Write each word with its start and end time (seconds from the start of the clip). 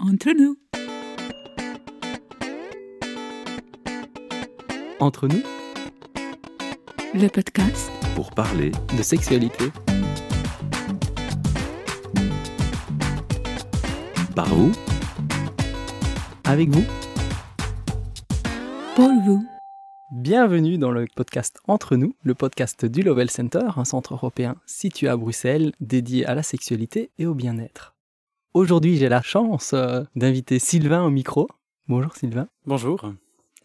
Entre 0.00 0.30
nous. 0.32 0.56
Entre 4.98 5.28
nous, 5.28 5.42
Le 7.14 7.28
podcast 7.28 7.90
pour 8.14 8.30
parler 8.30 8.70
de 8.96 9.02
sexualité. 9.02 9.64
par 14.34 14.46
vous, 14.54 14.72
Avec 16.44 16.68
vous, 16.70 16.84
pour 18.94 19.10
vous. 19.24 19.44
bienvenue 20.12 20.78
dans 20.78 20.90
le 20.90 21.06
podcast 21.14 21.58
Entre 21.66 21.96
nous, 21.96 22.14
le 22.22 22.34
podcast 22.34 22.84
du 22.86 23.02
Lovell 23.02 23.30
Center, 23.30 23.66
un 23.76 23.84
centre 23.84 24.14
européen 24.14 24.56
situé 24.66 25.08
à 25.08 25.16
Bruxelles 25.16 25.72
dédié 25.80 26.24
à 26.26 26.34
la 26.34 26.42
sexualité 26.42 27.10
et 27.18 27.26
au 27.26 27.34
bien-être. 27.34 27.94
Aujourd'hui, 28.54 28.96
j'ai 28.96 29.08
la 29.08 29.22
chance 29.22 29.72
euh, 29.74 30.02
d'inviter 30.16 30.58
Sylvain 30.58 31.04
au 31.04 31.10
micro. 31.10 31.48
Bonjour 31.86 32.16
Sylvain. 32.16 32.48
Bonjour, 32.66 33.00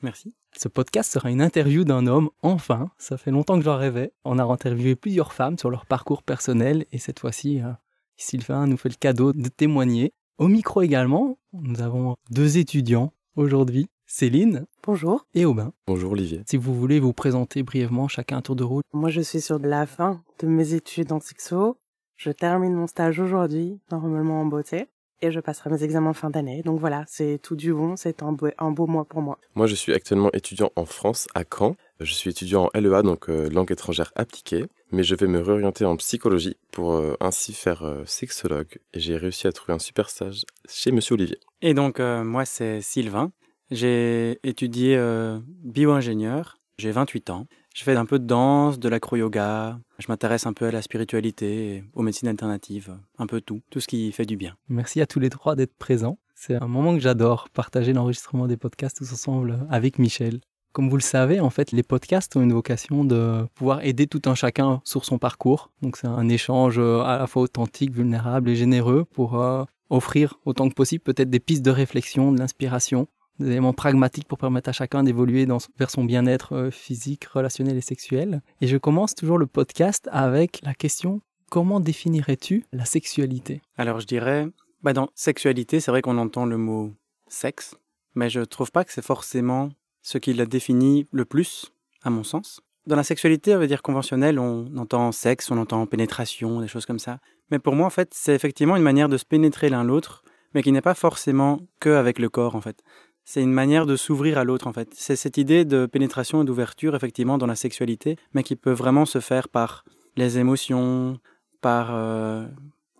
merci. 0.03 0.35
Ce 0.55 0.67
podcast 0.67 1.11
sera 1.11 1.31
une 1.31 1.41
interview 1.41 1.83
d'un 1.83 2.05
homme, 2.05 2.29
enfin, 2.43 2.91
ça 2.99 3.17
fait 3.17 3.31
longtemps 3.31 3.57
que 3.57 3.65
j'en 3.65 3.77
rêvais. 3.77 4.13
On 4.25 4.37
a 4.37 4.43
interviewé 4.43 4.95
plusieurs 4.95 5.33
femmes 5.33 5.57
sur 5.57 5.71
leur 5.71 5.87
parcours 5.87 6.21
personnel 6.21 6.85
et 6.91 6.99
cette 6.99 7.19
fois-ci, 7.19 7.61
euh, 7.61 7.71
Sylvain 8.15 8.67
nous 8.67 8.77
fait 8.77 8.89
le 8.89 8.95
cadeau 8.95 9.33
de 9.33 9.49
témoigner. 9.49 10.13
Au 10.37 10.47
micro 10.47 10.83
également, 10.83 11.39
nous 11.53 11.81
avons 11.81 12.15
deux 12.29 12.57
étudiants 12.59 13.11
aujourd'hui, 13.35 13.87
Céline 14.05 14.65
Bonjour, 14.83 15.25
et 15.33 15.45
Aubin. 15.45 15.73
bonjour 15.87 16.11
Olivier. 16.11 16.43
Si 16.45 16.57
vous 16.57 16.75
voulez 16.75 16.99
vous 16.99 17.11
présenter 17.13 17.63
brièvement 17.63 18.07
chacun 18.07 18.37
un 18.37 18.41
tour 18.41 18.55
de 18.55 18.63
rôle. 18.63 18.83
moi 18.93 19.09
je 19.09 19.21
suis 19.21 19.41
sur 19.41 19.57
la 19.57 19.87
fin 19.87 20.21
de 20.39 20.47
mes 20.47 20.73
études 20.75 21.11
en 21.11 21.19
sexo. 21.19 21.75
Je 22.15 22.31
termine 22.31 22.73
mon 22.73 22.87
stage 22.87 23.19
aujourd'hui, 23.19 23.79
normalement 23.91 24.41
en 24.41 24.45
beauté, 24.45 24.87
et 25.21 25.31
je 25.31 25.39
passerai 25.39 25.69
mes 25.69 25.83
examens 25.83 26.13
fin 26.13 26.29
d'année. 26.29 26.61
Donc 26.63 26.79
voilà, 26.79 27.03
c'est 27.07 27.39
tout 27.41 27.55
du 27.55 27.73
bon, 27.73 27.95
c'est 27.95 28.23
un 28.23 28.31
beau, 28.31 28.47
un 28.57 28.71
beau 28.71 28.87
mois 28.87 29.05
pour 29.05 29.21
moi. 29.21 29.37
Moi, 29.55 29.67
je 29.67 29.75
suis 29.75 29.93
actuellement 29.93 30.31
étudiant 30.33 30.71
en 30.75 30.85
France, 30.85 31.27
à 31.35 31.43
Caen. 31.43 31.75
Je 31.99 32.13
suis 32.13 32.29
étudiant 32.29 32.69
en 32.73 32.79
LEA, 32.79 33.01
donc 33.01 33.29
euh, 33.29 33.49
langue 33.49 33.71
étrangère 33.71 34.11
appliquée, 34.15 34.65
mais 34.91 35.03
je 35.03 35.15
vais 35.15 35.27
me 35.27 35.39
réorienter 35.39 35.85
en 35.85 35.95
psychologie 35.97 36.57
pour 36.71 36.93
euh, 36.93 37.15
ainsi 37.19 37.53
faire 37.53 37.83
euh, 37.83 38.03
sexologue. 38.05 38.77
Et 38.93 38.99
j'ai 38.99 39.17
réussi 39.17 39.47
à 39.47 39.51
trouver 39.51 39.73
un 39.73 39.79
super 39.79 40.09
stage 40.09 40.43
chez 40.67 40.91
Monsieur 40.91 41.13
Olivier. 41.15 41.39
Et 41.61 41.73
donc, 41.73 41.99
euh, 41.99 42.23
moi, 42.23 42.45
c'est 42.45 42.81
Sylvain. 42.81 43.31
J'ai 43.71 44.39
étudié 44.43 44.95
euh, 44.97 45.39
bio-ingénieur. 45.63 46.57
J'ai 46.77 46.91
28 46.91 47.29
ans. 47.29 47.47
Je 47.75 47.83
fais 47.83 47.97
un 47.97 48.05
peu 48.05 48.19
de 48.19 48.25
danse, 48.25 48.79
de 48.79 48.87
l'acro-yoga. 48.87 49.77
Je 49.99 50.05
m'intéresse 50.07 50.45
un 50.45 50.53
peu 50.53 50.65
à 50.65 50.71
la 50.71 50.81
spiritualité, 50.81 51.83
aux 51.93 52.03
médecines 52.03 52.29
alternatives, 52.29 52.97
un 53.17 53.27
peu 53.27 53.41
tout, 53.41 53.59
tout 53.69 53.81
ce 53.81 53.87
qui 53.87 54.13
fait 54.13 54.25
du 54.25 54.37
bien. 54.37 54.55
Merci 54.69 55.01
à 55.01 55.05
tous 55.05 55.19
les 55.19 55.29
trois 55.29 55.57
d'être 55.57 55.75
présents. 55.75 56.17
C'est 56.35 56.55
un 56.55 56.69
moment 56.69 56.93
que 56.93 57.01
j'adore, 57.01 57.49
partager 57.49 57.91
l'enregistrement 57.91 58.47
des 58.47 58.55
podcasts 58.55 58.95
tous 58.95 59.11
ensemble 59.11 59.59
avec 59.69 59.99
Michel. 59.99 60.39
Comme 60.71 60.89
vous 60.89 60.95
le 60.95 61.01
savez, 61.01 61.41
en 61.41 61.49
fait, 61.49 61.73
les 61.73 61.83
podcasts 61.83 62.37
ont 62.37 62.41
une 62.41 62.53
vocation 62.53 63.03
de 63.03 63.45
pouvoir 63.55 63.83
aider 63.83 64.07
tout 64.07 64.21
un 64.23 64.35
chacun 64.35 64.79
sur 64.85 65.03
son 65.03 65.17
parcours. 65.17 65.69
Donc 65.81 65.97
c'est 65.97 66.07
un 66.07 66.29
échange 66.29 66.79
euh, 66.79 67.01
à 67.01 67.17
la 67.17 67.27
fois 67.27 67.41
authentique, 67.41 67.91
vulnérable 67.91 68.49
et 68.49 68.55
généreux 68.55 69.03
pour 69.03 69.41
euh, 69.41 69.65
offrir 69.89 70.35
autant 70.45 70.69
que 70.69 70.73
possible 70.73 71.03
peut-être 71.03 71.29
des 71.29 71.41
pistes 71.41 71.63
de 71.63 71.71
réflexion, 71.71 72.31
de 72.31 72.39
l'inspiration, 72.39 73.07
des 73.39 73.47
éléments 73.47 73.73
pragmatiques 73.73 74.27
pour 74.27 74.37
permettre 74.37 74.69
à 74.69 74.73
chacun 74.73 75.03
d'évoluer 75.03 75.47
vers 75.77 75.89
son 75.89 76.03
bien-être 76.03 76.53
euh, 76.53 76.71
physique, 76.71 77.25
relationnel 77.25 77.77
et 77.77 77.81
sexuel. 77.81 78.41
Et 78.61 78.67
je 78.67 78.77
commence 78.77 79.15
toujours 79.15 79.37
le 79.37 79.47
podcast 79.47 80.09
avec 80.11 80.61
la 80.63 80.73
question 80.73 81.21
comment 81.49 81.79
définirais-tu 81.79 82.65
la 82.73 82.85
sexualité? 82.85 83.61
Alors, 83.77 83.99
je 83.99 84.07
dirais, 84.07 84.47
bah, 84.83 84.93
dans 84.93 85.09
sexualité, 85.15 85.79
c'est 85.79 85.91
vrai 85.91 86.01
qu'on 86.01 86.17
entend 86.17 86.45
le 86.45 86.57
mot 86.57 86.93
sexe, 87.27 87.75
mais 88.13 88.29
je 88.29 88.41
trouve 88.41 88.71
pas 88.71 88.83
que 88.83 88.91
c'est 88.91 89.03
forcément 89.03 89.69
ce 90.01 90.17
qui 90.17 90.33
la 90.33 90.45
définit 90.45 91.07
le 91.11 91.25
plus, 91.25 91.71
à 92.03 92.09
mon 92.09 92.23
sens. 92.23 92.61
Dans 92.87 92.95
la 92.95 93.03
sexualité, 93.03 93.55
on 93.55 93.59
va 93.59 93.67
dire 93.67 93.81
conventionnelle, 93.81 94.37
on 94.37 94.77
entend 94.77 95.11
sexe, 95.11 95.49
on 95.49 95.57
entend 95.57 95.85
pénétration, 95.87 96.61
des 96.61 96.67
choses 96.67 96.85
comme 96.85 96.99
ça. 96.99 97.19
Mais 97.49 97.57
pour 97.57 97.73
moi, 97.73 97.87
en 97.87 97.91
fait, 97.91 98.09
c'est 98.13 98.35
effectivement 98.35 98.75
une 98.75 98.83
manière 98.83 99.09
de 99.09 99.17
se 99.17 99.25
pénétrer 99.25 99.69
l'un 99.69 99.83
l'autre, 99.83 100.23
mais 100.53 100.61
qui 100.61 100.71
n'est 100.71 100.81
pas 100.81 100.93
forcément 100.93 101.61
que 101.79 101.89
avec 101.89 102.19
le 102.19 102.29
corps, 102.29 102.55
en 102.55 102.61
fait. 102.61 102.83
C'est 103.25 103.41
une 103.41 103.51
manière 103.51 103.87
de 103.87 103.95
s'ouvrir 103.95 104.37
à 104.37 104.43
l'autre, 104.43 104.67
en 104.67 104.73
fait. 104.73 104.89
C'est 104.93 105.15
cette 105.15 105.37
idée 105.37 105.65
de 105.65 105.87
pénétration 105.87 106.43
et 106.43 106.45
d'ouverture, 106.45 106.95
effectivement, 106.95 107.39
dans 107.39 107.47
la 107.47 107.55
sexualité, 107.55 108.17
mais 108.33 108.43
qui 108.43 108.55
peut 108.55 108.71
vraiment 108.71 109.05
se 109.05 109.19
faire 109.19 109.49
par 109.49 109.83
les 110.15 110.37
émotions, 110.37 111.19
par, 111.59 111.89
euh, 111.95 112.45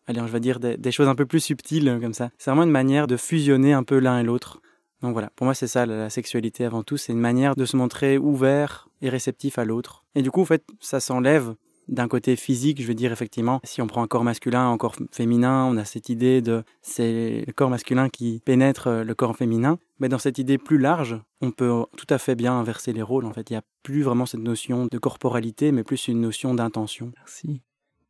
allez, 0.08 0.20
je 0.20 0.32
vais 0.32 0.40
dire 0.40 0.60
des, 0.60 0.92
choses 0.92 1.08
un 1.08 1.16
peu 1.16 1.28
plus 1.28 1.42
subtiles, 1.42 2.00
comme 2.02 2.16
ça. 2.16 2.32
C'est 2.40 2.50
vraiment 2.50 2.64
une 2.64 2.72
manière 2.72 3.06
de 3.06 3.18
fusionner 3.18 3.74
un 3.74 3.84
peu 3.84 4.00
l'un 4.00 4.20
et 4.20 4.24
l'autre. 4.24 4.62
Donc 5.02 5.14
voilà, 5.14 5.30
pour 5.36 5.46
moi, 5.46 5.54
c'est 5.54 5.68
ça, 5.68 5.86
la, 5.86 5.96
la 5.96 6.10
sexualité 6.10 6.66
avant 6.66 6.82
tout. 6.82 6.98
C'est 6.98 7.14
une 7.14 7.20
manière 7.20 7.56
de 7.56 7.66
se 7.66 7.78
montrer 7.78 8.18
ouvert 8.18 8.90
et 9.04 9.10
réceptif 9.10 9.60
à 9.60 9.64
l'autre. 9.64 10.06
Et 10.16 10.24
du 10.24 10.32
coup, 10.32 10.42
en 10.42 10.46
fait, 10.46 10.64
ça 10.80 11.00
s'enlève 11.00 11.54
d'un 11.88 12.08
côté 12.08 12.36
physique, 12.36 12.82
je 12.82 12.88
veux 12.88 12.94
dire 12.94 13.12
effectivement, 13.12 13.60
si 13.64 13.82
on 13.82 13.88
prend 13.88 14.04
un 14.04 14.08
corps 14.08 14.24
masculin, 14.24 14.72
un 14.72 14.78
corps 14.78 14.96
féminin, 15.12 15.66
on 15.66 15.78
a 15.78 15.86
cette 15.86 16.10
idée 16.10 16.42
de 16.42 16.64
c'est 16.82 17.44
le 17.46 17.54
corps 17.54 17.70
masculin 17.70 18.10
qui 18.10 18.42
pénètre 18.46 18.88
euh, 18.88 19.04
le 19.04 19.16
corps 19.16 19.36
féminin. 19.36 19.80
Mais 20.00 20.10
dans 20.10 20.18
cette 20.18 20.38
idée 20.38 20.58
plus 20.58 20.78
large, 20.78 21.22
on 21.42 21.52
peut 21.52 21.72
tout 21.96 22.08
à 22.10 22.18
fait 22.18 22.36
bien 22.36 22.54
inverser 22.54 22.92
les 22.92 23.02
rôles. 23.02 23.26
En 23.26 23.34
fait, 23.34 23.50
il 23.50 23.54
n'y 23.54 23.58
a 23.58 23.64
plus 23.84 24.02
vraiment 24.02 24.26
cette 24.26 24.42
notion 24.42 24.88
de 24.92 24.98
corporalité, 24.98 25.72
mais 25.72 25.84
plus 25.84 26.08
une 26.08 26.20
notion 26.20 26.54
d'intention. 26.54 27.12
Merci. 27.18 27.62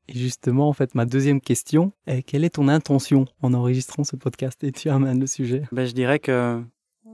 Et 0.07 0.17
justement, 0.17 0.69
en 0.69 0.73
fait, 0.73 0.95
ma 0.95 1.05
deuxième 1.05 1.41
question 1.41 1.91
est 2.07 2.23
quelle 2.23 2.43
est 2.43 2.55
ton 2.55 2.67
intention 2.67 3.25
en 3.41 3.53
enregistrant 3.53 4.03
ce 4.03 4.15
podcast 4.15 4.63
Et 4.63 4.71
tu 4.71 4.89
amènes 4.89 5.19
le 5.19 5.27
sujet? 5.27 5.63
Ben, 5.71 5.85
je 5.85 5.93
dirais 5.93 6.19
que 6.19 6.61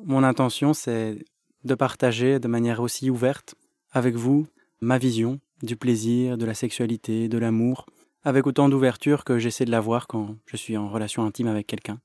mon 0.06 0.24
intention, 0.24 0.74
c'est 0.74 1.18
de 1.64 1.76
partager 1.76 2.40
de 2.40 2.48
manière 2.48 2.82
aussi 2.82 3.10
ouverte 3.10 3.56
avec 3.92 4.16
vous 4.16 4.48
ma 4.82 4.98
vision 4.98 5.40
du 5.64 5.76
plaisir, 5.76 6.38
de 6.38 6.46
la 6.46 6.54
sexualité, 6.54 7.28
de 7.28 7.38
l'amour, 7.38 7.86
avec 8.24 8.48
autant 8.48 8.70
d'ouverture 8.70 9.24
que 9.24 9.40
j'essaie 9.40 9.66
de 9.66 9.72
l'avoir 9.72 10.08
quand 10.08 10.36
je 10.46 10.58
suis 10.58 10.78
en 10.78 10.90
relation 10.90 11.26
intime 11.26 11.48
avec 11.48 11.68
quelqu'un. 11.68 12.00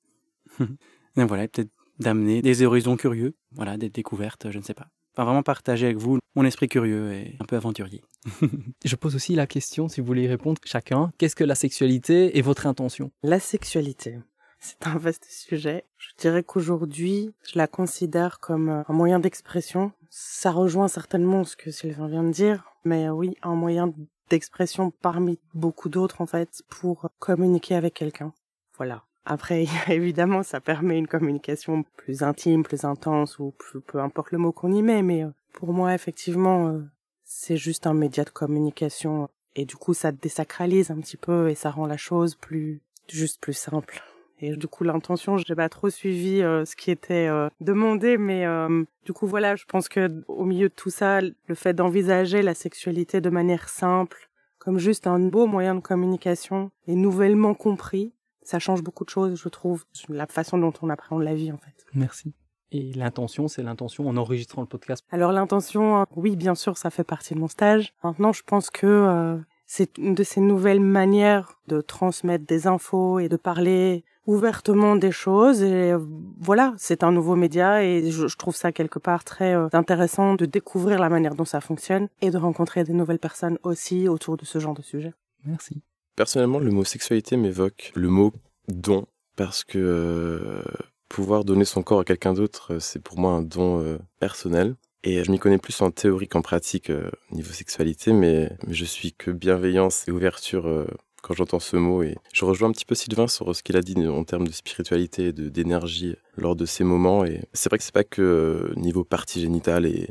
Et 0.60 1.24
voilà, 1.24 1.48
peut-être 1.48 1.70
d'amener 1.98 2.42
des 2.42 2.62
horizons 2.62 2.96
curieux, 2.96 3.34
voilà, 3.52 3.76
des 3.76 3.88
découvertes, 3.88 4.50
je 4.50 4.58
ne 4.58 4.62
sais 4.62 4.74
pas. 4.74 4.88
Enfin, 5.14 5.24
vraiment 5.24 5.42
partager 5.42 5.86
avec 5.86 5.96
vous 5.96 6.18
mon 6.34 6.44
esprit 6.44 6.68
curieux 6.68 7.10
et 7.14 7.36
un 7.40 7.46
peu 7.46 7.56
aventurier. 7.56 8.02
Je 8.84 8.96
pose 8.96 9.16
aussi 9.16 9.34
la 9.34 9.46
question, 9.46 9.88
si 9.88 10.02
vous 10.02 10.06
voulez 10.06 10.24
y 10.24 10.28
répondre 10.28 10.60
chacun, 10.62 11.10
qu'est-ce 11.16 11.34
que 11.34 11.44
la 11.44 11.54
sexualité 11.54 12.36
et 12.36 12.42
votre 12.42 12.66
intention? 12.66 13.10
La 13.22 13.40
sexualité, 13.40 14.18
c'est 14.66 14.86
un 14.86 14.98
vaste 14.98 15.26
sujet. 15.30 15.84
Je 15.96 16.08
dirais 16.18 16.42
qu'aujourd'hui, 16.42 17.32
je 17.44 17.56
la 17.56 17.66
considère 17.66 18.40
comme 18.40 18.68
euh, 18.68 18.82
un 18.88 18.92
moyen 18.92 19.20
d'expression. 19.20 19.92
Ça 20.10 20.50
rejoint 20.50 20.88
certainement 20.88 21.44
ce 21.44 21.56
que 21.56 21.70
Sylvain 21.70 22.08
vient 22.08 22.24
de 22.24 22.32
dire, 22.32 22.64
mais 22.84 23.06
euh, 23.06 23.12
oui, 23.12 23.36
un 23.42 23.54
moyen 23.54 23.92
d'expression 24.28 24.90
parmi 24.90 25.38
beaucoup 25.54 25.88
d'autres, 25.88 26.20
en 26.20 26.26
fait, 26.26 26.62
pour 26.68 27.08
communiquer 27.20 27.76
avec 27.76 27.94
quelqu'un. 27.94 28.32
Voilà. 28.76 29.04
Après, 29.24 29.66
évidemment, 29.88 30.42
ça 30.42 30.60
permet 30.60 30.98
une 30.98 31.06
communication 31.06 31.84
plus 31.96 32.22
intime, 32.22 32.64
plus 32.64 32.84
intense, 32.84 33.38
ou 33.38 33.52
plus, 33.56 33.80
peu 33.80 34.00
importe 34.00 34.32
le 34.32 34.38
mot 34.38 34.50
qu'on 34.50 34.72
y 34.72 34.82
met, 34.82 35.02
mais 35.02 35.24
euh, 35.24 35.30
pour 35.52 35.72
moi, 35.72 35.94
effectivement, 35.94 36.80
c'est 37.24 37.56
juste 37.56 37.86
un 37.86 37.94
média 37.94 38.24
de 38.24 38.30
communication. 38.30 39.28
Et 39.54 39.64
du 39.64 39.76
coup, 39.76 39.94
ça 39.94 40.12
désacralise 40.12 40.90
un 40.90 41.00
petit 41.00 41.16
peu 41.16 41.48
et 41.48 41.54
ça 41.54 41.70
rend 41.70 41.86
la 41.86 41.96
chose 41.96 42.34
plus, 42.34 42.82
juste 43.08 43.40
plus 43.40 43.54
simple. 43.54 44.02
Et 44.38 44.54
du 44.56 44.66
coup, 44.66 44.84
l'intention, 44.84 45.38
j'ai 45.38 45.54
pas 45.54 45.68
trop 45.68 45.88
suivi 45.88 46.42
euh, 46.42 46.64
ce 46.64 46.76
qui 46.76 46.90
était 46.90 47.26
euh, 47.26 47.48
demandé, 47.60 48.18
mais 48.18 48.46
euh, 48.46 48.84
du 49.04 49.12
coup, 49.12 49.26
voilà, 49.26 49.56
je 49.56 49.64
pense 49.64 49.88
que 49.88 50.22
au 50.28 50.44
milieu 50.44 50.68
de 50.68 50.74
tout 50.74 50.90
ça, 50.90 51.20
le 51.20 51.54
fait 51.54 51.72
d'envisager 51.72 52.42
la 52.42 52.54
sexualité 52.54 53.20
de 53.20 53.30
manière 53.30 53.68
simple, 53.68 54.28
comme 54.58 54.78
juste 54.78 55.06
un 55.06 55.18
beau 55.20 55.46
moyen 55.46 55.74
de 55.74 55.80
communication 55.80 56.70
et 56.86 56.94
nouvellement 56.94 57.54
compris, 57.54 58.12
ça 58.42 58.58
change 58.58 58.82
beaucoup 58.82 59.04
de 59.04 59.10
choses, 59.10 59.40
je 59.40 59.48
trouve, 59.48 59.84
la 60.08 60.26
façon 60.26 60.58
dont 60.58 60.72
on 60.82 60.90
appréhende 60.90 61.22
la 61.22 61.34
vie, 61.34 61.50
en 61.50 61.58
fait. 61.58 61.86
Merci. 61.94 62.34
Et 62.72 62.92
l'intention, 62.92 63.48
c'est 63.48 63.62
l'intention 63.62 64.08
en 64.08 64.16
enregistrant 64.16 64.60
le 64.60 64.66
podcast. 64.66 65.04
Alors 65.10 65.32
l'intention, 65.32 66.04
oui, 66.14 66.36
bien 66.36 66.54
sûr, 66.54 66.76
ça 66.76 66.90
fait 66.90 67.04
partie 67.04 67.34
de 67.34 67.38
mon 67.38 67.48
stage. 67.48 67.94
Maintenant, 68.02 68.32
je 68.32 68.42
pense 68.42 68.70
que 68.70 69.38
c'est 69.66 69.98
une 69.98 70.14
de 70.14 70.22
ces 70.22 70.40
nouvelles 70.40 70.80
manières 70.80 71.58
de 71.68 71.80
transmettre 71.80 72.46
des 72.46 72.66
infos 72.66 73.18
et 73.18 73.28
de 73.28 73.36
parler 73.36 74.04
ouvertement 74.26 74.96
des 74.96 75.12
choses. 75.12 75.62
Et 75.62 75.92
euh, 75.92 75.98
voilà, 76.38 76.74
c'est 76.78 77.04
un 77.04 77.12
nouveau 77.12 77.36
média 77.36 77.84
et 77.84 78.10
je, 78.10 78.26
je 78.26 78.36
trouve 78.36 78.56
ça 78.56 78.72
quelque 78.72 78.98
part 78.98 79.24
très 79.24 79.54
euh, 79.54 79.68
intéressant 79.72 80.34
de 80.34 80.46
découvrir 80.46 80.98
la 80.98 81.08
manière 81.08 81.34
dont 81.34 81.44
ça 81.44 81.60
fonctionne 81.60 82.08
et 82.20 82.30
de 82.30 82.38
rencontrer 82.38 82.84
des 82.84 82.92
nouvelles 82.92 83.18
personnes 83.18 83.58
aussi 83.62 84.08
autour 84.08 84.36
de 84.36 84.44
ce 84.44 84.58
genre 84.58 84.74
de 84.74 84.82
sujet. 84.82 85.14
Merci. 85.44 85.82
Personnellement, 86.16 86.58
le 86.58 86.70
mot 86.70 86.84
sexualité 86.84 87.36
m'évoque 87.36 87.92
le 87.94 88.08
mot 88.08 88.32
don, 88.68 89.06
parce 89.36 89.64
que 89.64 89.78
euh, 89.78 90.62
pouvoir 91.08 91.44
donner 91.44 91.64
son 91.64 91.82
corps 91.82 92.00
à 92.00 92.04
quelqu'un 92.04 92.32
d'autre, 92.32 92.78
c'est 92.78 93.02
pour 93.02 93.18
moi 93.18 93.32
un 93.32 93.42
don 93.42 93.82
euh, 93.82 93.98
personnel. 94.18 94.76
Et 95.02 95.22
je 95.22 95.30
m'y 95.30 95.38
connais 95.38 95.58
plus 95.58 95.80
en 95.82 95.90
théorie 95.90 96.28
qu'en 96.28 96.42
pratique 96.42 96.90
euh, 96.90 97.10
niveau 97.30 97.52
sexualité, 97.52 98.12
mais, 98.12 98.50
mais 98.66 98.74
je 98.74 98.84
suis 98.84 99.12
que 99.12 99.30
bienveillance 99.30 100.08
et 100.08 100.10
ouverture 100.10 100.66
euh, 100.66 100.86
quand 101.26 101.34
j'entends 101.34 101.58
ce 101.58 101.76
mot. 101.76 102.04
Et 102.04 102.16
je 102.32 102.44
rejoins 102.44 102.68
un 102.68 102.72
petit 102.72 102.84
peu 102.84 102.94
Sylvain 102.94 103.26
sur 103.26 103.54
ce 103.54 103.62
qu'il 103.64 103.76
a 103.76 103.82
dit 103.82 104.06
en 104.06 104.22
termes 104.22 104.46
de 104.46 104.52
spiritualité 104.52 105.26
et 105.26 105.32
d'énergie 105.32 106.14
lors 106.36 106.54
de 106.54 106.66
ces 106.66 106.84
moments. 106.84 107.24
Et 107.24 107.42
c'est 107.52 107.68
vrai 107.68 107.78
que 107.78 107.84
c'est 107.84 107.94
pas 107.94 108.04
que 108.04 108.22
euh, 108.22 108.74
niveau 108.76 109.02
partie 109.02 109.40
génitale 109.40 109.86
et, 109.86 110.10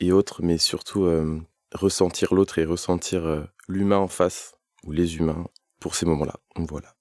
et 0.00 0.10
autres, 0.10 0.42
mais 0.42 0.56
surtout 0.56 1.04
euh, 1.04 1.38
ressentir 1.74 2.32
l'autre 2.34 2.58
et 2.58 2.64
ressentir 2.64 3.26
euh, 3.26 3.42
l'humain 3.68 3.98
en 3.98 4.08
face, 4.08 4.54
ou 4.84 4.92
les 4.92 5.16
humains, 5.16 5.46
pour 5.80 5.94
ces 5.94 6.06
moments-là. 6.06 6.36
Voilà. 6.56 6.94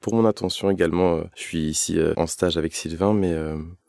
Pour 0.00 0.14
mon 0.14 0.26
attention 0.26 0.70
également, 0.70 1.22
je 1.36 1.42
suis 1.42 1.62
ici 1.68 1.98
en 2.16 2.26
stage 2.26 2.58
avec 2.58 2.74
Sylvain, 2.74 3.14
mais 3.14 3.34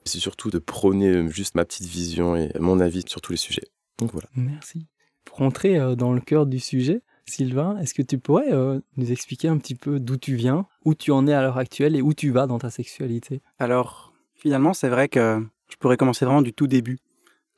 c'est 0.05 0.19
surtout 0.19 0.49
de 0.49 0.59
prôner 0.59 1.29
juste 1.29 1.55
ma 1.55 1.65
petite 1.65 1.87
vision 1.87 2.35
et 2.35 2.51
mon 2.59 2.79
avis 2.79 3.03
sur 3.07 3.21
tous 3.21 3.31
les 3.31 3.37
sujets. 3.37 3.67
Donc 3.97 4.11
voilà. 4.11 4.27
Merci. 4.35 4.85
Pour 5.23 5.41
entrer 5.41 5.95
dans 5.95 6.13
le 6.13 6.21
cœur 6.21 6.45
du 6.45 6.59
sujet, 6.59 7.01
Sylvain, 7.27 7.77
est-ce 7.79 7.93
que 7.93 8.01
tu 8.01 8.19
pourrais 8.19 8.53
euh, 8.53 8.79
nous 8.97 9.11
expliquer 9.11 9.47
un 9.47 9.57
petit 9.57 9.75
peu 9.75 9.99
d'où 9.99 10.17
tu 10.17 10.35
viens, 10.35 10.67
où 10.83 10.93
tu 10.93 11.11
en 11.11 11.25
es 11.27 11.33
à 11.33 11.41
l'heure 11.41 11.57
actuelle 11.57 11.95
et 11.95 12.01
où 12.01 12.13
tu 12.13 12.29
vas 12.29 12.45
dans 12.45 12.59
ta 12.59 12.69
sexualité? 12.69 13.41
Alors, 13.57 14.13
finalement, 14.35 14.73
c'est 14.73 14.89
vrai 14.89 15.09
que 15.09 15.43
je 15.69 15.75
pourrais 15.77 15.97
commencer 15.97 16.25
vraiment 16.25 16.43
du 16.43 16.53
tout 16.53 16.67
début. 16.67 16.99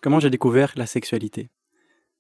Comment 0.02 0.20
j'ai 0.20 0.30
découvert 0.30 0.74
la 0.78 0.86
sexualité? 0.86 1.50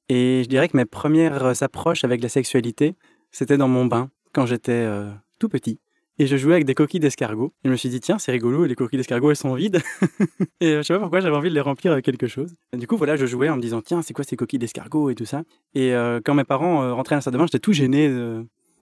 Et 0.10 0.42
je 0.44 0.50
dirais 0.50 0.68
que 0.68 0.76
mes 0.76 0.86
premières 0.86 1.64
approches 1.64 2.04
avec 2.04 2.22
la 2.22 2.30
sexualité, 2.30 2.96
c'était 3.32 3.58
dans 3.58 3.68
mon 3.68 3.86
bain, 3.86 4.10
quand 4.34 4.46
j'étais 4.46 4.72
euh, 4.72 5.10
tout 5.40 5.50
petit 5.50 5.80
et 6.20 6.26
je 6.26 6.36
jouais 6.36 6.54
avec 6.54 6.66
des 6.66 6.74
coquilles 6.74 7.00
d'escargot. 7.00 7.54
Je 7.64 7.70
me 7.70 7.76
suis 7.76 7.90
dit, 7.90 8.00
tiens, 8.00 8.18
c'est 8.18 8.32
rigolo, 8.32 8.66
les 8.66 8.76
coquilles 8.76 8.98
d'escargot, 8.98 9.30
elles 9.30 9.36
sont 9.36 9.54
vides. 9.54 9.82
et 10.60 10.72
euh, 10.72 10.78
je 10.78 10.82
sais 10.84 10.94
pas 10.94 11.00
pourquoi 11.00 11.20
j'avais 11.20 11.36
envie 11.36 11.50
de 11.50 11.54
les 11.54 11.62
remplir 11.62 11.92
avec 11.92 12.06
quelque 12.06 12.28
chose. 12.28 12.56
du 12.74 12.88
coup, 12.88 12.98
voilà, 12.98 13.16
je 13.16 13.26
jouais 13.26 13.50
en 13.50 13.58
me 13.58 13.62
disant, 13.62 13.82
tiens, 13.82 14.02
c'est 14.02 14.14
quoi 14.14 14.24
ces 14.24 14.36
coquilles 14.36 14.60
d'escargot 14.60 15.10
et 15.10 15.16
tout 15.16 15.26
ça. 15.26 15.44
Et 15.76 15.94
euh, 15.94 16.20
quand 16.24 16.34
mes 16.34 16.44
parents 16.44 16.84
euh, 16.84 16.94
rentraient 16.94 17.16
à 17.16 17.18
la 17.18 17.22
salle 17.22 17.34
de 17.34 17.38
bain, 17.38 17.46
j'étais 17.46 17.60
tout 17.60 17.74
gêné 17.74 18.10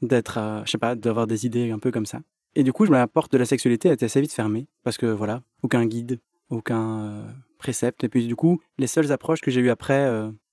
d'être, 0.02 0.64
je 0.66 0.72
sais 0.72 0.78
pas, 0.78 0.96
d'avoir 0.96 1.28
des 1.28 1.46
idées 1.46 1.72
un 1.72 1.80
peu 1.80 1.92
comme 1.92 2.06
ça. 2.06 2.20
Et 2.56 2.64
du 2.64 2.72
coup, 2.72 2.86
la 2.86 3.08
porte 3.08 3.34
de 3.34 3.38
la 3.38 3.46
sexualité 3.46 3.90
était 3.90 4.06
assez 4.06 4.22
vite 4.22 4.32
fermée. 4.32 4.68
Parce 4.84 4.98
que 4.98 5.08
voilà, 5.08 5.42
aucun 5.62 5.86
guide, 5.86 6.20
aucun 6.50 7.26
précepte. 7.58 8.04
Et 8.06 8.10
puis 8.10 8.28
du 8.28 8.36
coup, 8.36 8.62
les 8.78 8.88
seules 8.88 9.12
approches 9.12 9.42
que 9.42 9.52
j'ai 9.52 9.60
eues 9.60 9.70
après 9.70 10.10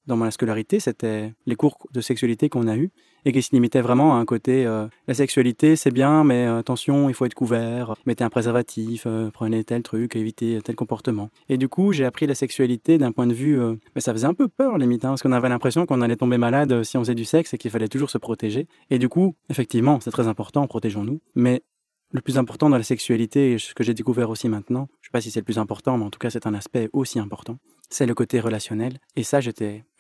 dans 0.07 0.17
ma 0.17 0.33
scolarité, 0.33 0.81
c'était 0.81 1.33
les 1.47 1.55
cours 1.55 1.79
de 1.93 2.01
sexualité 2.01 2.49
qu'on 2.49 2.67
a 2.67 2.77
eus 2.77 2.91
et 3.25 3.33
qui 3.33 3.43
se 3.43 3.51
limitaient 3.53 3.81
vraiment 3.81 4.17
à 4.17 4.19
un 4.19 4.25
côté 4.25 4.67
euh, 4.67 4.87
la 5.07 5.15
sexualité 5.15 5.77
c'est 5.77 5.91
bien, 5.91 6.25
mais 6.25 6.47
euh, 6.47 6.59
attention, 6.59 7.09
il 7.09 7.15
faut 7.15 7.25
être 7.25 7.35
couvert, 7.35 7.95
mettez 8.07 8.25
un 8.25 8.31
préservatif, 8.31 9.05
euh, 9.07 9.31
prenez 9.31 9.65
tel 9.65 9.83
truc, 9.83 10.17
évitez 10.17 10.61
tel 10.63 10.75
comportement. 10.75 11.31
Et 11.49 11.59
du 11.59 11.69
coup, 11.69 11.93
j'ai 11.93 12.05
appris 12.05 12.27
la 12.27 12.35
sexualité 12.35 12.99
d'un 12.99 13.13
point 13.13 13.27
de 13.27 13.35
vue, 13.35 13.59
mais 13.95 14.01
ça 14.01 14.13
faisait 14.13 14.27
un 14.27 14.35
peu 14.35 14.49
peur 14.49 14.79
limite, 14.79 15.05
hein, 15.05 15.11
parce 15.11 15.23
qu'on 15.23 15.33
avait 15.33 15.49
l'impression 15.49 15.87
qu'on 15.87 16.01
allait 16.01 16.17
tomber 16.17 16.39
malade 16.39 16.83
si 16.83 16.97
on 16.97 17.01
faisait 17.01 17.15
du 17.15 17.25
sexe 17.25 17.55
et 17.55 17.59
qu'il 17.59 17.71
fallait 17.71 17.89
toujours 17.89 18.11
se 18.11 18.19
protéger. 18.19 18.67
Et 18.91 18.99
du 18.99 19.09
coup, 19.09 19.35
effectivement, 19.51 20.01
c'est 20.01 20.11
très 20.11 20.29
important, 20.29 20.67
protégeons-nous. 20.67 21.21
Mais 21.35 21.63
le 22.13 22.21
plus 22.21 22.39
important 22.39 22.69
dans 22.69 22.77
la 22.77 22.83
sexualité, 22.83 23.53
et 23.53 23.59
ce 23.59 23.75
que 23.75 23.83
j'ai 23.83 23.95
découvert 23.95 24.31
aussi 24.31 24.49
maintenant, 24.49 24.89
je 25.01 25.09
sais 25.09 25.13
pas 25.13 25.21
si 25.21 25.31
c'est 25.31 25.41
le 25.41 25.45
plus 25.45 25.59
important, 25.59 25.99
mais 25.99 26.05
en 26.05 26.11
tout 26.11 26.19
cas 26.19 26.31
c'est 26.31 26.47
un 26.47 26.55
aspect 26.55 26.89
aussi 26.93 27.19
important, 27.19 27.59
c'est 27.89 28.07
le 28.07 28.15
côté 28.15 28.41
relationnel. 28.41 28.99
Et 29.17 29.23
ça, 29.23 29.41
je 29.41 29.51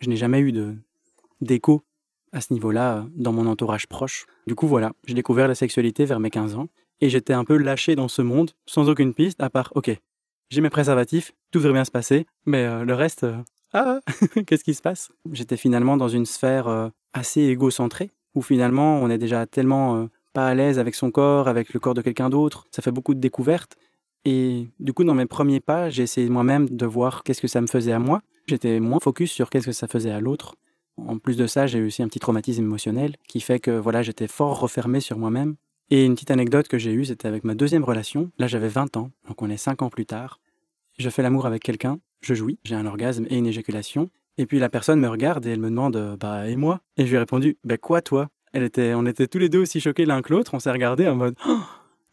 n'ai 0.06 0.16
jamais 0.16 0.40
eu 0.40 0.52
de 0.52 0.74
d'écho 1.40 1.82
à 2.32 2.40
ce 2.40 2.52
niveau-là 2.52 3.06
dans 3.14 3.32
mon 3.32 3.46
entourage 3.46 3.86
proche. 3.86 4.26
Du 4.46 4.54
coup, 4.54 4.66
voilà, 4.66 4.92
j'ai 5.06 5.14
découvert 5.14 5.48
la 5.48 5.54
sexualité 5.54 6.04
vers 6.04 6.20
mes 6.20 6.30
15 6.30 6.56
ans 6.56 6.68
et 7.00 7.08
j'étais 7.08 7.32
un 7.32 7.44
peu 7.44 7.56
lâché 7.56 7.94
dans 7.94 8.08
ce 8.08 8.22
monde 8.22 8.52
sans 8.66 8.88
aucune 8.88 9.14
piste 9.14 9.42
à 9.42 9.50
part, 9.50 9.72
ok, 9.74 9.96
j'ai 10.50 10.60
mes 10.60 10.70
préservatifs, 10.70 11.32
tout 11.50 11.58
devrait 11.58 11.72
bien 11.72 11.84
se 11.84 11.90
passer, 11.90 12.26
mais 12.46 12.64
euh, 12.64 12.84
le 12.84 12.94
reste, 12.94 13.24
euh, 13.24 13.36
ah, 13.72 14.00
qu'est-ce 14.46 14.64
qui 14.64 14.74
se 14.74 14.82
passe? 14.82 15.10
J'étais 15.32 15.56
finalement 15.56 15.96
dans 15.96 16.08
une 16.08 16.26
sphère 16.26 16.68
euh, 16.68 16.88
assez 17.12 17.42
égocentrée 17.42 18.10
où 18.34 18.42
finalement 18.42 19.00
on 19.00 19.10
est 19.10 19.18
déjà 19.18 19.46
tellement 19.46 20.08
pas 20.32 20.48
à 20.48 20.54
l'aise 20.54 20.78
avec 20.78 20.94
son 20.94 21.10
corps, 21.10 21.48
avec 21.48 21.74
le 21.74 21.80
corps 21.80 21.94
de 21.94 22.00
quelqu'un 22.00 22.30
d'autre, 22.30 22.66
ça 22.70 22.80
fait 22.80 22.90
beaucoup 22.90 23.14
de 23.14 23.20
découvertes 23.20 23.76
et 24.24 24.68
du 24.78 24.92
coup, 24.92 25.04
dans 25.04 25.14
mes 25.14 25.26
premiers 25.26 25.60
pas, 25.60 25.90
j'ai 25.90 26.04
essayé 26.04 26.28
moi-même 26.28 26.68
de 26.68 26.86
voir 26.86 27.22
qu'est-ce 27.22 27.40
que 27.40 27.48
ça 27.48 27.60
me 27.60 27.66
faisait 27.66 27.92
à 27.92 27.98
moi. 27.98 28.22
J'étais 28.46 28.80
moins 28.80 29.00
focus 29.00 29.32
sur 29.32 29.50
qu'est-ce 29.50 29.66
que 29.66 29.72
ça 29.72 29.88
faisait 29.88 30.10
à 30.10 30.20
l'autre. 30.20 30.54
En 30.96 31.18
plus 31.18 31.36
de 31.36 31.46
ça, 31.46 31.66
j'ai 31.66 31.78
eu 31.78 31.86
aussi 31.86 32.02
un 32.02 32.08
petit 32.08 32.20
traumatisme 32.20 32.62
émotionnel 32.62 33.16
qui 33.28 33.40
fait 33.40 33.60
que 33.60 33.70
voilà, 33.70 34.02
j'étais 34.02 34.28
fort 34.28 34.60
refermé 34.60 35.00
sur 35.00 35.18
moi-même. 35.18 35.56
Et 35.90 36.04
une 36.04 36.14
petite 36.14 36.30
anecdote 36.30 36.68
que 36.68 36.78
j'ai 36.78 36.92
eue, 36.92 37.04
c'était 37.04 37.28
avec 37.28 37.44
ma 37.44 37.54
deuxième 37.54 37.84
relation. 37.84 38.30
Là, 38.38 38.46
j'avais 38.46 38.68
20 38.68 38.96
ans, 38.96 39.10
donc 39.28 39.42
on 39.42 39.50
est 39.50 39.56
5 39.56 39.82
ans 39.82 39.90
plus 39.90 40.06
tard. 40.06 40.40
Je 40.98 41.08
fais 41.10 41.22
l'amour 41.22 41.46
avec 41.46 41.62
quelqu'un, 41.62 41.98
je 42.20 42.34
jouis, 42.34 42.58
j'ai 42.64 42.74
un 42.74 42.86
orgasme 42.86 43.26
et 43.28 43.36
une 43.36 43.46
éjaculation. 43.46 44.08
Et 44.38 44.46
puis 44.46 44.58
la 44.58 44.68
personne 44.68 45.00
me 45.00 45.08
regarde 45.08 45.44
et 45.46 45.50
elle 45.50 45.60
me 45.60 45.68
demande 45.68 46.16
Bah, 46.18 46.48
et 46.48 46.56
moi? 46.56 46.80
Et 46.96 47.04
je 47.04 47.10
lui 47.10 47.16
ai 47.16 47.18
répondu 47.18 47.58
Bah, 47.64 47.76
quoi, 47.76 48.00
toi? 48.00 48.28
Elle 48.52 48.62
était, 48.62 48.94
On 48.94 49.06
était 49.06 49.26
tous 49.26 49.38
les 49.38 49.48
deux 49.48 49.60
aussi 49.60 49.80
choqués 49.80 50.04
l'un 50.06 50.22
que 50.22 50.32
l'autre, 50.32 50.54
on 50.54 50.60
s'est 50.60 50.70
regardé 50.70 51.08
en 51.08 51.16
mode 51.16 51.34
oh 51.46 51.58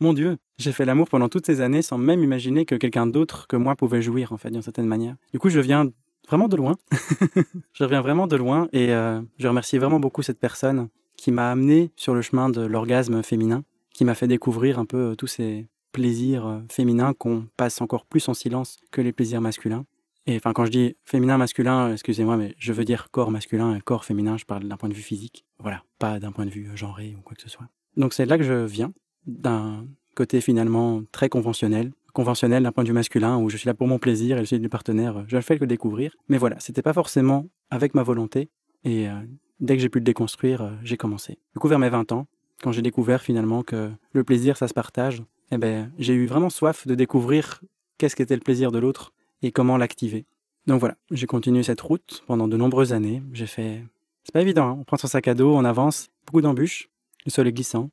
mon 0.02 0.14
Dieu, 0.14 0.38
j'ai 0.58 0.72
fait 0.72 0.86
l'amour 0.86 1.10
pendant 1.10 1.28
toutes 1.28 1.46
ces 1.46 1.60
années 1.60 1.82
sans 1.82 1.98
même 1.98 2.24
imaginer 2.24 2.66
que 2.66 2.76
quelqu'un 2.76 3.06
d'autre 3.06 3.48
que 3.48 3.58
moi 3.58 3.76
pouvait 3.76 4.02
jouir, 4.02 4.32
en 4.32 4.38
fait, 4.38 4.50
d'une 4.50 4.62
certaine 4.62 4.86
manière. 4.86 5.16
Du 5.34 5.40
coup, 5.40 5.50
je 5.50 5.60
viens 5.60 5.92
vraiment 6.30 6.48
de 6.48 6.56
loin. 6.56 6.78
je 7.74 7.84
reviens 7.84 8.02
vraiment 8.02 8.28
de 8.28 8.36
loin 8.36 8.70
et 8.72 8.94
euh, 8.94 9.22
je 9.40 9.48
remercie 9.48 9.80
vraiment 9.80 10.00
beaucoup 10.00 10.22
cette 10.22 10.40
personne 10.40 10.90
qui 11.18 11.32
m'a 11.32 11.52
amené 11.52 11.92
sur 11.96 12.14
le 12.14 12.22
chemin 12.22 12.50
de 12.50 12.62
l'orgasme 12.62 13.24
féminin, 13.24 13.64
qui 13.94 14.06
m'a 14.06 14.14
fait 14.14 14.28
découvrir 14.28 14.78
un 14.78 14.86
peu 14.86 15.12
euh, 15.12 15.16
tous 15.16 15.28
ces 15.28 15.68
plaisirs 15.92 16.46
euh, 16.46 16.60
féminins 16.70 17.14
qu'on 17.14 17.48
passe 17.58 17.82
encore 17.82 18.06
plus 18.06 18.30
en 18.30 18.36
silence 18.36 18.78
que 18.92 19.02
les 19.02 19.12
plaisirs 19.12 19.42
masculins. 19.42 19.86
Et 20.28 20.36
enfin, 20.36 20.54
quand 20.54 20.66
je 20.66 20.72
dis 20.72 20.96
féminin, 21.04 21.38
masculin, 21.40 21.92
excusez-moi, 21.92 22.38
mais 22.38 22.54
je 22.60 22.74
veux 22.74 22.86
dire 22.86 23.10
corps 23.10 23.32
masculin 23.32 23.76
et 23.76 23.82
corps 23.82 24.06
féminin, 24.06 24.38
je 24.38 24.46
parle 24.46 24.66
d'un 24.66 24.78
point 24.78 24.90
de 24.90 24.94
vue 24.94 25.02
physique. 25.02 25.46
Voilà, 25.58 25.84
pas 25.98 26.20
d'un 26.20 26.32
point 26.32 26.46
de 26.46 26.52
vue 26.52 26.70
genré 26.76 27.16
ou 27.18 27.22
quoi 27.22 27.36
que 27.36 27.42
ce 27.42 27.50
soit. 27.50 27.66
Donc 27.98 28.14
c'est 28.14 28.28
là 28.28 28.38
que 28.38 28.44
je 28.44 28.54
viens 28.54 28.94
d'un 29.26 29.88
côté 30.16 30.42
finalement 30.42 31.02
très 31.12 31.30
conventionnel, 31.30 31.92
conventionnel 32.14 32.64
d'un 32.64 32.72
point 32.72 32.84
de 32.84 32.90
vue 32.90 32.94
masculin, 32.94 33.38
où 33.38 33.50
je 33.50 33.58
suis 33.58 33.68
là 33.68 33.74
pour 33.74 33.88
mon 33.88 34.00
plaisir 34.00 34.38
et 34.38 34.42
je 34.42 34.46
suis 34.46 34.60
du 34.60 34.70
partenaire, 34.70 35.24
je 35.28 35.36
ne 35.36 35.42
fais 35.42 35.58
que 35.58 35.66
découvrir. 35.66 36.16
Mais 36.28 36.38
voilà, 36.38 36.58
c'était 36.60 36.82
pas 36.82 36.94
forcément 36.94 37.48
avec 37.70 37.94
ma 37.94 38.04
volonté, 38.04 38.50
et 38.84 39.10
euh, 39.10 39.14
dès 39.60 39.76
que 39.76 39.82
j'ai 39.82 39.90
pu 39.90 40.00
le 40.00 40.06
déconstruire, 40.06 40.62
euh, 40.62 40.72
j'ai 40.84 40.98
commencé. 40.98 41.38
Du 41.54 41.60
coup, 41.60 41.68
vers 41.68 41.80
mes 41.80 41.90
20 41.90 42.12
ans, 42.12 42.28
quand 42.62 42.72
j'ai 42.72 42.82
découvert 42.82 43.22
finalement 43.22 43.64
que 43.64 43.90
le 44.12 44.24
plaisir, 44.24 44.58
ça 44.58 44.68
se 44.68 44.74
partage, 44.74 45.24
eh 45.52 45.58
ben, 45.58 45.92
j'ai 45.98 46.14
eu 46.14 46.26
vraiment 46.26 46.50
soif 46.50 46.86
de 46.86 46.96
découvrir 46.96 47.62
qu'est-ce 47.98 48.16
qu'était 48.16 48.36
le 48.36 48.42
plaisir 48.42 48.72
de 48.72 48.80
l'autre 48.80 49.14
et 49.42 49.52
comment 49.52 49.78
l'activer. 49.78 50.26
Donc 50.68 50.80
voilà, 50.80 50.96
j'ai 51.12 51.26
continué 51.26 51.64
cette 51.64 51.82
route 51.82 52.24
pendant 52.28 52.48
de 52.48 52.58
nombreuses 52.58 52.94
années. 52.94 53.24
J'ai 53.34 53.48
fait... 53.48 53.84
C'est 54.24 54.34
pas 54.34 54.42
évident, 54.42 54.68
hein. 54.68 54.78
on 54.80 54.84
prend 54.84 54.98
son 54.98 55.08
sac 55.08 55.28
à 55.28 55.34
dos, 55.34 55.56
on 55.56 55.66
avance, 55.66 56.10
beaucoup 56.28 56.42
d'embûches, 56.42 56.90
le 57.26 57.32
sol 57.32 57.48
est 57.48 57.54
glissant, 57.54 57.90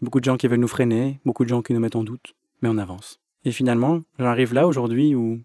Beaucoup 0.00 0.20
de 0.20 0.24
gens 0.24 0.36
qui 0.36 0.46
veulent 0.46 0.60
nous 0.60 0.68
freiner, 0.68 1.20
beaucoup 1.24 1.42
de 1.42 1.48
gens 1.48 1.60
qui 1.60 1.72
nous 1.74 1.80
mettent 1.80 1.96
en 1.96 2.04
doute, 2.04 2.36
mais 2.62 2.68
on 2.68 2.78
avance. 2.78 3.18
Et 3.44 3.52
finalement, 3.52 4.00
j'arrive 4.18 4.54
là 4.54 4.66
aujourd'hui 4.66 5.14
où 5.14 5.40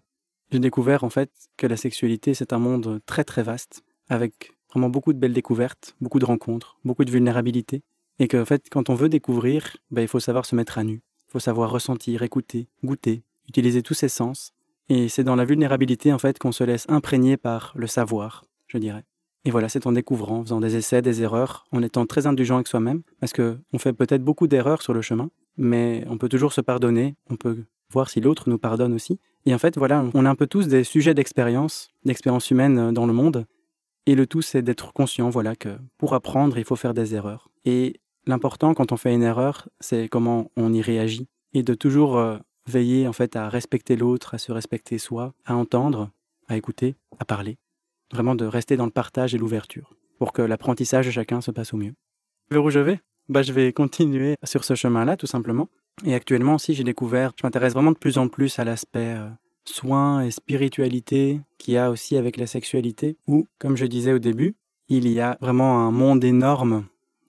j'ai 0.50 0.58
découvert 0.58 1.04
en 1.04 1.10
fait 1.10 1.30
que 1.56 1.66
la 1.66 1.76
sexualité 1.76 2.34
c'est 2.34 2.52
un 2.52 2.58
monde 2.58 3.00
très 3.06 3.24
très 3.24 3.42
vaste, 3.42 3.82
avec 4.08 4.52
vraiment 4.70 4.90
beaucoup 4.90 5.12
de 5.12 5.18
belles 5.18 5.32
découvertes, 5.32 5.96
beaucoup 6.00 6.18
de 6.18 6.24
rencontres, 6.24 6.78
beaucoup 6.84 7.04
de 7.04 7.10
vulnérabilité, 7.10 7.82
et 8.18 8.28
qu'en 8.28 8.44
fait 8.44 8.68
quand 8.70 8.90
on 8.90 8.94
veut 8.94 9.08
découvrir, 9.08 9.76
ben, 9.90 10.02
il 10.02 10.08
faut 10.08 10.20
savoir 10.20 10.46
se 10.46 10.54
mettre 10.54 10.78
à 10.78 10.84
nu, 10.84 11.02
il 11.28 11.32
faut 11.32 11.40
savoir 11.40 11.70
ressentir, 11.70 12.22
écouter, 12.22 12.68
goûter, 12.82 13.22
utiliser 13.48 13.82
tous 13.82 13.94
ses 13.94 14.08
sens, 14.08 14.52
et 14.88 15.08
c'est 15.08 15.24
dans 15.24 15.36
la 15.36 15.44
vulnérabilité 15.44 16.12
en 16.12 16.18
fait 16.18 16.38
qu'on 16.38 16.52
se 16.52 16.64
laisse 16.64 16.86
imprégner 16.88 17.36
par 17.36 17.72
le 17.76 17.86
savoir, 17.86 18.44
je 18.66 18.78
dirais. 18.78 19.04
Et 19.46 19.50
voilà, 19.50 19.68
c'est 19.68 19.86
en 19.86 19.92
découvrant, 19.92 20.38
en 20.38 20.42
faisant 20.42 20.60
des 20.60 20.74
essais, 20.76 21.02
des 21.02 21.22
erreurs, 21.22 21.66
en 21.70 21.82
étant 21.82 22.06
très 22.06 22.26
indulgent 22.26 22.54
avec 22.54 22.66
soi-même, 22.66 23.02
parce 23.20 23.32
que 23.32 23.58
on 23.72 23.78
fait 23.78 23.92
peut-être 23.92 24.24
beaucoup 24.24 24.46
d'erreurs 24.46 24.82
sur 24.82 24.94
le 24.94 25.02
chemin, 25.02 25.30
mais 25.58 26.04
on 26.08 26.16
peut 26.16 26.30
toujours 26.30 26.52
se 26.52 26.62
pardonner, 26.62 27.14
on 27.28 27.36
peut 27.36 27.64
voir 27.94 28.10
si 28.10 28.20
l'autre 28.20 28.50
nous 28.50 28.58
pardonne 28.58 28.92
aussi. 28.92 29.18
Et 29.46 29.54
en 29.54 29.58
fait, 29.58 29.78
voilà, 29.78 30.04
on 30.12 30.26
est 30.26 30.28
un 30.28 30.34
peu 30.34 30.46
tous 30.46 30.68
des 30.68 30.84
sujets 30.84 31.14
d'expérience, 31.14 31.88
d'expérience 32.04 32.50
humaine 32.50 32.78
euh, 32.78 32.92
dans 32.92 33.06
le 33.06 33.14
monde, 33.14 33.46
et 34.06 34.14
le 34.14 34.26
tout, 34.26 34.42
c'est 34.42 34.60
d'être 34.60 34.92
conscient, 34.92 35.30
voilà, 35.30 35.56
que 35.56 35.78
pour 35.96 36.12
apprendre, 36.12 36.58
il 36.58 36.64
faut 36.64 36.76
faire 36.76 36.92
des 36.92 37.14
erreurs. 37.14 37.48
Et 37.64 38.00
l'important 38.26 38.74
quand 38.74 38.92
on 38.92 38.98
fait 38.98 39.14
une 39.14 39.22
erreur, 39.22 39.68
c'est 39.80 40.08
comment 40.08 40.50
on 40.56 40.74
y 40.74 40.82
réagit, 40.82 41.26
et 41.54 41.62
de 41.62 41.72
toujours 41.74 42.18
euh, 42.18 42.36
veiller 42.68 43.08
en 43.08 43.14
fait 43.14 43.34
à 43.34 43.48
respecter 43.48 43.96
l'autre, 43.96 44.34
à 44.34 44.38
se 44.38 44.52
respecter 44.52 44.98
soi, 44.98 45.32
à 45.46 45.56
entendre, 45.56 46.10
à 46.48 46.56
écouter, 46.58 46.96
à 47.18 47.24
parler 47.24 47.56
vraiment 48.14 48.34
de 48.34 48.46
rester 48.46 48.76
dans 48.76 48.84
le 48.84 48.90
partage 48.90 49.34
et 49.34 49.38
l'ouverture, 49.38 49.94
pour 50.18 50.32
que 50.32 50.42
l'apprentissage 50.42 51.06
de 51.06 51.10
chacun 51.10 51.40
se 51.40 51.50
passe 51.50 51.74
au 51.74 51.76
mieux. 51.76 51.94
Vers 52.50 52.64
où 52.64 52.70
je 52.70 52.78
vais? 52.78 53.00
Bah, 53.28 53.42
Je 53.42 53.52
vais 53.52 53.72
continuer 53.72 54.36
sur 54.44 54.64
ce 54.64 54.74
chemin-là, 54.74 55.16
tout 55.16 55.26
simplement. 55.26 55.68
Et 56.04 56.14
actuellement 56.14 56.56
aussi, 56.56 56.74
j'ai 56.74 56.84
découvert, 56.84 57.32
je 57.38 57.46
m'intéresse 57.46 57.72
vraiment 57.72 57.92
de 57.92 57.98
plus 57.98 58.18
en 58.18 58.28
plus 58.28 58.58
à 58.58 58.64
l'aspect 58.64 59.14
euh, 59.16 59.28
soins 59.64 60.22
et 60.22 60.30
spiritualité 60.30 61.40
qu'il 61.58 61.74
y 61.74 61.78
a 61.78 61.90
aussi 61.90 62.16
avec 62.16 62.36
la 62.36 62.46
sexualité, 62.46 63.16
où, 63.26 63.46
comme 63.58 63.76
je 63.76 63.86
disais 63.86 64.12
au 64.12 64.18
début, 64.18 64.56
il 64.88 65.08
y 65.08 65.20
a 65.20 65.38
vraiment 65.40 65.86
un 65.86 65.90
monde 65.90 66.24
énorme 66.24 66.86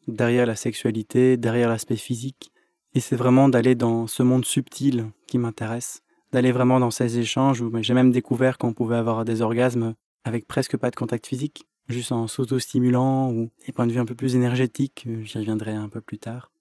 derrière 0.08 0.46
la 0.46 0.56
sexualité, 0.56 1.38
derrière 1.38 1.70
l'aspect 1.70 1.96
physique. 1.96 2.52
Et 2.94 3.00
c'est 3.00 3.16
vraiment 3.16 3.50
d'aller 3.50 3.76
dans 3.76 4.08
ce 4.08 4.24
monde 4.24 4.46
subtil 4.46 5.06
qui 5.28 5.38
m'intéresse, 5.38 6.02
d'aller 6.32 6.52
vraiment 6.52 6.80
dans 6.80 6.92
ces 6.92 7.20
échanges 7.20 7.62
où 7.62 7.72
j'ai 7.82 7.94
même 7.94 8.12
découvert 8.12 8.58
qu'on 8.58 8.74
pouvait 8.74 8.96
avoir 8.96 9.26
des 9.26 9.42
orgasmes 9.42 9.96
avec 10.24 10.48
presque 10.48 10.78
pas 10.78 10.92
de 10.92 10.96
contact 10.96 11.28
physique, 11.28 11.68
juste 11.88 12.12
en 12.12 12.28
s'auto-stimulant 12.28 13.32
ou 13.32 13.50
des 13.66 13.72
points 13.72 13.88
de 13.88 13.92
vue 13.92 14.00
un 14.00 14.06
peu 14.06 14.16
plus 14.16 14.36
énergétiques, 14.36 15.08
j'y 15.24 15.38
reviendrai 15.38 15.74
un 15.74 15.90
peu 15.90 16.02
plus 16.02 16.18
tard. 16.18 16.52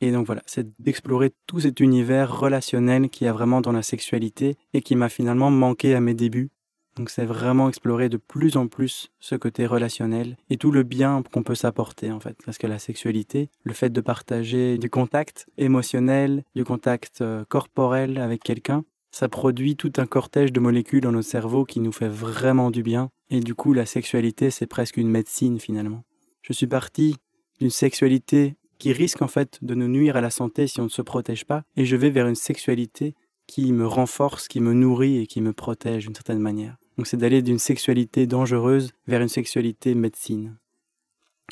Et 0.00 0.12
donc 0.12 0.26
voilà, 0.26 0.42
c'est 0.46 0.66
d'explorer 0.80 1.32
tout 1.46 1.60
cet 1.60 1.80
univers 1.80 2.38
relationnel 2.38 3.10
qu'il 3.10 3.26
y 3.26 3.28
a 3.28 3.32
vraiment 3.32 3.60
dans 3.60 3.72
la 3.72 3.82
sexualité 3.82 4.56
et 4.72 4.80
qui 4.80 4.96
m'a 4.96 5.08
finalement 5.08 5.50
manqué 5.50 5.94
à 5.94 6.00
mes 6.00 6.14
débuts. 6.14 6.50
Donc 6.96 7.10
c'est 7.10 7.24
vraiment 7.24 7.68
explorer 7.68 8.08
de 8.08 8.16
plus 8.16 8.56
en 8.56 8.66
plus 8.66 9.10
ce 9.20 9.34
côté 9.34 9.66
relationnel 9.66 10.36
et 10.48 10.56
tout 10.56 10.70
le 10.70 10.82
bien 10.82 11.22
qu'on 11.32 11.42
peut 11.42 11.54
s'apporter 11.54 12.10
en 12.10 12.20
fait. 12.20 12.36
Parce 12.44 12.58
que 12.58 12.66
la 12.66 12.78
sexualité, 12.78 13.50
le 13.62 13.72
fait 13.72 13.90
de 13.90 14.00
partager 14.00 14.76
du 14.76 14.90
contact 14.90 15.46
émotionnel, 15.56 16.44
du 16.54 16.64
contact 16.64 17.20
euh, 17.20 17.44
corporel 17.48 18.18
avec 18.18 18.42
quelqu'un, 18.42 18.84
ça 19.12 19.28
produit 19.28 19.76
tout 19.76 19.92
un 19.98 20.06
cortège 20.06 20.52
de 20.52 20.60
molécules 20.60 21.02
dans 21.02 21.12
notre 21.12 21.28
cerveau 21.28 21.64
qui 21.64 21.80
nous 21.80 21.92
fait 21.92 22.08
vraiment 22.08 22.70
du 22.70 22.82
bien. 22.82 23.10
Et 23.28 23.40
du 23.40 23.54
coup, 23.54 23.72
la 23.72 23.86
sexualité, 23.86 24.50
c'est 24.50 24.66
presque 24.66 24.96
une 24.96 25.08
médecine 25.08 25.58
finalement. 25.58 26.04
Je 26.42 26.52
suis 26.52 26.66
parti 26.66 27.16
d'une 27.60 27.70
sexualité 27.70 28.56
qui 28.80 28.92
risque 28.92 29.22
en 29.22 29.28
fait 29.28 29.58
de 29.62 29.74
nous 29.74 29.86
nuire 29.86 30.16
à 30.16 30.20
la 30.20 30.30
santé 30.30 30.66
si 30.66 30.80
on 30.80 30.84
ne 30.84 30.88
se 30.88 31.02
protège 31.02 31.44
pas, 31.44 31.62
et 31.76 31.84
je 31.84 31.94
vais 31.94 32.10
vers 32.10 32.26
une 32.26 32.34
sexualité 32.34 33.14
qui 33.46 33.72
me 33.72 33.86
renforce, 33.86 34.48
qui 34.48 34.60
me 34.60 34.72
nourrit 34.72 35.18
et 35.18 35.26
qui 35.26 35.40
me 35.40 35.52
protège 35.52 36.06
d'une 36.06 36.14
certaine 36.14 36.40
manière. 36.40 36.76
Donc 36.96 37.06
c'est 37.06 37.16
d'aller 37.16 37.42
d'une 37.42 37.58
sexualité 37.58 38.26
dangereuse 38.26 38.92
vers 39.06 39.20
une 39.20 39.28
sexualité 39.28 39.94
médecine. 39.94 40.56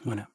Voilà. 0.04 0.28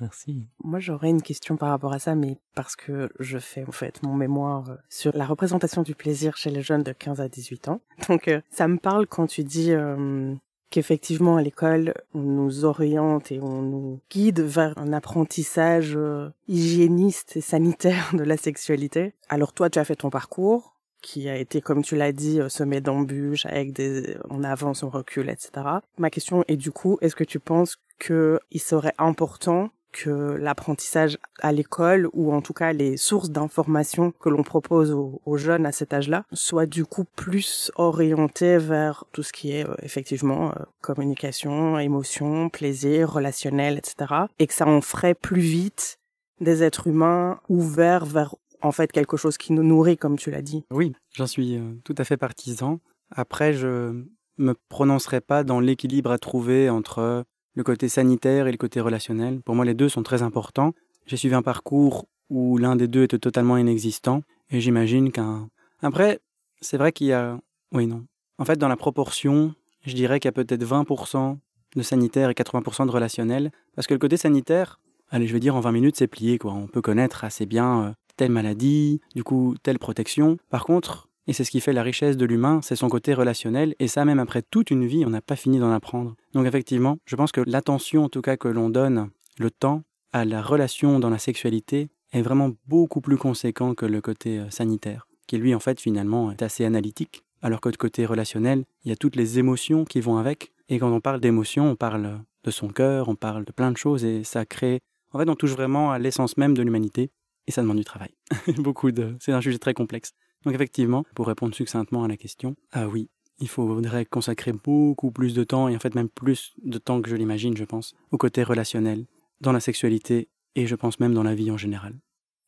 Merci. 0.00 0.46
Moi, 0.62 0.78
j'aurais 0.78 1.10
une 1.10 1.22
question 1.22 1.56
par 1.56 1.70
rapport 1.70 1.92
à 1.92 1.98
ça, 1.98 2.14
mais 2.14 2.38
parce 2.54 2.76
que 2.76 3.10
je 3.18 3.38
fais 3.38 3.64
en 3.66 3.72
fait 3.72 4.00
mon 4.04 4.14
mémoire 4.14 4.70
euh, 4.70 4.76
sur 4.88 5.16
la 5.16 5.26
représentation 5.26 5.82
du 5.82 5.96
plaisir 5.96 6.36
chez 6.36 6.50
les 6.50 6.62
jeunes 6.62 6.84
de 6.84 6.92
15 6.92 7.20
à 7.20 7.28
18 7.28 7.68
ans. 7.68 7.80
Donc, 8.08 8.28
euh, 8.28 8.40
ça 8.50 8.68
me 8.68 8.78
parle 8.78 9.08
quand 9.08 9.26
tu 9.26 9.42
dis 9.42 9.72
euh, 9.72 10.34
qu'effectivement 10.70 11.36
à 11.36 11.42
l'école, 11.42 11.94
on 12.14 12.20
nous 12.20 12.64
oriente 12.64 13.32
et 13.32 13.40
on 13.40 13.62
nous 13.62 14.00
guide 14.10 14.40
vers 14.40 14.76
un 14.78 14.92
apprentissage 14.92 15.98
hygiéniste 16.46 17.36
et 17.36 17.40
sanitaire 17.40 18.10
de 18.14 18.22
la 18.24 18.36
sexualité. 18.36 19.14
Alors 19.28 19.52
toi, 19.52 19.70
tu 19.70 19.78
as 19.78 19.84
fait 19.84 19.96
ton 19.96 20.10
parcours 20.10 20.74
qui 21.00 21.28
a 21.28 21.36
été, 21.36 21.60
comme 21.60 21.82
tu 21.82 21.96
l'as 21.96 22.12
dit, 22.12 22.40
semé 22.48 22.80
d'embûches 22.80 23.46
avec 23.46 23.72
des, 23.72 24.16
on 24.30 24.42
avance, 24.42 24.82
on 24.82 24.90
recule, 24.90 25.30
etc. 25.30 25.50
Ma 25.96 26.10
question 26.10 26.44
est 26.48 26.56
du 26.56 26.72
coup, 26.72 26.98
est-ce 27.00 27.16
que 27.16 27.24
tu 27.24 27.38
penses 27.38 27.76
qu'il 27.98 28.60
serait 28.60 28.94
important 28.98 29.70
que 29.92 30.36
l'apprentissage 30.36 31.18
à 31.40 31.52
l'école 31.52 32.08
ou 32.12 32.32
en 32.32 32.40
tout 32.40 32.52
cas 32.52 32.72
les 32.72 32.96
sources 32.96 33.30
d'informations 33.30 34.12
que 34.12 34.28
l'on 34.28 34.42
propose 34.42 34.92
aux, 34.92 35.36
jeunes 35.36 35.66
à 35.66 35.72
cet 35.72 35.92
âge-là 35.92 36.24
soient 36.32 36.66
du 36.66 36.84
coup 36.84 37.04
plus 37.04 37.70
orientées 37.76 38.58
vers 38.58 39.04
tout 39.12 39.22
ce 39.22 39.32
qui 39.32 39.52
est 39.52 39.68
euh, 39.68 39.74
effectivement 39.82 40.50
euh, 40.50 40.54
communication, 40.80 41.78
émotion, 41.78 42.48
plaisir, 42.48 43.12
relationnel, 43.12 43.78
etc. 43.78 44.14
Et 44.38 44.46
que 44.46 44.54
ça 44.54 44.66
en 44.66 44.80
ferait 44.80 45.14
plus 45.14 45.40
vite 45.40 45.98
des 46.40 46.62
êtres 46.62 46.86
humains 46.86 47.40
ouverts 47.48 48.04
vers 48.04 48.34
en 48.62 48.72
fait 48.72 48.90
quelque 48.90 49.16
chose 49.16 49.38
qui 49.38 49.52
nous 49.52 49.62
nourrit 49.62 49.96
comme 49.96 50.18
tu 50.18 50.30
l'as 50.30 50.42
dit. 50.42 50.64
Oui, 50.70 50.92
j'en 51.14 51.26
suis 51.26 51.56
euh, 51.56 51.74
tout 51.84 51.94
à 51.98 52.04
fait 52.04 52.16
partisan. 52.16 52.80
Après, 53.10 53.52
je 53.52 54.04
me 54.38 54.54
prononcerai 54.68 55.20
pas 55.20 55.44
dans 55.44 55.60
l'équilibre 55.60 56.10
à 56.10 56.18
trouver 56.18 56.70
entre 56.70 57.24
le 57.54 57.64
côté 57.64 57.88
sanitaire 57.88 58.46
et 58.46 58.52
le 58.52 58.56
côté 58.56 58.80
relationnel. 58.80 59.40
Pour 59.42 59.54
moi, 59.54 59.64
les 59.64 59.74
deux 59.74 59.88
sont 59.88 60.02
très 60.02 60.22
importants. 60.22 60.74
J'ai 61.06 61.16
suivi 61.16 61.34
un 61.34 61.42
parcours 61.42 62.06
où 62.30 62.58
l'un 62.58 62.76
des 62.76 62.88
deux 62.88 63.04
était 63.04 63.18
totalement 63.18 63.56
inexistant, 63.56 64.22
et 64.50 64.60
j'imagine 64.60 65.10
qu'un... 65.10 65.48
Après, 65.82 66.20
c'est 66.60 66.76
vrai 66.76 66.92
qu'il 66.92 67.08
y 67.08 67.12
a... 67.12 67.38
Oui, 67.72 67.86
non. 67.86 68.04
En 68.38 68.44
fait, 68.44 68.56
dans 68.56 68.68
la 68.68 68.76
proportion, 68.76 69.54
je 69.86 69.94
dirais 69.94 70.20
qu'il 70.20 70.28
y 70.28 70.30
a 70.30 70.32
peut-être 70.32 70.64
20% 70.64 71.38
de 71.76 71.82
sanitaire 71.82 72.30
et 72.30 72.34
80% 72.34 72.86
de 72.86 72.90
relationnel, 72.90 73.50
parce 73.74 73.86
que 73.86 73.94
le 73.94 73.98
côté 73.98 74.16
sanitaire, 74.16 74.80
allez, 75.10 75.26
je 75.26 75.32
vais 75.32 75.40
dire 75.40 75.56
en 75.56 75.60
20 75.60 75.72
minutes, 75.72 75.96
c'est 75.96 76.06
plié, 76.06 76.38
quoi. 76.38 76.52
On 76.52 76.66
peut 76.66 76.82
connaître 76.82 77.24
assez 77.24 77.46
bien 77.46 77.84
euh, 77.84 77.92
telle 78.16 78.30
maladie, 78.30 79.00
du 79.14 79.24
coup, 79.24 79.54
telle 79.62 79.78
protection. 79.78 80.38
Par 80.50 80.64
contre, 80.64 81.07
et 81.28 81.34
c'est 81.34 81.44
ce 81.44 81.50
qui 81.50 81.60
fait 81.60 81.74
la 81.74 81.82
richesse 81.82 82.16
de 82.16 82.24
l'humain, 82.24 82.60
c'est 82.62 82.74
son 82.74 82.88
côté 82.88 83.12
relationnel, 83.12 83.74
et 83.78 83.86
ça 83.86 84.06
même 84.06 84.18
après 84.18 84.42
toute 84.42 84.70
une 84.70 84.86
vie, 84.86 85.04
on 85.06 85.10
n'a 85.10 85.20
pas 85.20 85.36
fini 85.36 85.58
d'en 85.58 85.70
apprendre. 85.70 86.16
Donc 86.32 86.46
effectivement, 86.46 86.96
je 87.04 87.16
pense 87.16 87.32
que 87.32 87.42
l'attention 87.46 88.04
en 88.04 88.08
tout 88.08 88.22
cas 88.22 88.38
que 88.38 88.48
l'on 88.48 88.70
donne, 88.70 89.10
le 89.38 89.50
temps, 89.50 89.82
à 90.12 90.24
la 90.24 90.40
relation 90.40 90.98
dans 90.98 91.10
la 91.10 91.18
sexualité, 91.18 91.90
est 92.12 92.22
vraiment 92.22 92.52
beaucoup 92.66 93.02
plus 93.02 93.18
conséquent 93.18 93.74
que 93.74 93.84
le 93.84 94.00
côté 94.00 94.38
euh, 94.38 94.48
sanitaire, 94.48 95.06
qui 95.26 95.36
lui 95.36 95.54
en 95.54 95.60
fait 95.60 95.78
finalement 95.78 96.32
est 96.32 96.40
assez 96.40 96.64
analytique, 96.64 97.22
alors 97.42 97.60
que 97.60 97.68
de 97.68 97.76
côté 97.76 98.06
relationnel, 98.06 98.64
il 98.84 98.88
y 98.88 98.92
a 98.92 98.96
toutes 98.96 99.14
les 99.14 99.38
émotions 99.38 99.84
qui 99.84 100.00
vont 100.00 100.16
avec, 100.16 100.52
et 100.70 100.78
quand 100.78 100.90
on 100.90 101.00
parle 101.02 101.20
d'émotions, 101.20 101.70
on 101.70 101.76
parle 101.76 102.20
de 102.44 102.50
son 102.50 102.68
cœur, 102.68 103.10
on 103.10 103.16
parle 103.16 103.44
de 103.44 103.52
plein 103.52 103.70
de 103.70 103.76
choses, 103.76 104.02
et 104.02 104.24
ça 104.24 104.46
crée... 104.46 104.80
En 105.12 105.18
fait, 105.18 105.28
on 105.28 105.34
touche 105.34 105.52
vraiment 105.52 105.92
à 105.92 105.98
l'essence 105.98 106.38
même 106.38 106.54
de 106.54 106.62
l'humanité, 106.62 107.10
et 107.46 107.50
ça 107.50 107.60
demande 107.60 107.76
du 107.76 107.84
travail. 107.84 108.14
beaucoup 108.58 108.92
de... 108.92 109.14
C'est 109.20 109.32
un 109.32 109.42
sujet 109.42 109.58
très 109.58 109.74
complexe. 109.74 110.12
Donc 110.44 110.54
effectivement, 110.54 111.04
pour 111.14 111.26
répondre 111.26 111.54
succinctement 111.54 112.04
à 112.04 112.08
la 112.08 112.16
question, 112.16 112.56
ah 112.72 112.88
oui, 112.88 113.08
il 113.40 113.48
faudrait 113.48 114.04
consacrer 114.04 114.52
beaucoup 114.52 115.10
plus 115.10 115.34
de 115.34 115.44
temps, 115.44 115.68
et 115.68 115.76
en 115.76 115.78
fait 115.78 115.94
même 115.94 116.08
plus 116.08 116.54
de 116.62 116.78
temps 116.78 117.00
que 117.00 117.10
je 117.10 117.16
l'imagine, 117.16 117.56
je 117.56 117.64
pense, 117.64 117.94
au 118.10 118.18
côté 118.18 118.42
relationnel, 118.42 119.06
dans 119.40 119.52
la 119.52 119.60
sexualité, 119.60 120.28
et 120.54 120.66
je 120.66 120.74
pense 120.74 121.00
même 121.00 121.14
dans 121.14 121.22
la 121.22 121.34
vie 121.34 121.50
en 121.50 121.56
général. 121.56 121.94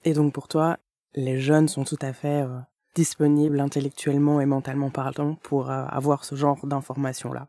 Et 0.04 0.14
donc 0.14 0.32
pour 0.32 0.48
toi, 0.48 0.78
les 1.14 1.40
jeunes 1.40 1.68
sont 1.68 1.84
tout 1.84 1.98
à 2.00 2.12
fait 2.12 2.42
euh, 2.42 2.58
disponibles 2.94 3.60
intellectuellement 3.60 4.40
et 4.40 4.46
mentalement 4.46 4.90
parlant 4.90 5.34
pour 5.42 5.70
euh, 5.70 5.84
avoir 5.86 6.24
ce 6.24 6.34
genre 6.34 6.66
d'informations-là? 6.66 7.48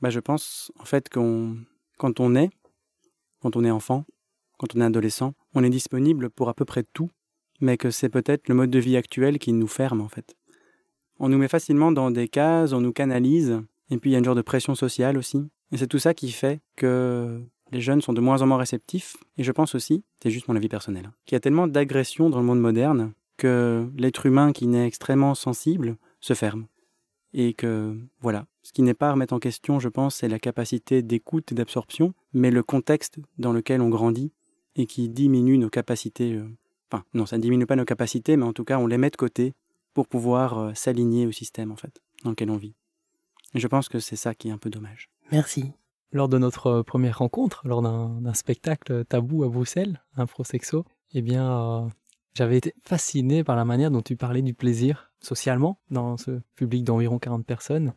Bah, 0.00 0.10
Je 0.10 0.20
pense 0.20 0.72
en 0.78 0.84
fait 0.84 1.08
qu'on, 1.08 1.56
quand 1.98 2.20
on 2.20 2.34
est, 2.34 2.50
quand 3.40 3.56
on 3.56 3.64
est 3.64 3.70
enfant, 3.70 4.04
quand 4.58 4.74
on 4.76 4.80
est 4.80 4.84
adolescent, 4.84 5.34
on 5.54 5.64
est 5.64 5.70
disponible 5.70 6.30
pour 6.30 6.48
à 6.48 6.54
peu 6.54 6.64
près 6.64 6.84
tout 6.92 7.10
mais 7.62 7.78
que 7.78 7.90
c'est 7.90 8.08
peut-être 8.10 8.48
le 8.48 8.54
mode 8.54 8.70
de 8.70 8.78
vie 8.78 8.96
actuel 8.96 9.38
qui 9.38 9.52
nous 9.52 9.68
ferme 9.68 10.00
en 10.00 10.08
fait. 10.08 10.36
On 11.18 11.28
nous 11.28 11.38
met 11.38 11.48
facilement 11.48 11.92
dans 11.92 12.10
des 12.10 12.28
cases, 12.28 12.72
on 12.72 12.80
nous 12.80 12.92
canalise, 12.92 13.62
et 13.90 13.96
puis 13.96 14.10
il 14.10 14.12
y 14.12 14.16
a 14.16 14.18
une 14.18 14.24
genre 14.24 14.34
de 14.34 14.42
pression 14.42 14.74
sociale 14.74 15.16
aussi. 15.16 15.48
Et 15.70 15.76
c'est 15.76 15.86
tout 15.86 16.00
ça 16.00 16.12
qui 16.12 16.32
fait 16.32 16.60
que 16.76 17.40
les 17.70 17.80
jeunes 17.80 18.02
sont 18.02 18.12
de 18.12 18.20
moins 18.20 18.42
en 18.42 18.46
moins 18.46 18.58
réceptifs, 18.58 19.16
et 19.38 19.44
je 19.44 19.52
pense 19.52 19.74
aussi, 19.74 20.04
c'est 20.22 20.30
juste 20.30 20.48
mon 20.48 20.56
avis 20.56 20.68
personnel, 20.68 21.06
hein, 21.06 21.14
qu'il 21.24 21.36
y 21.36 21.38
a 21.38 21.40
tellement 21.40 21.68
d'agressions 21.68 22.28
dans 22.28 22.40
le 22.40 22.44
monde 22.44 22.60
moderne 22.60 23.12
que 23.38 23.88
l'être 23.96 24.26
humain 24.26 24.52
qui 24.52 24.66
naît 24.66 24.86
extrêmement 24.86 25.34
sensible 25.34 25.96
se 26.20 26.34
ferme. 26.34 26.66
Et 27.32 27.54
que, 27.54 27.96
voilà, 28.20 28.46
ce 28.62 28.72
qui 28.72 28.82
n'est 28.82 28.92
pas 28.92 29.08
à 29.08 29.12
remettre 29.12 29.32
en 29.32 29.38
question, 29.38 29.80
je 29.80 29.88
pense, 29.88 30.16
c'est 30.16 30.28
la 30.28 30.38
capacité 30.38 31.02
d'écoute 31.02 31.50
et 31.50 31.54
d'absorption, 31.54 32.12
mais 32.34 32.50
le 32.50 32.62
contexte 32.62 33.18
dans 33.38 33.52
lequel 33.52 33.80
on 33.80 33.88
grandit 33.88 34.32
et 34.76 34.86
qui 34.86 35.08
diminue 35.08 35.56
nos 35.56 35.70
capacités 35.70 36.34
euh, 36.34 36.44
Enfin, 36.92 37.04
non, 37.14 37.24
ça 37.24 37.38
ne 37.38 37.42
diminue 37.42 37.66
pas 37.66 37.76
nos 37.76 37.86
capacités, 37.86 38.36
mais 38.36 38.44
en 38.44 38.52
tout 38.52 38.64
cas, 38.64 38.78
on 38.78 38.86
les 38.86 38.98
met 38.98 39.08
de 39.08 39.16
côté 39.16 39.54
pour 39.94 40.08
pouvoir 40.08 40.58
euh, 40.58 40.74
s'aligner 40.74 41.26
au 41.26 41.32
système, 41.32 41.72
en 41.72 41.76
fait, 41.76 42.02
dans 42.22 42.30
lequel 42.30 42.50
on 42.50 42.58
vit. 42.58 42.74
Et 43.54 43.60
je 43.60 43.66
pense 43.66 43.88
que 43.88 43.98
c'est 43.98 44.16
ça 44.16 44.34
qui 44.34 44.48
est 44.48 44.52
un 44.52 44.58
peu 44.58 44.68
dommage. 44.68 45.08
Merci. 45.30 45.72
Lors 46.10 46.28
de 46.28 46.36
notre 46.36 46.66
euh, 46.66 46.82
première 46.82 47.18
rencontre, 47.18 47.66
lors 47.66 47.80
d'un 47.80 48.34
spectacle 48.34 49.06
tabou 49.06 49.42
à 49.42 49.48
Bruxelles, 49.48 50.02
un 50.16 50.26
prosexo, 50.26 50.84
eh 51.14 51.22
bien, 51.22 51.50
euh, 51.50 51.88
j'avais 52.34 52.58
été 52.58 52.74
fasciné 52.82 53.42
par 53.42 53.56
la 53.56 53.64
manière 53.64 53.90
dont 53.90 54.02
tu 54.02 54.16
parlais 54.16 54.42
du 54.42 54.52
plaisir 54.52 55.12
socialement 55.18 55.78
dans 55.90 56.18
ce 56.18 56.42
public 56.56 56.84
d'environ 56.84 57.18
40 57.18 57.46
personnes. 57.46 57.94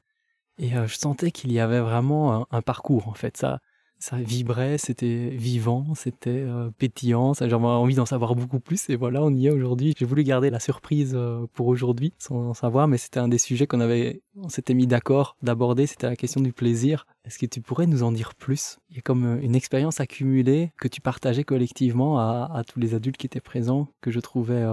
Et 0.58 0.70
je 0.70 0.96
sentais 0.96 1.32
qu'il 1.32 1.52
y 1.52 1.60
avait 1.60 1.82
vraiment 1.82 2.34
un, 2.34 2.48
un, 2.50 2.62
parcours, 2.62 3.10
en 3.10 3.14
fait. 3.14 3.36
Ça, 3.36 3.60
ça 4.00 4.18
vibrait, 4.18 4.78
c'était 4.78 5.30
vivant, 5.30 5.96
c'était 5.96 6.30
euh, 6.30 6.70
pétillant, 6.78 7.34
j'avais 7.34 7.54
envie 7.54 7.96
d'en 7.96 8.06
savoir 8.06 8.36
beaucoup 8.36 8.60
plus 8.60 8.90
et 8.90 8.96
voilà, 8.96 9.24
on 9.24 9.32
y 9.32 9.48
est 9.48 9.52
aujourd'hui. 9.52 9.94
J'ai 9.98 10.06
voulu 10.06 10.24
garder 10.24 10.50
la 10.50 10.60
surprise 10.60 11.14
euh, 11.16 11.46
pour 11.54 11.68
aujourd'hui 11.68 12.14
sans 12.20 12.50
en 12.50 12.54
savoir, 12.54 12.88
mais 12.88 12.98
c'était 12.98 13.20
un 13.20 13.28
des 13.28 13.38
sujets 13.38 13.68
qu'on 13.68 13.80
avait, 13.80 14.22
on 14.36 14.50
s'était 14.50 14.74
mis 14.74 14.88
d'accord 14.88 15.38
d'aborder, 15.42 15.88
c'était 15.88 16.08
la 16.08 16.16
question 16.16 16.42
du 16.42 16.54
plaisir. 16.54 17.06
Est-ce 17.25 17.40
que 17.40 17.46
tu 17.46 17.62
pourrais 17.62 17.88
nous 17.88 18.04
en 18.04 18.12
dire 18.12 18.36
plus? 18.36 18.78
Il 18.90 18.96
y 18.96 19.00
a 19.00 19.02
comme 19.02 19.25
euh, 19.25 19.42
une 19.42 19.56
expérience 19.56 20.00
accumulée 20.00 20.72
que 20.80 20.88
tu 20.88 21.02
partageais 21.02 21.44
collectivement 21.44 22.20
à 22.20 22.64
tous 22.68 22.80
les 22.80 22.94
adultes 22.94 23.18
qui 23.18 23.25
étaient 23.25 23.42
présents, 23.42 23.88
que 24.02 24.12
je 24.12 24.20
trouvais 24.20 24.64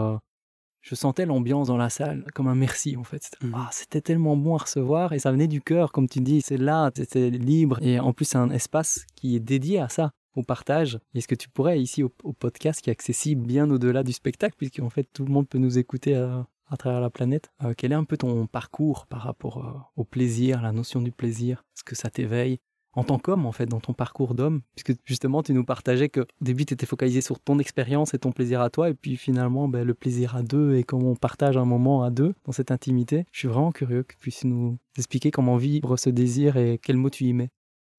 je 0.82 0.94
sentais 0.96 1.26
l'ambiance 1.26 1.68
dans 1.68 1.76
la 1.76 1.88
salle 1.88 2.24
comme 2.34 2.48
un 2.48 2.54
merci 2.54 2.96
en 2.96 3.04
fait. 3.04 3.30
Mmh. 3.40 3.52
Ah, 3.54 3.68
c'était 3.72 4.00
tellement 4.00 4.36
bon 4.36 4.56
à 4.56 4.58
recevoir 4.58 5.12
et 5.12 5.18
ça 5.18 5.30
venait 5.30 5.46
du 5.46 5.62
cœur, 5.62 5.92
comme 5.92 6.08
tu 6.08 6.20
dis. 6.20 6.42
C'est 6.42 6.56
là, 6.56 6.90
c'était 6.94 7.30
libre 7.30 7.78
et 7.80 8.00
en 8.00 8.12
plus 8.12 8.26
c'est 8.26 8.38
un 8.38 8.50
espace 8.50 9.06
qui 9.14 9.36
est 9.36 9.40
dédié 9.40 9.78
à 9.78 9.88
ça, 9.88 10.12
au 10.34 10.42
partage. 10.42 10.98
Est-ce 11.14 11.28
que 11.28 11.34
tu 11.34 11.48
pourrais 11.48 11.80
ici 11.80 12.02
au, 12.02 12.10
podcast 12.32 12.82
qui 12.82 12.90
est 12.90 12.92
accessible 12.92 13.46
bien 13.46 13.70
au-delà 13.70 14.02
du 14.02 14.12
spectacle, 14.12 14.56
puisqu'en 14.58 14.90
fait 14.90 15.08
tout 15.12 15.24
le 15.24 15.32
monde 15.32 15.48
peut 15.48 15.58
nous 15.58 15.78
écouter 15.78 16.16
à, 16.16 16.46
travers 16.78 17.00
la 17.00 17.10
planète. 17.10 17.50
Euh, 17.62 17.74
quel 17.76 17.92
est 17.92 17.96
un 17.96 18.04
peu 18.04 18.16
ton 18.16 18.46
parcours 18.46 19.06
par 19.06 19.20
rapport 19.20 19.58
euh, 19.58 19.78
au 19.96 20.04
plaisir, 20.04 20.62
la 20.62 20.72
notion 20.72 21.02
du 21.02 21.12
plaisir, 21.12 21.64
ce 21.74 21.84
que 21.84 21.94
ça 21.94 22.10
t'éveille? 22.10 22.60
En 22.94 23.04
tant 23.04 23.18
qu'homme, 23.18 23.46
en 23.46 23.52
fait, 23.52 23.66
dans 23.66 23.80
ton 23.80 23.94
parcours 23.94 24.34
d'homme, 24.34 24.60
puisque 24.74 24.98
justement, 25.04 25.42
tu 25.42 25.54
nous 25.54 25.64
partageais 25.64 26.08
que 26.08 26.20
au 26.20 26.44
début, 26.44 26.66
tu 26.66 26.74
étais 26.74 26.86
focalisé 26.86 27.20
sur 27.20 27.40
ton 27.40 27.58
expérience 27.58 28.14
et 28.14 28.18
ton 28.18 28.32
plaisir 28.32 28.60
à 28.60 28.70
toi, 28.70 28.90
et 28.90 28.94
puis 28.94 29.16
finalement, 29.16 29.68
ben, 29.68 29.86
le 29.86 29.94
plaisir 29.94 30.36
à 30.36 30.42
deux 30.42 30.76
et 30.76 30.84
comment 30.84 31.10
on 31.12 31.16
partage 31.16 31.56
un 31.56 31.64
moment 31.64 32.02
à 32.02 32.10
deux 32.10 32.34
dans 32.44 32.52
cette 32.52 32.70
intimité. 32.70 33.24
Je 33.32 33.40
suis 33.40 33.48
vraiment 33.48 33.72
curieux 33.72 34.02
que 34.02 34.12
tu 34.12 34.18
puisses 34.18 34.44
nous 34.44 34.78
expliquer 34.96 35.30
comment 35.30 35.56
vivre 35.56 35.96
ce 35.96 36.10
désir 36.10 36.56
et 36.56 36.78
quel 36.82 36.96
mot 36.96 37.10
tu 37.10 37.24
y 37.24 37.32
mets. 37.32 37.50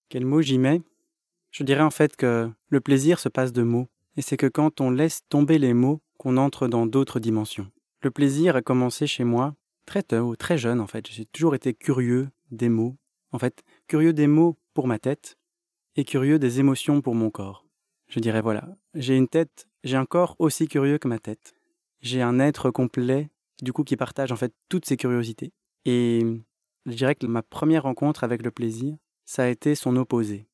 Quel 0.10 0.26
mot 0.26 0.42
j'y 0.42 0.60
mets? 0.60 0.82
Je 1.52 1.64
dirais 1.64 1.82
en 1.82 1.92
fait 1.92 2.16
que 2.16 2.50
le 2.70 2.82
plaisir 2.82 3.20
se 3.20 3.30
passe 3.30 3.54
de 3.54 3.64
mots, 3.64 3.88
et 4.18 4.22
c'est 4.22 4.38
que 4.38 4.48
quand 4.48 4.80
on 4.82 4.92
laisse 4.92 5.22
tomber 5.30 5.58
les 5.58 5.74
mots, 5.74 6.02
qu'on 6.18 6.38
entre 6.38 6.68
dans 6.68 6.86
d'autres 6.86 7.20
dimensions. 7.20 7.70
Le 8.02 8.12
plaisir 8.12 8.56
a 8.56 8.62
commencé 8.62 9.08
chez 9.08 9.24
moi 9.24 9.56
très 9.86 10.04
tôt, 10.04 10.36
très 10.36 10.58
jeune 10.58 10.80
en 10.80 10.88
fait. 10.88 11.08
J'ai 11.10 11.26
toujours 11.26 11.56
été 11.56 11.74
curieux 11.74 12.30
des 12.52 12.70
mots. 12.70 12.96
En 13.32 13.40
fait, 13.40 13.64
curieux 13.88 14.14
des 14.14 14.28
mots 14.28 14.58
pour 14.74 14.88
ma 14.88 15.00
tête 15.00 15.38
et 15.96 16.04
curieux 16.04 16.40
des 16.40 16.60
émotions 16.60 17.02
pour 17.02 17.16
mon 17.16 17.30
corps. 17.30 17.66
Je 18.08 18.20
dirais 18.20 18.42
voilà, 18.42 18.68
j'ai 18.94 19.16
une 19.16 19.28
tête, 19.28 19.68
j'ai 19.84 19.98
un 19.98 20.06
corps 20.06 20.36
aussi 20.40 20.68
curieux 20.68 20.98
que 20.98 21.08
ma 21.08 21.20
tête. 21.20 21.54
J'ai 22.02 22.22
un 22.22 22.40
être 22.40 22.70
complet, 22.70 23.30
du 23.62 23.72
coup, 23.72 23.84
qui 23.84 23.96
partage 23.96 24.32
en 24.32 24.36
fait 24.36 24.54
toutes 24.70 24.86
ces 24.86 24.98
curiosités. 24.98 25.54
Et 25.86 26.22
je 26.86 26.94
dirais 26.94 27.16
que 27.16 27.26
ma 27.26 27.42
première 27.42 27.84
rencontre 27.84 28.24
avec 28.24 28.44
le 28.44 28.52
plaisir, 28.52 28.98
ça 29.26 29.44
a 29.44 29.48
été 29.48 29.76
son 29.76 29.96
opposé. 29.96 30.48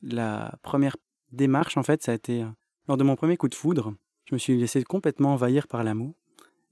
La 0.00 0.54
première 0.62 0.96
démarche, 1.32 1.76
en 1.76 1.82
fait, 1.82 2.02
ça 2.02 2.12
a 2.12 2.14
été 2.14 2.42
euh, 2.42 2.48
lors 2.88 2.96
de 2.96 3.04
mon 3.04 3.16
premier 3.16 3.36
coup 3.36 3.48
de 3.48 3.54
foudre. 3.54 3.94
Je 4.26 4.34
me 4.34 4.38
suis 4.38 4.56
laissé 4.56 4.82
complètement 4.84 5.32
envahir 5.32 5.66
par 5.66 5.82
l'amour. 5.82 6.14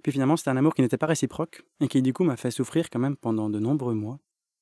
Puis 0.02 0.12
finalement, 0.12 0.36
c'était 0.36 0.50
un 0.50 0.56
amour 0.56 0.74
qui 0.74 0.82
n'était 0.82 0.96
pas 0.96 1.06
réciproque 1.06 1.62
et 1.80 1.88
qui 1.88 2.00
du 2.00 2.12
coup 2.12 2.24
m'a 2.24 2.36
fait 2.36 2.50
souffrir 2.50 2.88
quand 2.88 2.98
même 2.98 3.16
pendant 3.16 3.50
de 3.50 3.58
nombreux 3.58 3.94
mois. 3.94 4.18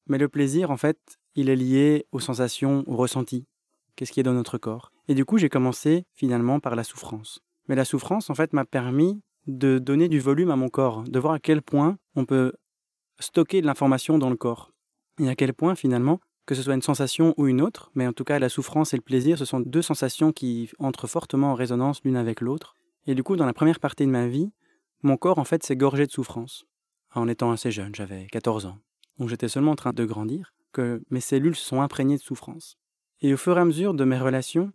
Mais 0.09 0.18
le 0.18 0.28
plaisir, 0.28 0.71
en 0.71 0.76
fait, 0.76 1.18
il 1.38 1.49
est 1.50 1.57
lié 1.57 2.04
aux 2.11 2.18
sensations, 2.18 2.83
aux 2.88 2.97
ressentis. 2.97 3.47
Qu'est-ce 3.95 4.11
qui 4.11 4.18
est 4.18 4.25
dans 4.25 4.33
notre 4.33 4.59
corps 4.59 4.90
Et 5.07 5.14
du 5.14 5.25
coup, 5.25 5.38
j'ai 5.38 5.49
commencé 5.49 6.04
finalement 6.12 6.59
par 6.59 6.75
la 6.75 6.83
souffrance. 6.83 7.40
Mais 7.68 7.76
la 7.76 7.85
souffrance, 7.85 8.28
en 8.28 8.35
fait, 8.35 8.52
m'a 8.52 8.64
permis 8.64 9.23
de 9.47 9.78
donner 9.78 10.09
du 10.09 10.18
volume 10.18 10.50
à 10.50 10.57
mon 10.57 10.68
corps, 10.68 11.04
de 11.04 11.18
voir 11.21 11.35
à 11.35 11.38
quel 11.38 11.62
point 11.62 11.97
on 12.16 12.25
peut 12.25 12.54
stocker 13.21 13.61
de 13.61 13.66
l'information 13.66 14.18
dans 14.18 14.30
le 14.30 14.37
corps. 14.37 14.73
Et 15.21 15.28
à 15.28 15.37
quel 15.37 15.54
point, 15.54 15.76
finalement, 15.76 16.18
que 16.45 16.57
ce 16.57 16.62
soit 16.62 16.75
une 16.75 16.83
sensation 16.83 17.35
ou 17.37 17.47
une 17.47 17.62
autre, 17.62 17.92
mais 17.95 18.09
en 18.09 18.12
tout 18.12 18.25
cas 18.25 18.40
la 18.40 18.49
souffrance 18.49 18.92
et 18.92 18.97
le 18.97 19.02
plaisir, 19.02 19.38
ce 19.38 19.45
sont 19.45 19.61
deux 19.61 19.83
sensations 19.83 20.33
qui 20.33 20.71
entrent 20.80 21.07
fortement 21.07 21.52
en 21.52 21.54
résonance 21.54 22.00
l'une 22.04 22.16
avec 22.16 22.40
l'autre. 22.40 22.75
Et 23.07 23.14
du 23.14 23.23
coup, 23.23 23.37
dans 23.37 23.47
la 23.47 23.52
première 23.52 23.78
partie 23.78 24.07
de 24.07 24.11
ma 24.11 24.26
vie, 24.26 24.50
mon 25.02 25.16
corps 25.16 25.38
en 25.38 25.45
fait 25.45 25.62
s'est 25.62 25.76
gorgé 25.76 26.04
de 26.07 26.11
souffrance. 26.11 26.64
En 27.14 27.28
étant 27.28 27.52
assez 27.52 27.71
jeune, 27.71 27.95
j'avais 27.95 28.26
14 28.26 28.66
ans. 28.66 28.78
Donc 29.18 29.28
j'étais 29.28 29.49
seulement 29.49 29.73
en 29.73 29.76
train 29.76 29.92
de 29.92 30.04
grandir, 30.04 30.52
que 30.72 31.02
mes 31.10 31.20
cellules 31.20 31.56
sont 31.56 31.80
imprégnées 31.80 32.16
de 32.16 32.22
souffrance. 32.22 32.76
Et 33.20 33.32
au 33.32 33.37
fur 33.37 33.56
et 33.56 33.60
à 33.60 33.64
mesure 33.64 33.94
de 33.94 34.04
mes 34.04 34.18
relations, 34.18 34.72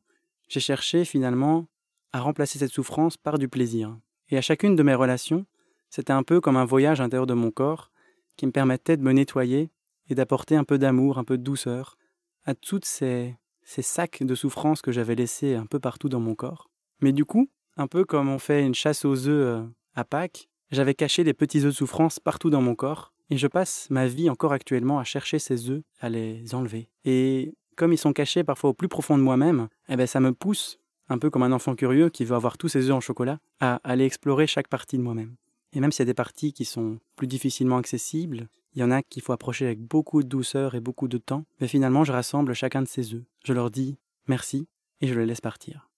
j'ai 0.48 0.60
cherché 0.60 1.06
finalement 1.06 1.68
à 2.12 2.20
remplacer 2.20 2.60
cette 2.60 2.72
souffrance 2.72 3.18
par 3.18 3.38
du 3.38 3.48
plaisir. 3.48 3.98
Et 4.30 4.38
à 4.38 4.42
chacune 4.42 4.76
de 4.76 4.84
mes 4.84 4.96
relations, 4.96 5.46
c'était 5.90 6.14
un 6.14 6.24
peu 6.24 6.42
comme 6.42 6.58
un 6.58 6.66
voyage 6.66 7.02
intérieur 7.02 7.28
de 7.28 7.34
mon 7.34 7.52
corps 7.52 7.92
qui 8.36 8.46
me 8.46 8.52
permettait 8.52 8.98
de 8.98 9.04
me 9.04 9.12
nettoyer 9.12 9.72
et 10.10 10.16
d'apporter 10.16 10.56
un 10.56 10.64
peu 10.64 10.78
d'amour, 10.78 11.18
un 11.18 11.24
peu 11.24 11.38
de 11.38 11.44
douceur 11.44 11.98
à 12.46 12.56
toutes 12.56 12.86
ces, 12.86 13.36
ces 13.64 13.82
sacs 13.82 14.24
de 14.24 14.36
souffrance 14.36 14.82
que 14.82 14.92
j'avais 14.92 15.16
laissés 15.16 15.56
un 15.56 15.66
peu 15.66 15.80
partout 15.80 16.10
dans 16.10 16.20
mon 16.20 16.36
corps. 16.36 16.70
Mais 17.00 17.12
du 17.12 17.26
coup, 17.26 17.50
un 17.78 17.88
peu 17.88 18.06
comme 18.06 18.30
on 18.30 18.40
fait 18.40 18.66
une 18.66 18.76
chasse 18.76 19.06
aux 19.06 19.28
œufs 19.28 19.62
euh, 19.62 19.64
à 19.96 20.04
Pâques, 20.04 20.50
j'avais 20.72 20.94
caché 20.94 21.24
des 21.24 21.34
petits 21.34 21.60
œufs 21.60 21.66
de 21.66 21.72
souffrance 21.72 22.20
partout 22.20 22.50
dans 22.50 22.62
mon 22.62 22.76
corps, 22.76 23.13
et 23.30 23.38
je 23.38 23.48
passe 23.48 23.88
ma 23.90 24.08
vie 24.08 24.30
encore 24.30 24.54
actuellement 24.54 25.00
à 25.00 25.04
chercher 25.04 25.40
ces 25.40 25.70
œufs, 25.70 25.84
à 26.00 26.10
les 26.10 26.54
enlever. 26.56 26.90
Et 27.06 27.54
comme 27.76 27.94
ils 27.94 27.98
sont 27.98 28.14
cachés 28.14 28.44
parfois 28.44 28.72
au 28.72 28.74
plus 28.74 28.88
profond 28.88 29.18
de 29.18 29.24
moi-même, 29.24 29.68
eh 29.90 29.96
ben 29.96 30.08
ça 30.08 30.20
me 30.20 30.34
pousse, 30.34 30.80
un 31.10 31.18
peu 31.18 31.30
comme 31.30 31.44
un 31.44 31.52
enfant 31.52 31.76
curieux 31.76 32.10
qui 32.10 32.26
veut 32.26 32.36
avoir 32.36 32.58
tous 32.58 32.70
ses 32.70 32.90
œufs 32.90 32.96
en 32.96 33.02
chocolat, 33.02 33.40
à 33.60 33.80
aller 33.84 34.06
explorer 34.06 34.48
chaque 34.48 34.68
partie 34.68 34.98
de 34.98 35.04
moi-même. 35.04 35.36
Et 35.74 35.80
même 35.80 35.92
s'il 35.92 36.02
y 36.02 36.08
a 36.10 36.12
des 36.12 36.14
parties 36.14 36.54
qui 36.54 36.66
sont 36.66 37.00
plus 37.16 37.28
difficilement 37.28 37.78
accessibles, 37.78 38.48
il 38.76 38.82
y 38.82 38.84
en 38.84 38.92
a 38.92 39.02
qu'il 39.02 39.22
faut 39.22 39.34
approcher 39.34 39.66
avec 39.66 39.80
beaucoup 39.80 40.24
de 40.24 40.28
douceur 40.28 40.76
et 40.76 40.80
beaucoup 40.80 41.08
de 41.08 41.18
temps, 41.18 41.46
mais 41.60 41.68
finalement 41.68 42.04
je 42.04 42.12
rassemble 42.12 42.54
chacun 42.54 42.82
de 42.82 42.88
ces 42.88 43.14
œufs. 43.14 43.24
Je 43.44 43.54
leur 43.54 43.72
dis 43.72 43.98
merci 44.28 44.68
et 45.02 45.08
je 45.08 45.20
les 45.20 45.26
laisse 45.26 45.42
partir. 45.42 45.90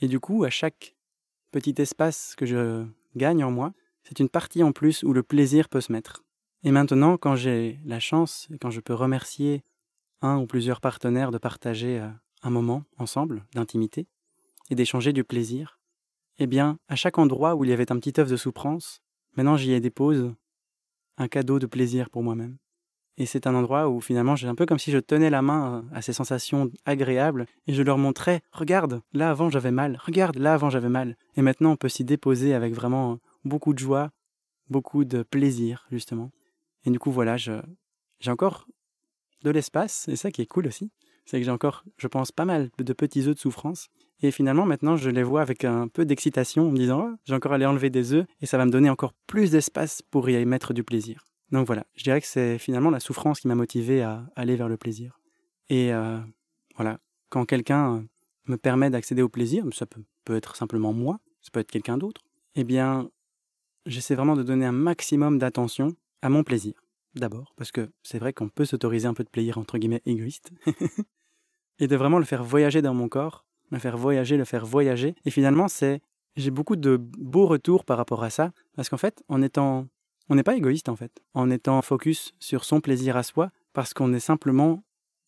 Et 0.00 0.08
du 0.08 0.20
coup, 0.20 0.44
à 0.44 0.50
chaque 0.50 0.96
petit 1.52 1.74
espace 1.78 2.34
que 2.36 2.46
je 2.46 2.84
gagne 3.16 3.44
en 3.44 3.50
moi, 3.50 3.72
c'est 4.02 4.20
une 4.20 4.28
partie 4.28 4.62
en 4.62 4.72
plus 4.72 5.02
où 5.02 5.12
le 5.12 5.22
plaisir 5.22 5.68
peut 5.68 5.80
se 5.80 5.92
mettre. 5.92 6.23
Et 6.66 6.70
maintenant, 6.70 7.18
quand 7.18 7.36
j'ai 7.36 7.78
la 7.84 8.00
chance 8.00 8.48
et 8.50 8.58
quand 8.58 8.70
je 8.70 8.80
peux 8.80 8.94
remercier 8.94 9.62
un 10.22 10.38
ou 10.38 10.46
plusieurs 10.46 10.80
partenaires 10.80 11.30
de 11.30 11.36
partager 11.36 12.00
euh, 12.00 12.08
un 12.42 12.48
moment 12.48 12.84
ensemble 12.96 13.44
d'intimité 13.54 14.06
et 14.70 14.74
d'échanger 14.74 15.12
du 15.12 15.24
plaisir, 15.24 15.78
eh 16.38 16.46
bien, 16.46 16.78
à 16.88 16.96
chaque 16.96 17.18
endroit 17.18 17.54
où 17.54 17.64
il 17.64 17.70
y 17.70 17.74
avait 17.74 17.92
un 17.92 17.98
petit 17.98 18.18
œuf 18.18 18.30
de 18.30 18.36
souffrance, 18.36 19.02
maintenant 19.36 19.58
j'y 19.58 19.72
ai 19.72 19.80
dépose 19.80 20.34
un 21.18 21.28
cadeau 21.28 21.58
de 21.58 21.66
plaisir 21.66 22.08
pour 22.08 22.22
moi-même. 22.22 22.56
Et 23.18 23.26
c'est 23.26 23.46
un 23.46 23.54
endroit 23.54 23.90
où 23.90 24.00
finalement 24.00 24.34
j'ai 24.34 24.48
un 24.48 24.54
peu 24.54 24.64
comme 24.64 24.78
si 24.78 24.90
je 24.90 24.98
tenais 24.98 25.28
la 25.28 25.42
main 25.42 25.84
à 25.92 26.00
ces 26.00 26.14
sensations 26.14 26.70
agréables 26.86 27.44
et 27.66 27.74
je 27.74 27.82
leur 27.82 27.98
montrais 27.98 28.40
Regarde, 28.52 29.02
là 29.12 29.30
avant 29.30 29.50
j'avais 29.50 29.70
mal, 29.70 30.00
regarde, 30.02 30.38
là 30.38 30.54
avant 30.54 30.70
j'avais 30.70 30.88
mal. 30.88 31.18
Et 31.36 31.42
maintenant 31.42 31.72
on 31.72 31.76
peut 31.76 31.90
s'y 31.90 32.04
déposer 32.04 32.54
avec 32.54 32.72
vraiment 32.72 33.18
beaucoup 33.44 33.74
de 33.74 33.78
joie, 33.78 34.10
beaucoup 34.70 35.04
de 35.04 35.22
plaisir 35.22 35.86
justement. 35.90 36.30
Et 36.84 36.90
du 36.90 36.98
coup 36.98 37.10
voilà, 37.10 37.36
j'ai 37.36 37.60
encore 38.26 38.66
de 39.42 39.50
l'espace, 39.50 40.08
et 40.08 40.16
ça 40.16 40.30
qui 40.30 40.42
est 40.42 40.46
cool 40.46 40.66
aussi, 40.66 40.90
c'est 41.26 41.38
que 41.38 41.44
j'ai 41.44 41.50
encore, 41.50 41.84
je 41.96 42.06
pense, 42.06 42.32
pas 42.32 42.44
mal 42.44 42.70
de 42.78 42.92
petits 42.92 43.20
œufs 43.28 43.34
de 43.34 43.40
souffrance. 43.40 43.88
Et 44.20 44.30
finalement, 44.30 44.66
maintenant, 44.66 44.96
je 44.96 45.10
les 45.10 45.22
vois 45.22 45.42
avec 45.42 45.64
un 45.64 45.88
peu 45.88 46.04
d'excitation 46.04 46.68
en 46.68 46.70
me 46.70 46.76
disant, 46.76 47.08
oh, 47.10 47.16
j'ai 47.24 47.34
encore 47.34 47.52
à 47.52 47.54
aller 47.56 47.66
enlever 47.66 47.90
des 47.90 48.12
œufs 48.12 48.26
et 48.40 48.46
ça 48.46 48.58
va 48.58 48.66
me 48.66 48.70
donner 48.70 48.90
encore 48.90 49.12
plus 49.26 49.50
d'espace 49.50 50.02
pour 50.02 50.28
y 50.28 50.44
mettre 50.46 50.72
du 50.72 50.84
plaisir. 50.84 51.24
Donc 51.50 51.66
voilà, 51.66 51.86
je 51.94 52.04
dirais 52.04 52.20
que 52.20 52.26
c'est 52.26 52.58
finalement 52.58 52.90
la 52.90 53.00
souffrance 53.00 53.40
qui 53.40 53.48
m'a 53.48 53.54
motivé 53.54 54.02
à 54.02 54.26
aller 54.34 54.56
vers 54.56 54.68
le 54.68 54.76
plaisir. 54.76 55.20
Et 55.68 55.92
euh, 55.92 56.18
voilà, 56.76 56.98
quand 57.28 57.44
quelqu'un 57.44 58.04
me 58.46 58.56
permet 58.56 58.90
d'accéder 58.90 59.22
au 59.22 59.28
plaisir, 59.28 59.64
ça 59.72 59.86
peut, 59.86 60.02
peut 60.24 60.36
être 60.36 60.56
simplement 60.56 60.92
moi, 60.92 61.20
ça 61.42 61.50
peut 61.52 61.60
être 61.60 61.70
quelqu'un 61.70 61.98
d'autre, 61.98 62.22
eh 62.54 62.64
bien, 62.64 63.10
j'essaie 63.86 64.14
vraiment 64.14 64.36
de 64.36 64.42
donner 64.42 64.66
un 64.66 64.72
maximum 64.72 65.38
d'attention 65.38 65.94
à 66.24 66.30
mon 66.30 66.42
plaisir. 66.42 66.72
D'abord, 67.14 67.52
parce 67.56 67.70
que 67.70 67.90
c'est 68.02 68.18
vrai 68.18 68.32
qu'on 68.32 68.48
peut 68.48 68.64
s'autoriser 68.64 69.06
un 69.06 69.12
peu 69.12 69.22
de 69.24 69.28
plaisir 69.28 69.58
entre 69.58 69.76
guillemets 69.76 70.00
égoïste, 70.06 70.52
et 71.78 71.86
de 71.86 71.96
vraiment 71.96 72.18
le 72.18 72.24
faire 72.24 72.42
voyager 72.42 72.80
dans 72.80 72.94
mon 72.94 73.08
corps, 73.08 73.44
le 73.70 73.78
faire 73.78 73.98
voyager, 73.98 74.38
le 74.38 74.46
faire 74.46 74.64
voyager. 74.64 75.14
Et 75.26 75.30
finalement, 75.30 75.68
c'est 75.68 76.00
j'ai 76.36 76.50
beaucoup 76.50 76.76
de 76.76 76.96
beaux 76.96 77.46
retours 77.46 77.84
par 77.84 77.98
rapport 77.98 78.24
à 78.24 78.30
ça, 78.30 78.52
parce 78.74 78.88
qu'en 78.88 78.96
fait, 78.96 79.22
en 79.28 79.42
étant, 79.42 79.86
on 80.30 80.34
n'est 80.34 80.42
pas 80.42 80.56
égoïste 80.56 80.88
en 80.88 80.96
fait, 80.96 81.12
en 81.34 81.50
étant 81.50 81.82
focus 81.82 82.32
sur 82.40 82.64
son 82.64 82.80
plaisir 82.80 83.18
à 83.18 83.22
soi, 83.22 83.50
parce 83.74 83.92
qu'on 83.92 84.14
est 84.14 84.18
simplement 84.18 84.82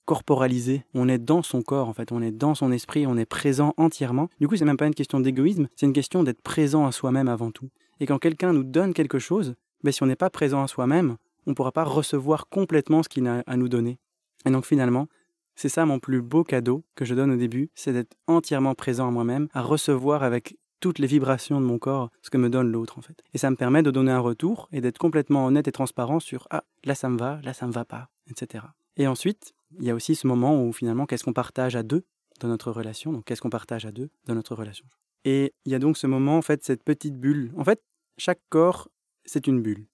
corporalisé, 0.06 0.86
on 0.94 1.10
est 1.10 1.18
dans 1.18 1.42
son 1.42 1.60
corps 1.60 1.88
en 1.88 1.92
fait, 1.92 2.10
on 2.10 2.22
est 2.22 2.32
dans 2.32 2.54
son 2.54 2.72
esprit, 2.72 3.06
on 3.06 3.18
est 3.18 3.26
présent 3.26 3.74
entièrement. 3.76 4.30
Du 4.40 4.48
coup, 4.48 4.56
c'est 4.56 4.64
même 4.64 4.78
pas 4.78 4.86
une 4.86 4.94
question 4.94 5.20
d'égoïsme, 5.20 5.68
c'est 5.76 5.86
une 5.86 5.92
question 5.92 6.22
d'être 6.22 6.40
présent 6.40 6.86
à 6.86 6.92
soi-même 6.92 7.28
avant 7.28 7.50
tout. 7.50 7.68
Et 8.00 8.06
quand 8.06 8.18
quelqu'un 8.18 8.54
nous 8.54 8.64
donne 8.64 8.94
quelque 8.94 9.18
chose, 9.18 9.56
ben, 9.82 9.92
si 9.92 10.02
on 10.02 10.06
n'est 10.06 10.16
pas 10.16 10.30
présent 10.30 10.62
à 10.62 10.68
soi-même, 10.68 11.16
on 11.46 11.50
ne 11.50 11.54
pourra 11.54 11.72
pas 11.72 11.84
recevoir 11.84 12.48
complètement 12.48 13.02
ce 13.02 13.08
qu'il 13.08 13.26
a 13.26 13.42
à 13.46 13.56
nous 13.56 13.68
donner. 13.68 13.98
Et 14.44 14.50
donc 14.50 14.66
finalement, 14.66 15.08
c'est 15.54 15.68
ça 15.68 15.86
mon 15.86 15.98
plus 15.98 16.22
beau 16.22 16.44
cadeau 16.44 16.84
que 16.94 17.04
je 17.04 17.14
donne 17.14 17.32
au 17.32 17.36
début, 17.36 17.70
c'est 17.74 17.92
d'être 17.92 18.14
entièrement 18.26 18.74
présent 18.74 19.08
à 19.08 19.10
moi-même, 19.10 19.48
à 19.52 19.62
recevoir 19.62 20.22
avec 20.22 20.56
toutes 20.80 20.98
les 20.98 21.06
vibrations 21.06 21.60
de 21.60 21.66
mon 21.66 21.78
corps 21.78 22.10
ce 22.22 22.30
que 22.30 22.36
me 22.36 22.50
donne 22.50 22.70
l'autre 22.70 22.98
en 22.98 23.00
fait. 23.00 23.22
Et 23.32 23.38
ça 23.38 23.50
me 23.50 23.56
permet 23.56 23.82
de 23.82 23.90
donner 23.90 24.12
un 24.12 24.20
retour 24.20 24.68
et 24.72 24.80
d'être 24.80 24.98
complètement 24.98 25.46
honnête 25.46 25.66
et 25.68 25.72
transparent 25.72 26.20
sur 26.20 26.46
ah 26.50 26.64
là 26.84 26.94
ça 26.94 27.08
me 27.08 27.16
va, 27.16 27.40
là 27.42 27.54
ça 27.54 27.66
me 27.66 27.72
va 27.72 27.84
pas, 27.84 28.10
etc. 28.30 28.64
Et 28.96 29.06
ensuite, 29.06 29.54
il 29.78 29.86
y 29.86 29.90
a 29.90 29.94
aussi 29.94 30.14
ce 30.14 30.26
moment 30.26 30.62
où 30.62 30.72
finalement 30.72 31.06
qu'est-ce 31.06 31.24
qu'on 31.24 31.32
partage 31.32 31.76
à 31.76 31.82
deux 31.82 32.04
dans 32.40 32.48
notre 32.48 32.70
relation, 32.70 33.12
donc 33.12 33.24
qu'est-ce 33.24 33.40
qu'on 33.40 33.50
partage 33.50 33.86
à 33.86 33.92
deux 33.92 34.10
dans 34.26 34.34
notre 34.34 34.54
relation? 34.54 34.86
Et 35.24 35.54
il 35.64 35.72
y 35.72 35.74
a 35.74 35.78
donc 35.78 35.96
ce 35.96 36.06
moment 36.06 36.36
en 36.36 36.42
fait 36.42 36.62
cette 36.62 36.84
petite 36.84 37.18
bulle. 37.18 37.52
En 37.56 37.64
fait, 37.64 37.82
chaque 38.18 38.40
corps 38.48 38.88
c'est 39.26 39.46
une 39.46 39.62
bulle 39.62 39.86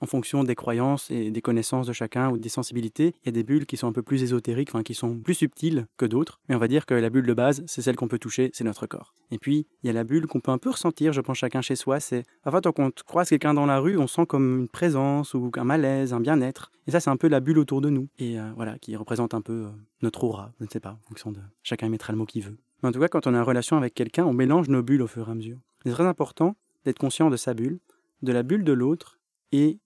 en 0.00 0.06
fonction 0.06 0.44
des 0.44 0.54
croyances 0.54 1.10
et 1.10 1.30
des 1.30 1.42
connaissances 1.42 1.86
de 1.86 1.92
chacun 1.92 2.30
ou 2.30 2.38
des 2.38 2.48
sensibilités. 2.48 3.14
Il 3.22 3.26
y 3.26 3.28
a 3.28 3.32
des 3.32 3.42
bulles 3.42 3.66
qui 3.66 3.76
sont 3.76 3.86
un 3.86 3.92
peu 3.92 4.02
plus 4.02 4.22
ésotériques, 4.22 4.70
enfin 4.70 4.82
qui 4.82 4.94
sont 4.94 5.18
plus 5.18 5.34
subtiles 5.34 5.86
que 5.96 6.06
d'autres, 6.06 6.40
mais 6.48 6.54
on 6.54 6.58
va 6.58 6.68
dire 6.68 6.86
que 6.86 6.94
la 6.94 7.10
bulle 7.10 7.26
de 7.26 7.34
base, 7.34 7.62
c'est 7.66 7.82
celle 7.82 7.96
qu'on 7.96 8.08
peut 8.08 8.18
toucher, 8.18 8.50
c'est 8.54 8.64
notre 8.64 8.86
corps. 8.86 9.14
Et 9.30 9.38
puis, 9.38 9.66
il 9.82 9.86
y 9.86 9.90
a 9.90 9.92
la 9.92 10.04
bulle 10.04 10.26
qu'on 10.26 10.40
peut 10.40 10.50
un 10.50 10.58
peu 10.58 10.70
ressentir, 10.70 11.12
je 11.12 11.20
pense 11.20 11.38
chacun 11.38 11.60
chez 11.60 11.76
soi, 11.76 12.00
c'est 12.00 12.24
en 12.44 12.50
fait, 12.50 12.64
quand 12.64 12.80
on 12.80 12.90
croise 13.06 13.28
quelqu'un 13.28 13.54
dans 13.54 13.66
la 13.66 13.78
rue, 13.78 13.98
on 13.98 14.06
sent 14.06 14.26
comme 14.26 14.60
une 14.60 14.68
présence 14.68 15.34
ou 15.34 15.50
un 15.56 15.64
malaise, 15.64 16.12
un 16.12 16.20
bien-être. 16.20 16.72
Et 16.86 16.90
ça, 16.90 17.00
c'est 17.00 17.10
un 17.10 17.16
peu 17.16 17.28
la 17.28 17.40
bulle 17.40 17.58
autour 17.58 17.80
de 17.80 17.90
nous, 17.90 18.08
et 18.18 18.40
euh, 18.40 18.50
voilà, 18.56 18.78
qui 18.78 18.96
représente 18.96 19.34
un 19.34 19.42
peu 19.42 19.66
euh, 19.66 19.70
notre 20.02 20.24
aura, 20.24 20.52
je 20.58 20.64
ne 20.64 20.70
sais 20.70 20.80
pas, 20.80 20.98
en 21.04 21.08
fonction 21.08 21.30
de 21.30 21.40
chacun 21.62 21.88
mettra 21.88 22.12
le 22.12 22.18
mot 22.18 22.24
qu'il 22.24 22.42
veut. 22.42 22.56
Mais 22.82 22.88
en 22.88 22.92
tout 22.92 23.00
cas, 23.00 23.08
quand 23.08 23.26
on 23.26 23.34
est 23.34 23.38
en 23.38 23.44
relation 23.44 23.76
avec 23.76 23.94
quelqu'un, 23.94 24.24
on 24.24 24.32
mélange 24.32 24.68
nos 24.68 24.82
bulles 24.82 25.02
au 25.02 25.06
fur 25.06 25.28
et 25.28 25.32
à 25.32 25.34
mesure. 25.34 25.58
C'est 25.84 25.92
très 25.92 26.06
important 26.06 26.56
d'être 26.84 26.98
conscient 26.98 27.28
de 27.28 27.36
sa 27.36 27.52
bulle, 27.52 27.78
de 28.22 28.32
la 28.32 28.42
bulle 28.42 28.64
de 28.64 28.72
l'autre 28.72 29.18
et 29.52 29.78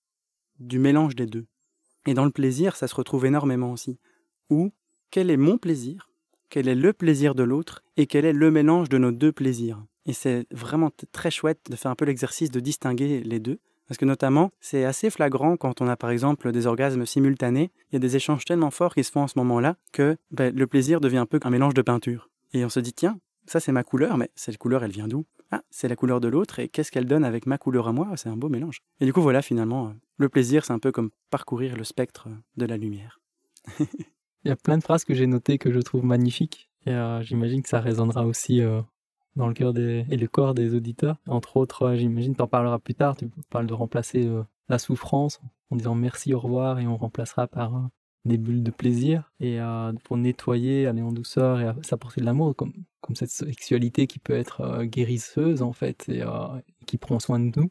du 0.59 0.79
mélange 0.79 1.17
des 1.17 1.27
deux. 1.27 1.47
Et 2.07 2.15
dans 2.15 2.25
le 2.25 2.31
plaisir, 2.31 2.77
ça 2.77 2.89
se 2.89 2.95
retrouve 2.95 3.27
énormément 3.27 3.73
aussi. 3.73 3.99
Ou 4.51 4.73
quel 5.11 5.31
est 5.31 5.37
mon 5.37 5.59
plaisir, 5.59 6.11
quel 6.51 6.69
est 6.69 6.75
le 6.75 6.93
plaisir 6.93 7.35
de 7.35 7.43
l'autre, 7.43 7.83
et 7.97 8.07
quel 8.07 8.25
est 8.25 8.33
le 8.33 8.51
mélange 8.51 8.89
de 8.89 8.99
nos 8.99 9.13
deux 9.13 9.33
plaisirs? 9.33 9.85
Et 10.07 10.13
c'est 10.13 10.47
vraiment 10.51 10.91
très 11.13 11.31
chouette 11.31 11.61
de 11.71 11.77
faire 11.77 11.91
un 11.91 11.95
peu 11.95 12.05
l'exercice 12.05 12.51
de 12.51 12.61
distinguer 12.61 13.21
les 13.23 13.41
deux. 13.41 13.59
Parce 13.87 13.99
que 13.99 14.05
notamment, 14.05 14.51
c'est 14.61 14.85
assez 14.85 15.11
flagrant 15.11 15.57
quand 15.57 15.81
on 15.83 15.89
a 15.89 15.97
par 15.97 16.11
exemple 16.11 16.53
des 16.53 16.67
orgasmes 16.67 17.05
simultanés, 17.05 17.71
il 17.91 17.95
y 17.95 17.97
a 17.97 18.01
des 18.01 18.17
échanges 18.17 18.45
tellement 18.45 18.71
forts 18.71 18.95
qui 18.95 19.05
se 19.05 19.11
font 19.11 19.23
en 19.23 19.29
ce 19.29 19.39
moment-là 19.39 19.77
que 19.93 20.17
ben, 20.31 20.55
le 20.55 20.67
plaisir 20.67 21.01
devient 21.01 21.19
un 21.19 21.27
peu 21.27 21.39
un 21.43 21.51
mélange 21.51 21.75
de 21.75 21.83
peinture. 21.83 22.31
Et 22.55 22.65
on 22.65 22.71
se 22.71 22.81
dit, 22.81 22.95
tiens, 22.95 23.19
ça 23.47 23.61
c'est 23.61 23.73
ma 23.73 23.85
couleur, 23.85 24.17
mais 24.17 24.31
cette 24.37 24.57
couleur 24.57 24.85
elle 24.85 24.91
vient 24.91 25.09
d'où? 25.09 25.27
Ah, 25.55 25.63
c'est 25.71 25.89
la 25.89 25.97
couleur 25.97 26.21
de 26.21 26.29
l'autre 26.29 26.59
et 26.59 26.69
qu'est-ce 26.69 26.91
qu'elle 26.91 27.07
donne 27.07 27.25
avec 27.25 27.47
ma 27.47 27.59
couleur 27.59 27.87
à 27.87 27.93
moi? 27.93 28.09
C'est 28.17 28.29
un 28.29 28.37
beau 28.37 28.49
mélange. 28.49 28.81
Et 29.01 29.05
du 29.05 29.13
coup, 29.13 29.21
voilà, 29.21 29.41
finalement, 29.41 29.89
euh, 29.89 29.93
le 30.17 30.29
plaisir, 30.29 30.65
c'est 30.65 30.73
un 30.73 30.79
peu 30.79 30.91
comme 30.91 31.11
parcourir 31.31 31.77
le 31.77 31.85
spectre 31.85 32.29
de 32.57 32.67
la 32.67 32.77
lumière. 32.77 33.21
Il 33.79 34.49
y 34.49 34.51
a 34.51 34.57
plein 34.57 34.79
de 34.79 34.83
phrases 34.83 35.05
que 35.05 35.15
j'ai 35.15 35.27
notées 35.27 35.59
que 35.59 35.73
je 35.73 35.79
trouve 35.81 36.05
magnifiques 36.05 36.71
et 36.87 36.91
euh, 36.91 37.23
j'imagine 37.23 37.63
que 37.63 37.69
ça 37.69 37.81
résonnera 37.81 38.27
aussi 38.27 38.61
euh, 38.61 38.83
dans 39.37 39.47
le 39.47 39.55
cœur 39.55 39.73
des, 39.73 40.05
et 40.11 40.17
le 40.17 40.27
corps 40.27 40.55
des 40.55 40.75
auditeurs. 40.75 41.19
Entre 41.29 41.57
autres, 41.57 41.95
j'imagine, 41.95 42.35
tu 42.35 42.43
en 42.43 42.49
parleras 42.49 42.79
plus 42.79 42.95
tard, 42.95 43.17
tu 43.17 43.31
parles 43.49 43.67
de 43.67 43.75
remplacer 43.75 44.29
la 44.69 44.79
souffrance 44.79 45.41
en 45.71 45.77
disant 45.77 45.95
merci, 45.95 46.35
au 46.35 46.41
revoir 46.41 46.79
et 46.81 46.87
on 46.87 46.97
remplacera 46.97 47.47
par 47.47 47.89
des 48.25 48.39
bulles 48.39 48.63
de 48.63 48.71
plaisir 48.71 49.33
et 49.41 49.59
pour 50.05 50.17
nettoyer, 50.17 50.87
aller 50.87 51.03
en 51.03 51.13
douceur 51.13 51.61
et 51.61 51.73
s'apporter 51.83 52.21
de 52.21 52.27
l'amour, 52.27 52.57
comme, 52.57 52.73
comme 53.01 53.17
cette 53.17 53.31
sexualité 53.31 54.07
qui 54.07 54.19
peut 54.19 54.35
être 54.35 54.63
euh, 54.63 54.85
guérisseuse 54.85 55.61
en 55.61 55.73
fait 55.73 56.09
et 56.09 56.23
qui 56.87 56.97
prend 56.97 57.21
soin 57.21 57.39
de 57.39 57.53
nous, 57.57 57.71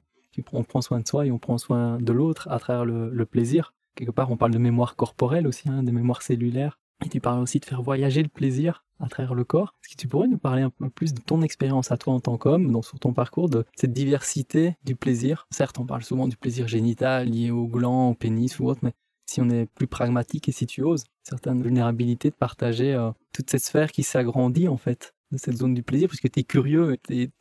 on 0.52 0.64
prend 0.64 0.82
soin 0.82 1.00
de 1.00 1.08
soi 1.08 1.26
et 1.26 1.32
on 1.32 1.40
prend 1.40 1.58
soin 1.58 2.00
de 2.00 2.12
l'autre 2.12 2.48
à 2.50 2.60
travers 2.60 2.86
le, 2.86 3.26
plaisir. 3.26 3.74
Quelque 3.96 4.12
part, 4.12 4.32
on 4.32 4.38
parle 4.38 4.52
de 4.52 4.58
mémoire 4.58 4.96
corporelle 4.96 5.48
aussi, 5.48 5.70
hein, 5.70 5.84
des 5.84 5.92
mémoires 5.92 6.22
cellulaires. 6.22 6.80
Et 7.06 7.10
tu 7.10 7.20
parles 7.20 7.42
aussi 7.42 7.60
de 7.60 7.66
faire 7.66 7.82
voyager 7.82 8.24
le 8.24 8.30
plaisir 8.30 8.86
à 9.00 9.10
travers 9.10 9.36
le 9.36 9.44
corps. 9.44 9.76
Est-ce 9.84 9.94
que 9.94 10.02
tu 10.02 10.08
pourrais 10.08 10.28
nous 10.28 10.38
parler 10.38 10.62
un 10.62 10.70
peu 10.70 10.90
plus 10.90 11.14
de 11.14 11.20
ton 11.20 11.42
expérience 11.42 11.92
à 11.92 11.98
toi 11.98 12.14
en 12.14 12.20
tant 12.20 12.38
qu'homme, 12.38 12.82
sur 12.82 13.00
ton 13.00 13.14
parcours, 13.14 13.50
de 13.50 13.66
cette 13.76 13.92
diversité 13.92 14.78
du 14.86 14.96
plaisir? 14.96 15.48
Certes, 15.52 15.80
on 15.80 15.86
parle 15.86 16.04
souvent 16.04 16.28
du 16.28 16.38
plaisir 16.38 16.68
génital 16.68 17.30
lié 17.30 17.52
au 17.52 17.68
gland, 17.68 18.10
au 18.10 18.14
pénis 18.14 18.58
ou 18.60 18.68
autre, 18.68 18.80
mais 18.84 18.94
si 19.26 19.42
on 19.42 19.50
est 19.50 19.66
plus 19.74 19.88
pragmatique 19.88 20.50
et 20.50 20.52
si 20.52 20.66
tu 20.66 20.84
oses, 20.84 21.06
certaines 21.24 21.62
vulnérabilités 21.62 22.30
de 22.30 22.36
partager 22.36 22.94
euh, 22.94 23.12
toute 23.34 23.50
cette 23.50 23.64
sphère 23.64 23.92
qui 23.92 24.04
s'agrandit 24.04 24.68
en 24.68 24.78
fait 24.78 25.14
de 25.32 25.38
cette 25.38 25.58
zone 25.58 25.74
du 25.74 25.84
plaisir, 25.84 26.08
puisque 26.08 26.30
tu 26.32 26.40
es 26.42 26.44
curieux, 26.44 26.98
et 27.10 27.32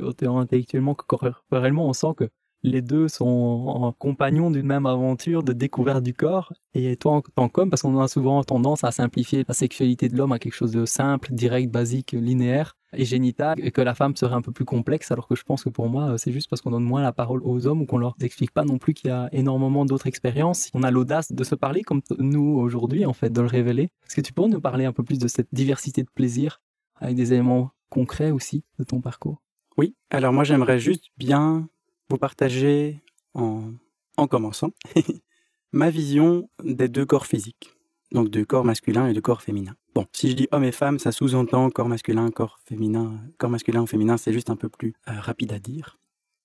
autant 0.00 0.38
intellectuellement 0.38 0.94
que 0.94 1.04
corporellement, 1.04 1.88
on 1.88 1.92
sent 1.92 2.14
que 2.16 2.28
les 2.62 2.82
deux 2.82 3.08
sont 3.08 3.94
compagnons 3.98 4.50
d'une 4.50 4.66
même 4.66 4.86
aventure 4.86 5.42
de 5.42 5.52
découverte 5.52 6.02
du 6.02 6.14
corps. 6.14 6.52
Et 6.74 6.96
toi, 6.96 7.12
en 7.12 7.22
tant 7.22 7.48
qu'homme, 7.48 7.70
parce 7.70 7.82
qu'on 7.82 7.98
a 7.98 8.06
souvent 8.06 8.44
tendance 8.44 8.84
à 8.84 8.92
simplifier 8.92 9.44
la 9.48 9.54
sexualité 9.54 10.08
de 10.08 10.16
l'homme 10.16 10.32
à 10.32 10.38
quelque 10.38 10.54
chose 10.54 10.72
de 10.72 10.84
simple, 10.84 11.32
direct, 11.32 11.70
basique, 11.72 12.12
linéaire 12.12 12.76
et 12.92 13.04
génital, 13.04 13.58
et 13.64 13.70
que 13.70 13.80
la 13.80 13.94
femme 13.94 14.16
serait 14.16 14.34
un 14.34 14.42
peu 14.42 14.52
plus 14.52 14.64
complexe, 14.64 15.10
alors 15.10 15.28
que 15.28 15.34
je 15.34 15.42
pense 15.42 15.64
que 15.64 15.68
pour 15.68 15.88
moi, 15.88 16.18
c'est 16.18 16.32
juste 16.32 16.48
parce 16.48 16.60
qu'on 16.62 16.70
donne 16.70 16.84
moins 16.84 17.02
la 17.02 17.12
parole 17.12 17.40
aux 17.44 17.66
hommes 17.66 17.82
ou 17.82 17.86
qu'on 17.86 17.98
leur 17.98 18.14
explique 18.20 18.50
pas 18.52 18.64
non 18.64 18.78
plus 18.78 18.94
qu'il 18.94 19.08
y 19.08 19.12
a 19.12 19.28
énormément 19.32 19.84
d'autres 19.84 20.06
expériences. 20.06 20.70
On 20.74 20.82
a 20.82 20.90
l'audace 20.90 21.32
de 21.32 21.44
se 21.44 21.54
parler 21.54 21.82
comme 21.82 22.02
nous 22.18 22.58
aujourd'hui, 22.58 23.06
en 23.06 23.12
fait, 23.12 23.30
de 23.30 23.40
le 23.40 23.46
révéler. 23.46 23.84
Est-ce 24.06 24.16
que 24.16 24.20
tu 24.20 24.32
pourrais 24.32 24.48
nous 24.48 24.60
parler 24.60 24.84
un 24.84 24.92
peu 24.92 25.02
plus 25.02 25.18
de 25.18 25.28
cette 25.28 25.48
diversité 25.52 26.02
de 26.02 26.10
plaisir 26.12 26.60
avec 26.96 27.16
des 27.16 27.32
éléments 27.32 27.70
concrets 27.88 28.30
aussi 28.30 28.64
de 28.78 28.84
ton 28.84 29.00
parcours? 29.00 29.42
Oui, 29.76 29.94
alors 30.10 30.32
moi 30.32 30.44
j'aimerais 30.44 30.78
juste 30.78 31.06
bien 31.16 31.68
vous 32.08 32.18
partager 32.18 33.02
en 33.34 34.26
commençant 34.28 34.72
ma 35.72 35.90
vision 35.90 36.48
des 36.62 36.88
deux 36.88 37.06
corps 37.06 37.26
physiques, 37.26 37.74
donc 38.12 38.30
de 38.30 38.42
corps 38.44 38.64
masculin 38.64 39.08
et 39.08 39.12
de 39.12 39.20
corps 39.20 39.42
féminin. 39.42 39.74
Bon, 39.94 40.06
si 40.12 40.30
je 40.30 40.36
dis 40.36 40.48
homme 40.52 40.64
et 40.64 40.72
femme, 40.72 40.98
ça 40.98 41.12
sous-entend 41.12 41.70
corps 41.70 41.88
masculin, 41.88 42.30
corps 42.30 42.58
féminin, 42.64 43.20
corps 43.38 43.50
masculin 43.50 43.82
ou 43.82 43.86
féminin, 43.86 44.16
c'est 44.16 44.32
juste 44.32 44.50
un 44.50 44.56
peu 44.56 44.68
plus 44.68 44.94
euh, 45.08 45.12
rapide 45.20 45.52
à 45.52 45.58
dire. 45.58 45.98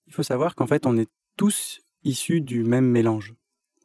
Il 0.08 0.13
faut 0.13 0.23
savoir 0.23 0.56
qu'en 0.56 0.67
fait, 0.67 0.86
on 0.86 0.97
est 0.97 1.10
tous 1.38 1.82
issus 2.04 2.41
du 2.41 2.63
même 2.63 2.86
mélange. 2.86 3.34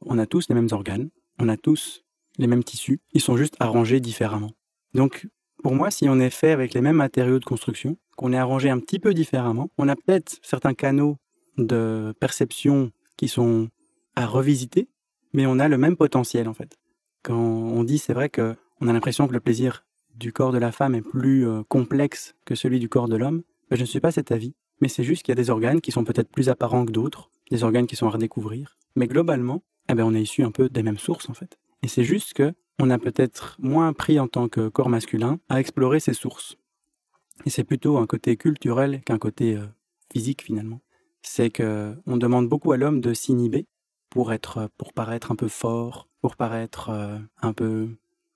On 0.03 0.19
a 0.19 0.27
tous 0.27 0.49
les 0.49 0.55
mêmes 0.55 0.69
organes, 0.73 1.11
on 1.39 1.49
a 1.49 1.57
tous 1.57 2.05
les 2.39 2.47
mêmes 2.47 2.65
tissus, 2.65 3.01
ils 3.13 3.21
sont 3.21 3.37
juste 3.37 3.57
arrangés 3.61 4.01
différemment. 4.01 4.53
Donc, 4.95 5.29
pour 5.63 5.75
moi, 5.75 5.91
si 5.91 6.09
on 6.09 6.19
est 6.19 6.31
fait 6.31 6.53
avec 6.53 6.73
les 6.75 6.81
mêmes 6.81 6.97
matériaux 6.97 7.39
de 7.39 7.45
construction, 7.45 7.99
qu'on 8.17 8.33
est 8.33 8.39
arrangé 8.39 8.71
un 8.71 8.79
petit 8.79 8.99
peu 8.99 9.13
différemment, 9.13 9.71
on 9.79 9.89
a 9.89 9.97
peut-être 9.97 10.39
certains 10.43 10.75
canaux 10.75 11.17
de 11.59 12.15
perception 12.19 12.93
qui 13.17 13.29
sont 13.29 13.69
à 14.17 14.27
revisiter, 14.27 14.89
mais 15.33 15.47
on 15.47 15.59
a 15.59 15.69
le 15.69 15.79
même 15.79 15.97
potentiel 15.97 16.49
en 16.49 16.55
fait. 16.55 16.77
Quand 17.23 17.39
on 17.39 17.85
dit, 17.85 17.99
c'est 17.99 18.15
vrai 18.15 18.29
que 18.29 18.57
on 18.81 18.89
a 18.89 18.93
l'impression 18.93 19.29
que 19.29 19.33
le 19.33 19.41
plaisir 19.41 19.85
du 20.15 20.33
corps 20.33 20.53
de 20.53 20.59
la 20.59 20.73
femme 20.73 20.95
est 20.95 21.03
plus 21.03 21.47
euh, 21.47 21.63
complexe 21.69 22.35
que 22.45 22.55
celui 22.55 22.79
du 22.79 22.89
corps 22.89 23.09
de 23.09 23.17
l'homme, 23.17 23.43
je 23.71 23.81
ne 23.81 23.87
suis 23.87 24.01
pas 24.01 24.11
cet 24.11 24.33
avis. 24.33 24.55
Mais 24.81 24.89
c'est 24.89 25.05
juste 25.05 25.23
qu'il 25.23 25.33
y 25.33 25.39
a 25.39 25.43
des 25.43 25.51
organes 25.51 25.81
qui 25.81 25.93
sont 25.93 26.05
peut-être 26.05 26.31
plus 26.31 26.49
apparents 26.49 26.87
que 26.87 26.93
d'autres, 26.93 27.31
des 27.51 27.65
organes 27.65 27.87
qui 27.87 27.97
sont 27.97 28.07
à 28.07 28.11
redécouvrir. 28.11 28.79
Mais 28.97 29.07
globalement, 29.07 29.63
eh 29.89 29.95
ben, 29.95 30.05
on 30.05 30.15
est 30.15 30.23
issu 30.23 30.43
un 30.43 30.51
peu 30.51 30.69
des 30.69 30.83
mêmes 30.83 30.99
sources 30.99 31.29
en 31.29 31.35
fait. 31.35 31.59
Et 31.83 31.89
c'est 31.89 32.05
juste 32.05 32.33
que 32.35 32.55
on 32.79 32.89
a 32.91 32.99
peut-être 32.99 33.57
moins 33.59 33.89
appris 33.89 34.19
en 34.19 34.29
tant 34.29 34.49
que 34.49 34.69
corps 34.69 34.89
masculin 34.89 35.39
à 35.51 35.61
explorer 35.61 36.01
ces 36.01 36.15
sources. 36.15 36.57
Et 37.45 37.51
c'est 37.51 37.65
plutôt 37.65 37.99
un 37.99 38.07
côté 38.07 38.37
culturel 38.37 39.03
qu'un 39.05 39.19
côté 39.19 39.57
euh, 39.57 39.67
physique 40.13 40.43
finalement. 40.43 40.81
C'est 41.23 41.51
que 41.51 41.95
on 42.07 42.17
demande 42.17 42.49
beaucoup 42.49 42.73
à 42.73 42.79
l'homme 42.79 43.03
de 43.03 43.13
s'inhiber 43.13 43.67
pour 44.11 44.33
être, 44.33 44.69
pour 44.77 44.93
paraître 44.93 45.33
un 45.33 45.37
peu 45.37 45.49
fort, 45.49 46.09
pour 46.21 46.37
paraître 46.37 46.91
euh, 46.91 47.19
un 47.41 47.53
peu, 47.53 47.89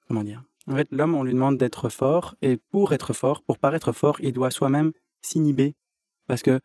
comment 0.08 0.24
dire? 0.24 0.42
En 0.66 0.76
fait, 0.76 0.88
l'homme, 0.90 1.14
on 1.14 1.24
lui 1.24 1.34
demande 1.34 1.58
d'être 1.58 1.90
fort, 1.90 2.36
et 2.40 2.56
pour 2.56 2.92
être 2.92 3.12
fort, 3.12 3.42
pour 3.42 3.58
paraître 3.58 3.92
fort, 3.92 4.16
il 4.20 4.32
doit 4.32 4.50
soi-même 4.50 4.92
s'inhiber, 5.20 5.74
parce 6.26 6.42
que 6.42 6.60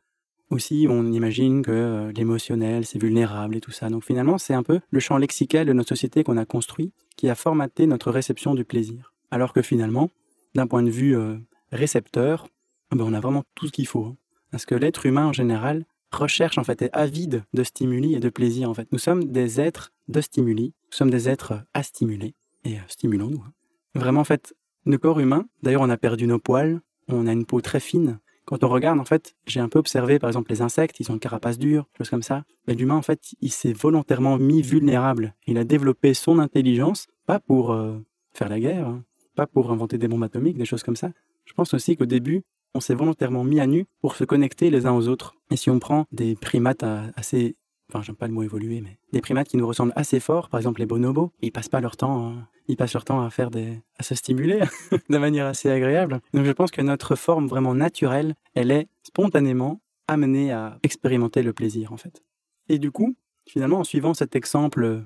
aussi, 0.49 0.87
on 0.89 1.11
imagine 1.11 1.61
que 1.61 1.71
euh, 1.71 2.11
l'émotionnel, 2.11 2.83
c'est 2.85 2.99
vulnérable 2.99 3.55
et 3.55 3.61
tout 3.61 3.71
ça. 3.71 3.89
Donc 3.89 4.03
finalement, 4.03 4.39
c'est 4.39 4.55
un 4.55 4.63
peu 4.63 4.79
le 4.89 4.99
champ 4.99 5.17
lexical 5.17 5.67
de 5.67 5.73
notre 5.73 5.89
société 5.89 6.23
qu'on 6.23 6.37
a 6.37 6.45
construit 6.45 6.91
qui 7.17 7.29
a 7.29 7.35
formaté 7.35 7.85
notre 7.85 8.11
réception 8.11 8.55
du 8.55 8.65
plaisir. 8.65 9.13
Alors 9.29 9.53
que 9.53 9.61
finalement, 9.61 10.09
d'un 10.55 10.65
point 10.65 10.81
de 10.81 10.89
vue 10.89 11.15
euh, 11.15 11.37
récepteur, 11.71 12.47
eh 12.91 12.95
ben, 12.95 13.05
on 13.05 13.13
a 13.13 13.19
vraiment 13.19 13.43
tout 13.53 13.67
ce 13.67 13.71
qu'il 13.71 13.85
faut. 13.85 14.05
Hein. 14.05 14.17
Parce 14.49 14.65
que 14.65 14.73
l'être 14.73 15.05
humain 15.05 15.27
en 15.27 15.33
général 15.33 15.85
recherche 16.11 16.57
en 16.57 16.63
fait, 16.63 16.81
est 16.81 16.89
avide 16.93 17.43
de 17.53 17.63
stimuli 17.63 18.15
et 18.15 18.19
de 18.19 18.29
plaisir 18.29 18.69
en 18.69 18.73
fait. 18.73 18.91
Nous 18.91 18.99
sommes 18.99 19.25
des 19.25 19.59
êtres 19.59 19.91
de 20.07 20.21
stimuli, 20.21 20.73
nous 20.91 20.97
sommes 20.97 21.09
des 21.09 21.29
êtres 21.29 21.61
à 21.73 21.83
stimuler 21.83 22.35
et 22.65 22.77
euh, 22.77 22.81
stimulons-nous. 22.87 23.43
Hein. 23.45 23.53
Vraiment 23.95 24.21
en 24.21 24.25
fait, 24.25 24.55
le 24.85 24.97
corps 24.97 25.19
humain, 25.19 25.45
d'ailleurs 25.63 25.81
on 25.81 25.89
a 25.89 25.97
perdu 25.97 26.27
nos 26.27 26.39
poils, 26.39 26.81
on 27.07 27.27
a 27.27 27.31
une 27.31 27.45
peau 27.45 27.61
très 27.61 27.79
fine, 27.79 28.19
quand 28.49 28.63
on 28.63 28.67
regarde, 28.67 28.99
en 28.99 29.05
fait, 29.05 29.35
j'ai 29.45 29.59
un 29.59 29.69
peu 29.69 29.77
observé, 29.77 30.17
par 30.17 30.27
exemple, 30.27 30.49
les 30.49 30.63
insectes, 30.63 30.99
ils 30.99 31.11
ont 31.11 31.13
une 31.13 31.19
carapace 31.19 31.59
dure, 31.59 31.87
choses 31.95 32.09
comme 32.09 32.23
ça. 32.23 32.45
Mais 32.67 32.73
l'humain, 32.73 32.95
en 32.95 33.03
fait, 33.03 33.35
il 33.41 33.51
s'est 33.51 33.73
volontairement 33.73 34.39
mis 34.39 34.63
vulnérable. 34.63 35.35
Il 35.45 35.59
a 35.59 35.63
développé 35.63 36.15
son 36.15 36.39
intelligence, 36.39 37.05
pas 37.27 37.39
pour 37.39 37.73
euh, 37.73 37.99
faire 38.33 38.49
la 38.49 38.59
guerre, 38.59 38.87
hein, 38.87 39.03
pas 39.35 39.45
pour 39.45 39.71
inventer 39.71 39.99
des 39.99 40.07
bombes 40.07 40.23
atomiques, 40.23 40.57
des 40.57 40.65
choses 40.65 40.81
comme 40.81 40.95
ça. 40.95 41.11
Je 41.45 41.53
pense 41.53 41.75
aussi 41.75 41.95
qu'au 41.95 42.07
début, 42.07 42.41
on 42.73 42.79
s'est 42.79 42.95
volontairement 42.95 43.43
mis 43.43 43.59
à 43.59 43.67
nu 43.67 43.85
pour 44.01 44.15
se 44.15 44.23
connecter 44.23 44.69
les 44.69 44.85
uns 44.85 44.93
aux 44.93 45.07
autres. 45.07 45.35
Et 45.51 45.57
si 45.57 45.69
on 45.69 45.79
prend 45.79 46.05
des 46.11 46.35
primates 46.35 46.83
assez 47.15 47.55
enfin 47.89 48.03
j'aime 48.03 48.15
pas 48.15 48.27
le 48.27 48.33
mot 48.33 48.43
évoluer, 48.43 48.81
mais 48.81 48.99
des 49.11 49.21
primates 49.21 49.47
qui 49.47 49.57
nous 49.57 49.67
ressemblent 49.67 49.93
assez 49.95 50.19
fort, 50.19 50.49
par 50.49 50.59
exemple 50.59 50.79
les 50.79 50.85
bonobos, 50.85 51.31
ils 51.41 51.51
passent 51.51 51.69
pas 51.69 51.81
leur 51.81 51.97
temps, 51.97 52.27
hein. 52.27 52.47
ils 52.67 52.77
passent 52.77 52.93
leur 52.93 53.05
temps 53.05 53.21
à 53.21 53.29
faire 53.29 53.49
des, 53.49 53.81
à 53.97 54.03
se 54.03 54.15
stimuler 54.15 54.61
de 55.09 55.17
manière 55.17 55.47
assez 55.47 55.69
agréable. 55.69 56.21
Donc 56.33 56.45
je 56.45 56.51
pense 56.51 56.71
que 56.71 56.81
notre 56.81 57.15
forme 57.15 57.47
vraiment 57.47 57.73
naturelle, 57.73 58.35
elle 58.53 58.71
est 58.71 58.87
spontanément 59.03 59.81
amenée 60.07 60.51
à 60.51 60.79
expérimenter 60.83 61.41
le 61.41 61.53
plaisir 61.53 61.91
en 61.91 61.97
fait. 61.97 62.23
Et 62.67 62.79
du 62.79 62.91
coup, 62.91 63.15
finalement, 63.47 63.79
en 63.79 63.83
suivant 63.83 64.13
cet 64.13 64.35
exemple 64.35 65.05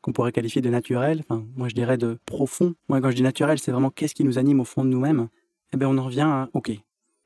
qu'on 0.00 0.12
pourrait 0.12 0.32
qualifier 0.32 0.62
de 0.62 0.70
naturel, 0.70 1.20
enfin 1.20 1.44
moi 1.54 1.68
je 1.68 1.74
dirais 1.74 1.98
de 1.98 2.18
profond. 2.26 2.74
Moi 2.88 3.00
quand 3.00 3.10
je 3.10 3.16
dis 3.16 3.22
naturel, 3.22 3.58
c'est 3.58 3.72
vraiment 3.72 3.90
qu'est-ce 3.90 4.14
qui 4.14 4.24
nous 4.24 4.38
anime 4.38 4.60
au 4.60 4.64
fond 4.64 4.84
de 4.84 4.90
nous-mêmes. 4.90 5.28
Eh 5.74 5.76
bien 5.76 5.88
on 5.88 5.98
en 5.98 6.04
revient 6.04 6.22
à 6.22 6.48
ok, 6.54 6.72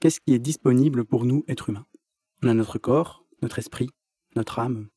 qu'est-ce 0.01 0.21
qui 0.21 0.35
est 0.35 0.39
disponible 0.39 1.05
pour 1.05 1.25
nous 1.25 1.45
êtres 1.49 1.71
humains? 1.71 1.87
On 2.43 2.49
a 2.49 2.55
notre 2.55 2.79
corps, 2.79 3.25
notre 3.43 3.59
esprit, 3.59 3.91
notre 4.35 4.59
âme, 4.59 4.89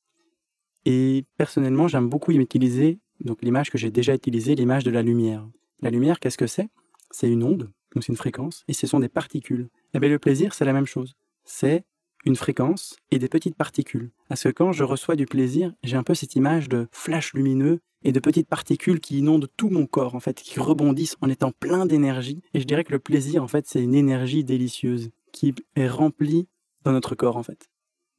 et 0.86 1.26
personnellement, 1.38 1.88
j'aime 1.88 2.10
beaucoup 2.10 2.32
utiliser 2.32 3.00
donc 3.20 3.42
l'image 3.42 3.70
que 3.70 3.78
j'ai 3.78 3.92
déjà 3.92 4.16
utilisée, 4.16 4.56
l'image 4.56 4.84
de 4.84 4.92
la 4.92 5.02
lumière. 5.02 5.48
La 5.82 5.90
lumière, 5.90 6.20
qu'est-ce 6.20 6.38
que 6.38 6.48
c'est? 6.48 6.70
C'est 7.12 7.30
une 7.30 7.44
onde, 7.44 7.72
donc 7.94 8.04
c'est 8.04 8.12
une 8.12 8.18
fréquence, 8.18 8.64
et 8.68 8.74
ce 8.74 8.88
sont 8.88 9.00
des 9.00 9.10
particules. 9.10 9.70
Et 9.72 9.98
eh 9.98 10.00
bien 10.00 10.10
le 10.10 10.20
plaisir, 10.20 10.54
c'est 10.54 10.66
la 10.66 10.74
même 10.74 10.86
chose. 10.86 11.16
C'est 11.44 11.86
une 12.26 12.36
fréquence 12.36 12.98
et 13.12 13.20
des 13.20 13.30
petites 13.30 13.56
particules. 13.56 14.12
Parce 14.28 14.44
que 14.44 14.50
quand 14.50 14.72
je 14.72 14.84
reçois 14.84 15.16
du 15.16 15.26
plaisir, 15.26 15.74
j'ai 15.84 15.98
un 15.98 16.04
peu 16.04 16.14
cette 16.14 16.36
image 16.36 16.70
de 16.70 16.88
flash 16.92 17.34
lumineux 17.34 17.80
et 18.04 18.12
de 18.12 18.20
petites 18.20 18.48
particules 18.48 19.00
qui 19.00 19.20
inondent 19.20 19.50
tout 19.58 19.70
mon 19.70 19.86
corps, 19.86 20.16
en 20.16 20.20
fait, 20.20 20.42
qui 20.42 20.60
rebondissent 20.60 21.18
en 21.22 21.30
étant 21.30 21.52
plein 21.52 21.86
d'énergie. 21.86 22.42
Et 22.54 22.60
je 22.60 22.66
dirais 22.66 22.84
que 22.84 22.94
le 22.94 23.00
plaisir, 23.00 23.44
en 23.44 23.48
fait, 23.48 23.66
c'est 23.68 23.82
une 23.82 23.96
énergie 23.96 24.44
délicieuse 24.44 25.10
qui 25.32 25.54
est 25.76 25.88
remplie 25.88 26.48
dans 26.84 26.92
notre 26.92 27.16
corps, 27.16 27.38
en 27.38 27.44
fait. 27.44 27.70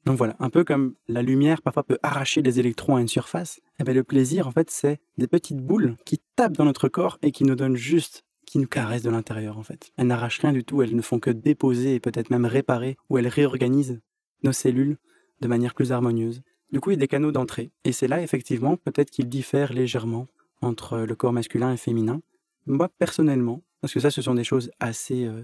Donc 0.07 0.17
voilà, 0.17 0.35
un 0.39 0.49
peu 0.49 0.65
comme 0.65 0.95
la 1.09 1.23
lumière 1.23 1.61
parfois 1.61 1.83
peut 1.83 1.99
arracher 2.03 2.41
des 2.41 2.59
électrons 2.59 2.97
à 2.97 3.01
une 3.01 3.09
surface, 3.09 3.59
et 3.59 3.81
eh 3.81 3.85
bien 3.85 3.93
le 3.93 4.03
plaisir 4.03 4.49
en 4.49 4.51
fait 4.51 4.71
c'est 4.71 4.99
des 5.19 5.27
petites 5.27 5.61
boules 5.61 5.97
qui 6.07 6.21
tapent 6.37 6.57
dans 6.57 6.65
notre 6.65 6.89
corps 6.89 7.19
et 7.21 7.33
qui 7.33 7.45
nous 7.45 7.55
donnent 7.55 7.77
juste, 7.77 8.25
qui 8.51 8.59
nous 8.59 8.67
caressent 8.67 9.03
de 9.03 9.11
l'intérieur 9.11 9.59
en 9.59 9.63
fait. 9.63 9.93
Elles 9.97 10.07
n'arrachent 10.07 10.41
rien 10.41 10.53
du 10.53 10.65
tout, 10.65 10.83
elles 10.83 10.97
ne 10.97 11.03
font 11.03 11.19
que 11.19 11.31
déposer 11.31 11.95
et 11.95 12.01
peut-être 12.01 12.31
même 12.31 12.47
réparer, 12.47 12.97
ou 13.09 13.19
elles 13.19 13.29
réorganisent 13.29 14.01
nos 14.43 14.53
cellules 14.53 14.99
de 15.41 15.49
manière 15.49 15.75
plus 15.75 15.93
harmonieuse. 15.93 16.43
Du 16.73 16.81
coup 16.81 16.91
il 16.91 16.95
y 16.95 16.97
a 16.97 17.01
des 17.01 17.09
canaux 17.09 17.33
d'entrée, 17.33 17.71
et 17.85 17.93
c'est 17.93 18.09
là 18.09 18.23
effectivement 18.23 18.77
peut-être 18.77 19.11
qu'ils 19.11 19.29
diffèrent 19.29 19.73
légèrement 19.73 20.27
entre 20.63 20.99
le 20.99 21.15
corps 21.15 21.33
masculin 21.33 21.73
et 21.73 21.77
féminin. 21.77 22.21
Moi 22.67 22.89
personnellement, 22.99 23.63
parce 23.81 23.95
que 23.95 24.01
ça 24.01 24.11
ce 24.11 24.23
sont 24.23 24.35
des 24.35 24.45
choses 24.45 24.71
assez 24.81 25.25
euh, 25.25 25.43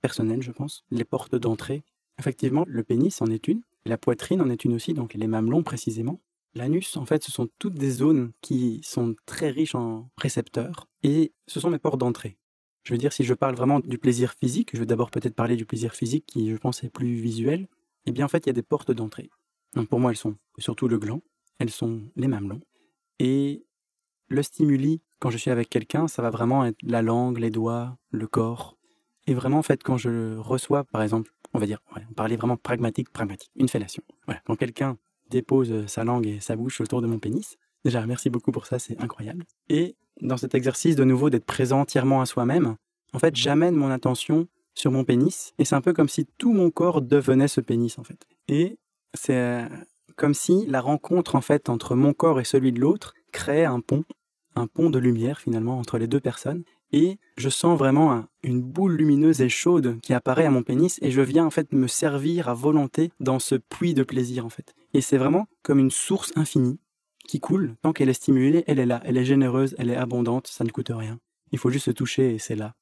personnelles 0.00 0.42
je 0.42 0.52
pense, 0.52 0.84
les 0.90 1.04
portes 1.04 1.36
d'entrée, 1.36 1.84
Effectivement, 2.18 2.64
le 2.66 2.82
pénis 2.82 3.20
en 3.20 3.26
est 3.26 3.46
une, 3.48 3.62
la 3.84 3.98
poitrine 3.98 4.40
en 4.40 4.48
est 4.48 4.64
une 4.64 4.74
aussi, 4.74 4.94
donc 4.94 5.14
les 5.14 5.26
mamelons 5.26 5.62
précisément. 5.62 6.20
L'anus, 6.54 6.96
en 6.96 7.04
fait, 7.04 7.22
ce 7.22 7.30
sont 7.30 7.48
toutes 7.58 7.74
des 7.74 7.90
zones 7.90 8.32
qui 8.40 8.80
sont 8.82 9.14
très 9.26 9.50
riches 9.50 9.74
en 9.74 10.08
récepteurs 10.16 10.88
et 11.02 11.34
ce 11.46 11.60
sont 11.60 11.68
mes 11.68 11.78
portes 11.78 12.00
d'entrée. 12.00 12.38
Je 12.86 12.92
veux 12.92 12.98
dire, 12.98 13.12
si 13.12 13.24
je 13.24 13.34
parle 13.34 13.56
vraiment 13.56 13.80
du 13.80 13.98
plaisir 13.98 14.32
physique, 14.40 14.70
je 14.72 14.78
vais 14.78 14.86
d'abord 14.86 15.10
peut-être 15.10 15.34
parler 15.34 15.56
du 15.56 15.66
plaisir 15.66 15.92
physique 15.92 16.24
qui, 16.24 16.52
je 16.52 16.56
pense, 16.56 16.84
est 16.84 16.88
plus 16.88 17.14
visuel. 17.16 17.66
Eh 18.04 18.12
bien, 18.12 18.24
en 18.24 18.28
fait, 18.28 18.46
il 18.46 18.46
y 18.46 18.50
a 18.50 18.52
des 18.52 18.62
portes 18.62 18.92
d'entrée. 18.92 19.28
Pour 19.90 19.98
moi, 19.98 20.12
elles 20.12 20.16
sont 20.16 20.36
surtout 20.58 20.86
le 20.86 20.96
gland, 20.96 21.20
elles 21.58 21.70
sont 21.70 22.02
les 22.14 22.28
mamelons. 22.28 22.60
Et 23.18 23.66
le 24.28 24.40
stimuli, 24.44 25.02
quand 25.18 25.30
je 25.30 25.36
suis 25.36 25.50
avec 25.50 25.68
quelqu'un, 25.68 26.06
ça 26.06 26.22
va 26.22 26.30
vraiment 26.30 26.64
être 26.64 26.76
la 26.84 27.02
langue, 27.02 27.38
les 27.38 27.50
doigts, 27.50 27.98
le 28.12 28.28
corps. 28.28 28.78
Et 29.26 29.34
vraiment, 29.34 29.58
en 29.58 29.64
fait, 29.64 29.82
quand 29.82 29.96
je 29.96 30.36
reçois, 30.36 30.84
par 30.84 31.02
exemple, 31.02 31.32
on 31.54 31.58
va 31.58 31.66
dire, 31.66 31.80
on 31.90 32.14
parlait 32.14 32.36
vraiment 32.36 32.56
pragmatique, 32.56 33.10
pragmatique, 33.10 33.50
une 33.56 33.68
fellation. 33.68 34.04
Quand 34.44 34.54
quelqu'un 34.54 34.96
dépose 35.28 35.86
sa 35.88 36.04
langue 36.04 36.28
et 36.28 36.38
sa 36.38 36.54
bouche 36.54 36.80
autour 36.80 37.02
de 37.02 37.08
mon 37.08 37.18
pénis, 37.18 37.58
déjà, 37.84 38.06
merci 38.06 38.30
beaucoup 38.30 38.52
pour 38.52 38.66
ça, 38.66 38.78
c'est 38.78 39.02
incroyable. 39.02 39.44
Et 39.68 39.96
dans 40.20 40.36
cet 40.36 40.54
exercice, 40.54 40.96
de 40.96 41.04
nouveau, 41.04 41.30
d'être 41.30 41.44
présent 41.44 41.80
entièrement 41.80 42.20
à 42.20 42.26
soi-même, 42.26 42.76
en 43.12 43.18
fait, 43.18 43.36
j'amène 43.36 43.76
mon 43.76 43.90
attention 43.90 44.48
sur 44.74 44.90
mon 44.90 45.04
pénis, 45.04 45.54
et 45.58 45.64
c'est 45.64 45.74
un 45.74 45.80
peu 45.80 45.92
comme 45.92 46.08
si 46.08 46.26
tout 46.38 46.52
mon 46.52 46.70
corps 46.70 47.02
devenait 47.02 47.48
ce 47.48 47.60
pénis, 47.60 47.98
en 47.98 48.04
fait. 48.04 48.26
Et 48.48 48.78
c'est 49.14 49.36
euh, 49.36 49.66
comme 50.16 50.34
si 50.34 50.66
la 50.66 50.80
rencontre, 50.80 51.34
en 51.34 51.40
fait, 51.40 51.68
entre 51.68 51.94
mon 51.94 52.12
corps 52.12 52.40
et 52.40 52.44
celui 52.44 52.72
de 52.72 52.80
l'autre 52.80 53.14
créait 53.32 53.64
un 53.64 53.80
pont, 53.80 54.04
un 54.54 54.66
pont 54.66 54.90
de 54.90 54.98
lumière, 54.98 55.40
finalement, 55.40 55.78
entre 55.78 55.98
les 55.98 56.06
deux 56.06 56.20
personnes, 56.20 56.64
et 56.92 57.18
je 57.36 57.48
sens 57.48 57.78
vraiment 57.78 58.24
une 58.42 58.62
boule 58.62 58.96
lumineuse 58.96 59.40
et 59.40 59.48
chaude 59.48 59.98
qui 60.02 60.14
apparaît 60.14 60.46
à 60.46 60.50
mon 60.50 60.62
pénis 60.62 60.98
et 61.02 61.10
je 61.10 61.20
viens 61.20 61.44
en 61.44 61.50
fait 61.50 61.72
me 61.72 61.88
servir 61.88 62.48
à 62.48 62.54
volonté 62.54 63.10
dans 63.20 63.38
ce 63.38 63.56
puits 63.56 63.94
de 63.94 64.02
plaisir 64.02 64.46
en 64.46 64.48
fait. 64.48 64.74
Et 64.94 65.00
c'est 65.00 65.18
vraiment 65.18 65.46
comme 65.62 65.78
une 65.78 65.90
source 65.90 66.32
infinie 66.36 66.78
qui 67.26 67.40
coule. 67.40 67.76
Tant 67.82 67.92
qu'elle 67.92 68.08
est 68.08 68.14
stimulée, 68.14 68.64
elle 68.66 68.78
est 68.78 68.86
là, 68.86 69.00
elle 69.04 69.16
est 69.16 69.24
généreuse, 69.24 69.74
elle 69.78 69.90
est 69.90 69.96
abondante, 69.96 70.46
ça 70.46 70.64
ne 70.64 70.70
coûte 70.70 70.90
rien. 70.90 71.18
Il 71.52 71.58
faut 71.58 71.70
juste 71.70 71.86
se 71.86 71.90
toucher 71.90 72.34
et 72.34 72.38
c'est 72.38 72.56
là. 72.56 72.74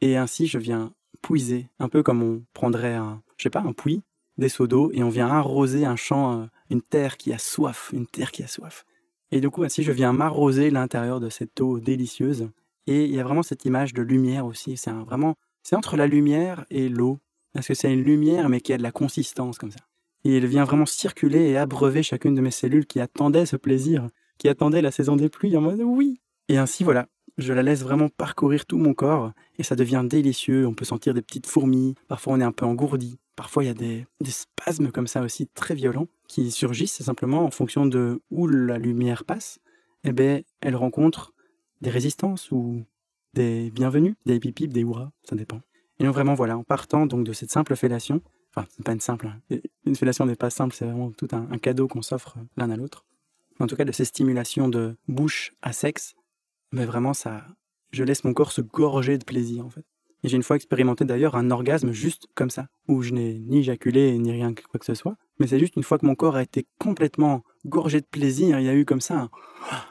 Et 0.00 0.16
ainsi 0.16 0.46
je 0.46 0.58
viens 0.58 0.92
puiser, 1.22 1.68
un 1.78 1.88
peu 1.88 2.02
comme 2.02 2.22
on 2.22 2.42
prendrait 2.52 2.94
un, 2.94 3.22
je 3.36 3.44
sais 3.44 3.50
pas, 3.50 3.60
un 3.60 3.72
puits, 3.72 4.02
des 4.38 4.48
seaux 4.48 4.66
d'eau 4.66 4.90
et 4.92 5.02
on 5.02 5.10
vient 5.10 5.28
arroser 5.28 5.84
un 5.84 5.96
champ, 5.96 6.40
euh, 6.40 6.46
une 6.70 6.82
terre 6.82 7.16
qui 7.16 7.32
a 7.32 7.38
soif, 7.38 7.90
une 7.92 8.06
terre 8.06 8.32
qui 8.32 8.42
a 8.42 8.46
soif. 8.46 8.84
Et 9.30 9.40
du 9.40 9.50
coup 9.50 9.62
ainsi 9.62 9.82
je 9.82 9.92
viens 9.92 10.12
m'arroser 10.12 10.70
l'intérieur 10.70 11.20
de 11.20 11.28
cette 11.28 11.60
eau 11.60 11.78
délicieuse 11.78 12.48
et 12.86 13.04
il 13.04 13.14
y 13.14 13.20
a 13.20 13.24
vraiment 13.24 13.42
cette 13.42 13.64
image 13.64 13.94
de 13.94 14.02
lumière 14.02 14.46
aussi. 14.46 14.76
C'est 14.76 14.90
vraiment, 14.90 15.36
c'est 15.62 15.76
entre 15.76 15.96
la 15.96 16.06
lumière 16.06 16.64
et 16.70 16.88
l'eau. 16.88 17.18
Parce 17.52 17.68
que 17.68 17.74
c'est 17.74 17.92
une 17.92 18.02
lumière, 18.02 18.48
mais 18.48 18.60
qui 18.60 18.72
a 18.72 18.78
de 18.78 18.82
la 18.82 18.92
consistance 18.92 19.58
comme 19.58 19.70
ça. 19.70 19.80
Et 20.24 20.36
elle 20.36 20.46
vient 20.46 20.64
vraiment 20.64 20.86
circuler 20.86 21.50
et 21.50 21.56
abreuver 21.56 22.02
chacune 22.02 22.34
de 22.34 22.40
mes 22.40 22.50
cellules 22.50 22.86
qui 22.86 23.00
attendaient 23.00 23.46
ce 23.46 23.56
plaisir, 23.56 24.08
qui 24.38 24.48
attendaient 24.48 24.82
la 24.82 24.92
saison 24.92 25.16
des 25.16 25.28
pluies 25.28 25.56
en 25.56 25.60
mode 25.60 25.80
oui. 25.80 26.20
Et 26.48 26.58
ainsi, 26.58 26.84
voilà, 26.84 27.08
je 27.38 27.52
la 27.52 27.62
laisse 27.62 27.82
vraiment 27.82 28.08
parcourir 28.08 28.66
tout 28.66 28.78
mon 28.78 28.94
corps 28.94 29.32
et 29.58 29.62
ça 29.62 29.76
devient 29.76 30.04
délicieux. 30.08 30.66
On 30.66 30.74
peut 30.74 30.84
sentir 30.84 31.14
des 31.14 31.22
petites 31.22 31.46
fourmis. 31.46 31.94
Parfois, 32.08 32.34
on 32.34 32.40
est 32.40 32.44
un 32.44 32.52
peu 32.52 32.66
engourdi. 32.66 33.18
Parfois, 33.36 33.64
il 33.64 33.68
y 33.68 33.70
a 33.70 33.74
des, 33.74 34.06
des 34.20 34.30
spasmes 34.30 34.90
comme 34.90 35.06
ça 35.06 35.22
aussi 35.22 35.46
très 35.48 35.74
violents 35.74 36.08
qui 36.28 36.50
surgissent 36.50 37.02
simplement 37.02 37.44
en 37.44 37.50
fonction 37.50 37.86
de 37.86 38.20
où 38.30 38.46
la 38.46 38.78
lumière 38.78 39.24
passe. 39.24 39.58
Eh 40.04 40.12
bien, 40.12 40.42
elle 40.60 40.76
rencontre 40.76 41.32
des 41.80 41.90
résistances 41.90 42.50
ou 42.50 42.84
des 43.34 43.70
bienvenus, 43.70 44.14
des 44.26 44.38
pipipes, 44.38 44.72
des 44.72 44.80
hurrahs, 44.80 45.12
ça 45.24 45.36
dépend. 45.36 45.60
Et 45.98 46.04
donc 46.04 46.14
vraiment, 46.14 46.34
voilà, 46.34 46.56
en 46.56 46.64
partant 46.64 47.06
donc 47.06 47.24
de 47.24 47.32
cette 47.32 47.50
simple 47.50 47.76
fellation, 47.76 48.20
enfin, 48.50 48.66
c'est 48.70 48.84
pas 48.84 48.92
une 48.92 49.00
simple, 49.00 49.28
hein, 49.28 49.58
une 49.92 49.96
fellation 49.96 50.24
n'est 50.24 50.36
pas 50.36 50.48
simple, 50.48 50.74
c'est 50.74 50.86
vraiment 50.86 51.10
tout 51.10 51.28
un, 51.32 51.58
cadeau 51.58 51.86
qu'on 51.86 52.00
s'offre 52.00 52.38
l'un 52.56 52.70
à 52.70 52.76
l'autre. 52.76 53.04
En 53.60 53.66
tout 53.66 53.76
cas, 53.76 53.84
de 53.84 53.92
ces 53.92 54.06
stimulations 54.06 54.70
de 54.70 54.96
bouche 55.06 55.52
à 55.60 55.74
sexe, 55.74 56.14
mais 56.72 56.86
vraiment, 56.86 57.12
ça, 57.12 57.44
je 57.90 58.02
laisse 58.02 58.24
mon 58.24 58.32
corps 58.32 58.52
se 58.52 58.62
gorger 58.62 59.18
de 59.18 59.24
plaisir, 59.24 59.66
en 59.66 59.68
fait. 59.68 59.84
Et 60.24 60.28
j'ai 60.30 60.36
une 60.36 60.42
fois 60.42 60.56
expérimenté 60.56 61.04
d'ailleurs 61.04 61.36
un 61.36 61.50
orgasme 61.50 61.92
juste 61.92 62.26
comme 62.34 62.48
ça, 62.48 62.68
où 62.88 63.02
je 63.02 63.12
n'ai 63.12 63.34
ni 63.40 63.58
éjaculé 63.58 64.16
ni 64.18 64.32
rien 64.32 64.54
quoi 64.54 64.78
que 64.78 64.86
ce 64.86 64.94
soit, 64.94 65.16
mais 65.38 65.46
c'est 65.46 65.58
juste 65.58 65.76
une 65.76 65.82
fois 65.82 65.98
que 65.98 66.06
mon 66.06 66.14
corps 66.14 66.36
a 66.36 66.42
été 66.42 66.66
complètement 66.78 67.42
gorgé 67.66 68.00
de 68.00 68.06
plaisir, 68.06 68.58
il 68.60 68.64
y 68.64 68.70
a 68.70 68.74
eu 68.74 68.86
comme 68.86 69.02
ça 69.02 69.28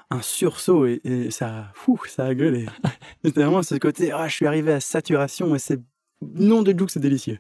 un, 0.10 0.22
sursaut 0.24 0.88
et, 0.88 1.30
ça, 1.30 1.72
fou, 1.76 2.00
ça 2.08 2.26
a 2.26 2.34
gueulé. 2.34 2.66
C'était 3.24 3.44
vraiment 3.44 3.62
ce 3.62 3.76
côté, 3.76 4.12
ah, 4.12 4.28
je 4.28 4.34
suis 4.34 4.48
arrivé 4.48 4.74
à 4.74 4.80
saturation 4.80 5.54
et 5.54 5.60
c'est 5.60 5.80
non 6.22 6.64
de 6.64 6.72
doux 6.72 6.88
c'est 6.88 7.00
délicieux. 7.00 7.38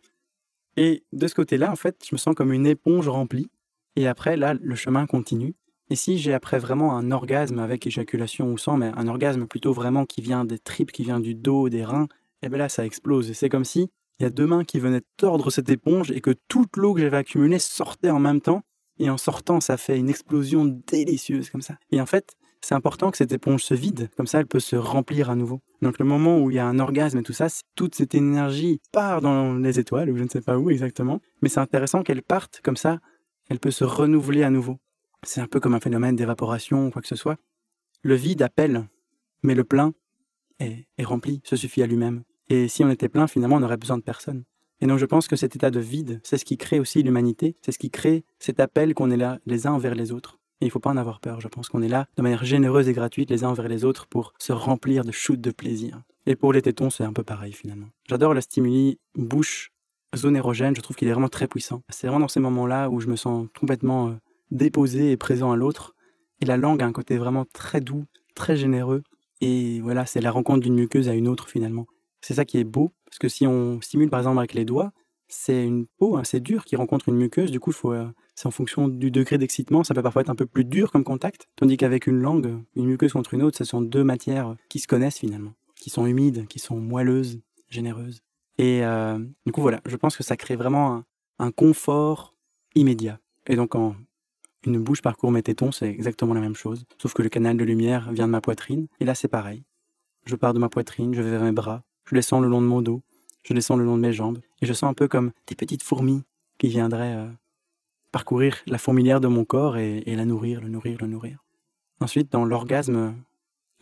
Et 0.78 1.04
de 1.12 1.28
ce 1.28 1.36
côté-là, 1.36 1.72
en 1.72 1.76
fait, 1.76 2.04
je 2.08 2.16
me 2.16 2.18
sens 2.18 2.36
comme 2.36 2.54
une 2.54 2.68
éponge 2.68 3.08
remplie. 3.08 3.50
Et 3.96 4.08
après, 4.08 4.38
là, 4.38 4.54
le 4.54 4.76
chemin 4.76 5.06
continue. 5.06 5.56
Et 5.90 5.96
si 5.96 6.18
j'ai 6.18 6.34
après 6.34 6.58
vraiment 6.58 6.98
un 6.98 7.12
orgasme 7.12 7.60
avec 7.60 7.86
éjaculation 7.86 8.52
ou 8.52 8.58
sans, 8.58 8.78
mais 8.78 8.92
un 8.96 9.08
orgasme 9.08 9.46
plutôt 9.46 9.74
vraiment 9.74 10.06
qui 10.06 10.22
vient 10.22 10.46
des 10.46 10.58
tripes, 10.58 10.92
qui 10.92 11.04
vient 11.04 11.20
du 11.20 11.36
dos, 11.36 11.68
des 11.68 11.84
reins, 11.84 12.08
et 12.42 12.48
eh 12.48 12.50
bien 12.50 12.60
là, 12.60 12.70
ça 12.70 12.86
explose. 12.86 13.30
Et 13.30 13.34
c'est 13.34 13.50
comme 13.50 13.66
si 13.66 13.92
il 14.20 14.24
y 14.24 14.26
a 14.26 14.30
deux 14.30 14.48
mains 14.48 14.64
qui 14.64 14.80
venaient 14.80 15.02
tordre 15.18 15.52
cette 15.52 15.70
éponge 15.70 16.12
et 16.12 16.22
que 16.22 16.32
toute 16.48 16.78
l'eau 16.78 16.94
que 16.94 17.02
j'avais 17.02 17.18
accumulée 17.18 17.60
sortait 17.60 18.10
en 18.10 18.20
même 18.20 18.40
temps. 18.40 18.62
Et 19.00 19.10
en 19.10 19.18
sortant, 19.18 19.60
ça 19.60 19.78
fait 19.78 19.98
une 19.98 20.10
explosion 20.10 20.66
délicieuse 20.88 21.50
comme 21.50 21.62
ça. 21.62 21.78
Et 21.92 22.00
en 22.00 22.06
fait, 22.06 22.36
c'est 22.62 22.76
important 22.76 23.12
que 23.12 23.18
cette 23.18 23.32
éponge 23.32 23.64
se 23.64 23.74
vide, 23.74 24.10
comme 24.16 24.28
ça 24.28 24.40
elle 24.40 24.48
peut 24.48 24.60
se 24.60 24.76
remplir 24.76 25.30
à 25.30 25.36
nouveau. 25.36 25.62
Donc 25.82 26.00
le 26.00 26.06
moment 26.06 26.40
où 26.40 26.52
il 26.52 26.56
y 26.56 26.60
a 26.60 26.66
un 26.66 26.80
orgasme 26.80 27.18
et 27.18 27.24
tout 27.24 27.34
ça, 27.34 27.48
toute 27.76 27.96
cette 27.96 28.16
énergie 28.16 28.80
part 28.92 29.22
dans 29.22 29.56
les 29.56 29.80
étoiles, 29.80 30.10
ou 30.10 30.18
je 30.18 30.24
ne 30.24 30.30
sais 30.30 30.42
pas 30.42 30.58
où 30.58 30.70
exactement, 30.70 31.20
mais 31.42 31.50
c'est 31.50 31.60
intéressant 31.60 32.04
qu'elle 32.04 32.22
parte 32.22 32.62
comme 32.64 32.78
ça, 32.78 33.00
elle 33.50 33.60
peut 33.60 33.72
se 33.72 33.84
renouveler 33.84 34.44
à 34.44 34.50
nouveau. 34.50 34.78
C'est 35.24 35.42
un 35.42 35.48
peu 35.48 35.60
comme 35.60 35.74
un 35.74 35.80
phénomène 35.80 36.16
d'évaporation 36.16 36.88
ou 36.88 36.92
quoi 36.92 37.02
que 37.02 37.08
ce 37.08 37.16
soit. 37.16 37.38
Le 38.02 38.16
vide 38.16 38.42
appelle, 38.42 38.88
mais 39.44 39.56
le 39.56 39.64
plein 39.64 39.94
est, 40.60 40.86
rempli, 41.04 41.42
se 41.44 41.56
suffit 41.56 41.84
à 41.84 41.88
lui-même. 41.88 42.24
Et 42.50 42.68
si 42.68 42.84
on 42.84 42.90
était 42.90 43.10
plein, 43.10 43.28
finalement, 43.28 43.58
on 43.58 43.60
n'aurait 43.60 43.78
besoin 43.78 43.98
de 43.98 44.04
personne. 44.04 44.44
Et 44.80 44.88
donc 44.88 44.98
je 44.98 45.06
pense 45.06 45.28
que 45.28 45.36
cet 45.36 45.56
état 45.56 45.70
de 45.70 45.80
vide, 45.80 46.20
c'est 46.24 46.38
ce 46.38 46.46
qui 46.46 46.58
crée 46.58 46.80
aussi 46.80 47.04
l'humanité, 47.04 47.56
c'est 47.62 47.72
ce 47.72 47.78
qui 47.80 47.92
crée 47.92 48.26
cet 48.40 48.60
appel 48.60 48.96
qu'on 48.96 49.12
est 49.12 49.18
là 49.18 49.40
les 49.46 49.68
uns 49.68 49.74
envers 49.74 49.94
les 49.94 50.12
autres. 50.12 50.41
Et 50.62 50.66
il 50.66 50.68
ne 50.68 50.72
faut 50.72 50.80
pas 50.80 50.92
en 50.92 50.98
avoir 50.98 51.20
peur, 51.20 51.42
je 51.42 51.48
pense 51.48 51.70
qu'on 51.70 51.82
est 51.82 51.88
là 51.88 52.08
de 52.16 52.22
manière 52.22 52.46
généreuse 52.46 52.88
et 52.88 52.94
gratuite 52.94 53.32
les 53.32 53.44
uns 53.44 53.50
envers 53.50 53.68
les 53.68 53.84
autres 53.84 54.06
pour 54.06 54.34
se 54.38 54.54
remplir 54.54 55.04
de 55.04 55.12
shoots 55.12 55.42
de 55.42 55.50
plaisir. 55.50 56.04
Et 56.28 56.36
pour 56.36 56.54
les 56.54 56.62
tétons, 56.62 56.92
c'est 56.92 57.04
un 57.04 57.14
peu 57.14 57.24
pareil 57.24 57.52
finalement. 57.52 57.88
J'adore 58.08 58.36
le 58.36 58.42
stimuli 58.42 59.00
bouche, 59.16 59.72
zone 60.16 60.36
érogène, 60.36 60.76
je 60.76 60.82
trouve 60.82 60.96
qu'il 60.96 61.08
est 61.08 61.14
vraiment 61.14 61.30
très 61.30 61.48
puissant. 61.48 61.82
C'est 61.90 62.06
vraiment 62.06 62.20
dans 62.20 62.28
ces 62.28 62.40
moments-là 62.40 62.90
où 62.90 63.00
je 63.00 63.08
me 63.08 63.16
sens 63.16 63.48
complètement 63.60 64.10
euh, 64.10 64.14
déposé 64.52 65.12
et 65.12 65.18
présent 65.18 65.52
à 65.52 65.56
l'autre. 65.56 65.96
Et 66.42 66.46
la 66.46 66.58
langue 66.58 66.84
a 66.84 66.86
un 66.86 66.92
côté 66.92 67.18
vraiment 67.18 67.46
très 67.54 67.82
doux, 67.82 68.06
très 68.36 68.56
généreux. 68.56 69.02
Et 69.42 69.82
voilà, 69.82 70.06
c'est 70.06 70.22
la 70.22 70.30
rencontre 70.30 70.60
d'une 70.60 70.76
muqueuse 70.76 71.10
à 71.10 71.14
une 71.16 71.28
autre 71.28 71.50
finalement. 71.50 71.88
C'est 72.22 72.36
ça 72.36 72.46
qui 72.46 72.60
est 72.60 72.64
beau, 72.64 72.92
parce 73.06 73.18
que 73.18 73.30
si 73.30 73.48
on 73.48 73.82
stimule 73.82 74.12
par 74.12 74.20
exemple 74.20 74.38
avec 74.38 74.54
les 74.54 74.66
doigts, 74.66 74.92
c'est 75.28 75.64
une 75.64 75.88
peau 75.98 76.18
assez 76.18 76.40
dure 76.40 76.66
qui 76.66 76.76
rencontre 76.76 77.10
une 77.10 77.16
muqueuse, 77.16 77.50
du 77.50 77.60
coup 77.60 77.72
faut, 77.72 77.94
euh, 77.94 78.08
en 78.48 78.52
fonction 78.52 78.88
du 78.88 79.12
degré 79.12 79.38
d'excitement, 79.38 79.84
ça 79.84 79.94
peut 79.94 80.02
parfois 80.02 80.22
être 80.22 80.30
un 80.30 80.36
peu 80.36 80.46
plus 80.46 80.66
dur 80.66 80.92
comme 80.92 81.04
contact, 81.04 81.48
tandis 81.56 81.78
qu'avec 81.78 82.08
une 82.08 82.20
langue, 82.20 82.62
une 82.76 82.86
muqueuse 82.86 83.14
contre 83.14 83.34
une 83.34 83.44
autre, 83.44 83.58
ce 83.58 83.64
sont 83.64 83.82
deux 83.82 84.04
matières 84.04 84.56
qui 84.70 84.80
se 84.80 84.88
connaissent 84.88 85.20
finalement, 85.20 85.54
qui 85.76 85.90
sont 85.90 86.06
humides, 86.06 86.48
qui 86.48 86.60
sont 86.60 86.78
moelleuses, 86.78 87.40
généreuses. 87.70 88.22
Et 88.58 88.84
euh, 88.86 89.20
du 89.46 89.52
coup 89.52 89.62
voilà, 89.62 89.82
je 89.86 89.96
pense 89.96 90.18
que 90.18 90.24
ça 90.24 90.38
crée 90.38 90.56
vraiment 90.56 90.96
un, 90.96 91.06
un 91.40 91.52
confort 91.52 92.36
immédiat. 92.76 93.20
Et 93.48 93.56
donc 93.56 93.76
en 93.76 93.96
une 94.66 94.80
bouche 94.80 95.02
parcourt 95.02 95.32
mes 95.32 95.42
tétons, 95.42 95.72
c'est 95.72 95.90
exactement 95.90 96.34
la 96.34 96.42
même 96.42 96.56
chose, 96.56 96.86
sauf 97.02 97.14
que 97.14 97.24
le 97.24 97.30
canal 97.30 97.58
de 97.58 97.64
lumière 97.64 98.12
vient 98.12 98.28
de 98.28 98.32
ma 98.32 98.42
poitrine, 98.42 98.88
et 99.00 99.06
là 99.06 99.16
c'est 99.16 99.28
pareil. 99.28 99.64
Je 100.26 100.36
pars 100.36 100.54
de 100.54 100.60
ma 100.60 100.70
poitrine, 100.70 101.14
je 101.14 101.22
vais 101.22 101.32
vers 101.32 101.44
mes 101.44 101.52
bras, 101.52 101.84
je 102.06 102.14
descends 102.14 102.40
le 102.40 102.48
long 102.48 102.62
de 102.62 102.68
mon 102.68 102.82
dos, 102.82 103.02
je 103.44 103.54
descends 103.54 103.76
le 103.76 103.84
long 103.84 103.98
de 103.98 104.02
mes 104.02 104.14
jambes, 104.14 104.40
et 104.62 104.66
je 104.66 104.74
sens 104.74 104.90
un 104.90 104.94
peu 104.94 105.08
comme 105.08 105.32
des 105.48 105.56
petites 105.56 105.82
fourmis 105.82 106.22
qui 106.60 106.68
viendraient 106.68 107.16
euh, 107.16 107.28
parcourir 108.12 108.58
la 108.68 108.78
fourmilière 108.78 109.22
de 109.22 109.28
mon 109.28 109.46
corps 109.46 109.78
et, 109.78 110.04
la 110.06 110.26
nourrir, 110.26 110.62
le 110.62 110.70
nourrir, 110.70 110.98
le 111.02 111.08
nourrir. 111.08 111.44
Ensuite, 112.00 112.32
dans 112.32 112.46
l'orgasme, 112.46 113.16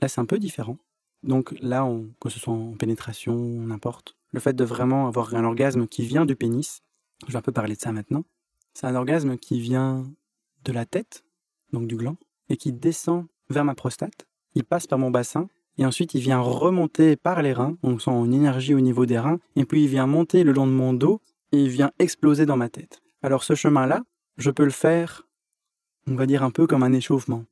là 0.02 0.08
c'est 0.08 0.22
un 0.22 0.26
peu 0.26 0.40
différent. 0.40 0.78
Donc 1.24 1.56
là, 1.62 1.86
on, 1.86 2.10
que 2.22 2.30
ce 2.30 2.40
soit 2.40 2.54
en 2.54 2.74
pénétration, 2.74 3.36
n'importe, 3.36 4.16
le 4.32 4.40
fait 4.40 4.56
de 4.56 4.64
vraiment 4.64 5.08
avoir 5.08 5.34
un 5.36 5.44
orgasme 5.44 5.88
qui 5.88 6.04
vient 6.04 6.26
du 6.26 6.36
pénis, 6.36 6.82
je 7.28 7.34
vais 7.34 7.38
un 7.38 7.42
peu 7.42 7.52
parler 7.52 7.76
de 7.76 7.82
ça 7.82 7.92
maintenant, 7.92 8.24
c'est 8.74 8.88
un 8.88 8.96
orgasme 8.96 9.38
qui 9.38 9.60
vient 9.60 10.10
de 10.64 10.72
la 10.72 10.86
tête, 10.86 11.24
donc 11.74 11.88
du 11.88 11.96
gland, 11.96 12.16
et 12.50 12.58
qui 12.58 12.72
descend 12.72 13.26
vers 13.50 13.66
ma 13.66 13.76
prostate. 13.76 14.28
Il 14.56 14.64
passe 14.64 14.88
par 14.88 15.00
mon 15.00 15.12
bassin 15.12 15.48
et 15.78 15.86
ensuite 15.86 16.14
il 16.14 16.22
vient 16.22 16.40
remonter 16.40 17.16
par 17.16 17.42
les 17.42 17.54
reins, 17.54 17.78
on 17.84 18.00
sent 18.00 18.12
une 18.12 18.34
énergie 18.34 18.74
au 18.74 18.82
niveau 18.82 19.06
des 19.06 19.18
reins, 19.18 19.40
et 19.56 19.66
puis 19.66 19.84
il 19.84 19.88
vient 19.88 20.08
monter 20.08 20.44
le 20.44 20.52
long 20.52 20.68
de 20.68 20.72
mon 20.72 20.94
dos, 20.94 21.22
et 21.52 21.58
il 21.58 21.70
vient 21.70 21.92
exploser 22.00 22.46
dans 22.46 22.58
ma 22.58 22.70
tête. 22.70 23.02
Alors 23.24 23.44
ce 23.44 23.56
chemin-là, 23.56 24.04
je 24.40 24.52
peux 24.52 24.64
le 24.64 24.72
faire, 24.72 25.28
on 26.08 26.16
va 26.16 26.26
dire 26.26 26.44
un 26.44 26.50
peu 26.50 26.66
comme 26.66 26.84
un 26.84 26.94
échauffement. 26.94 27.46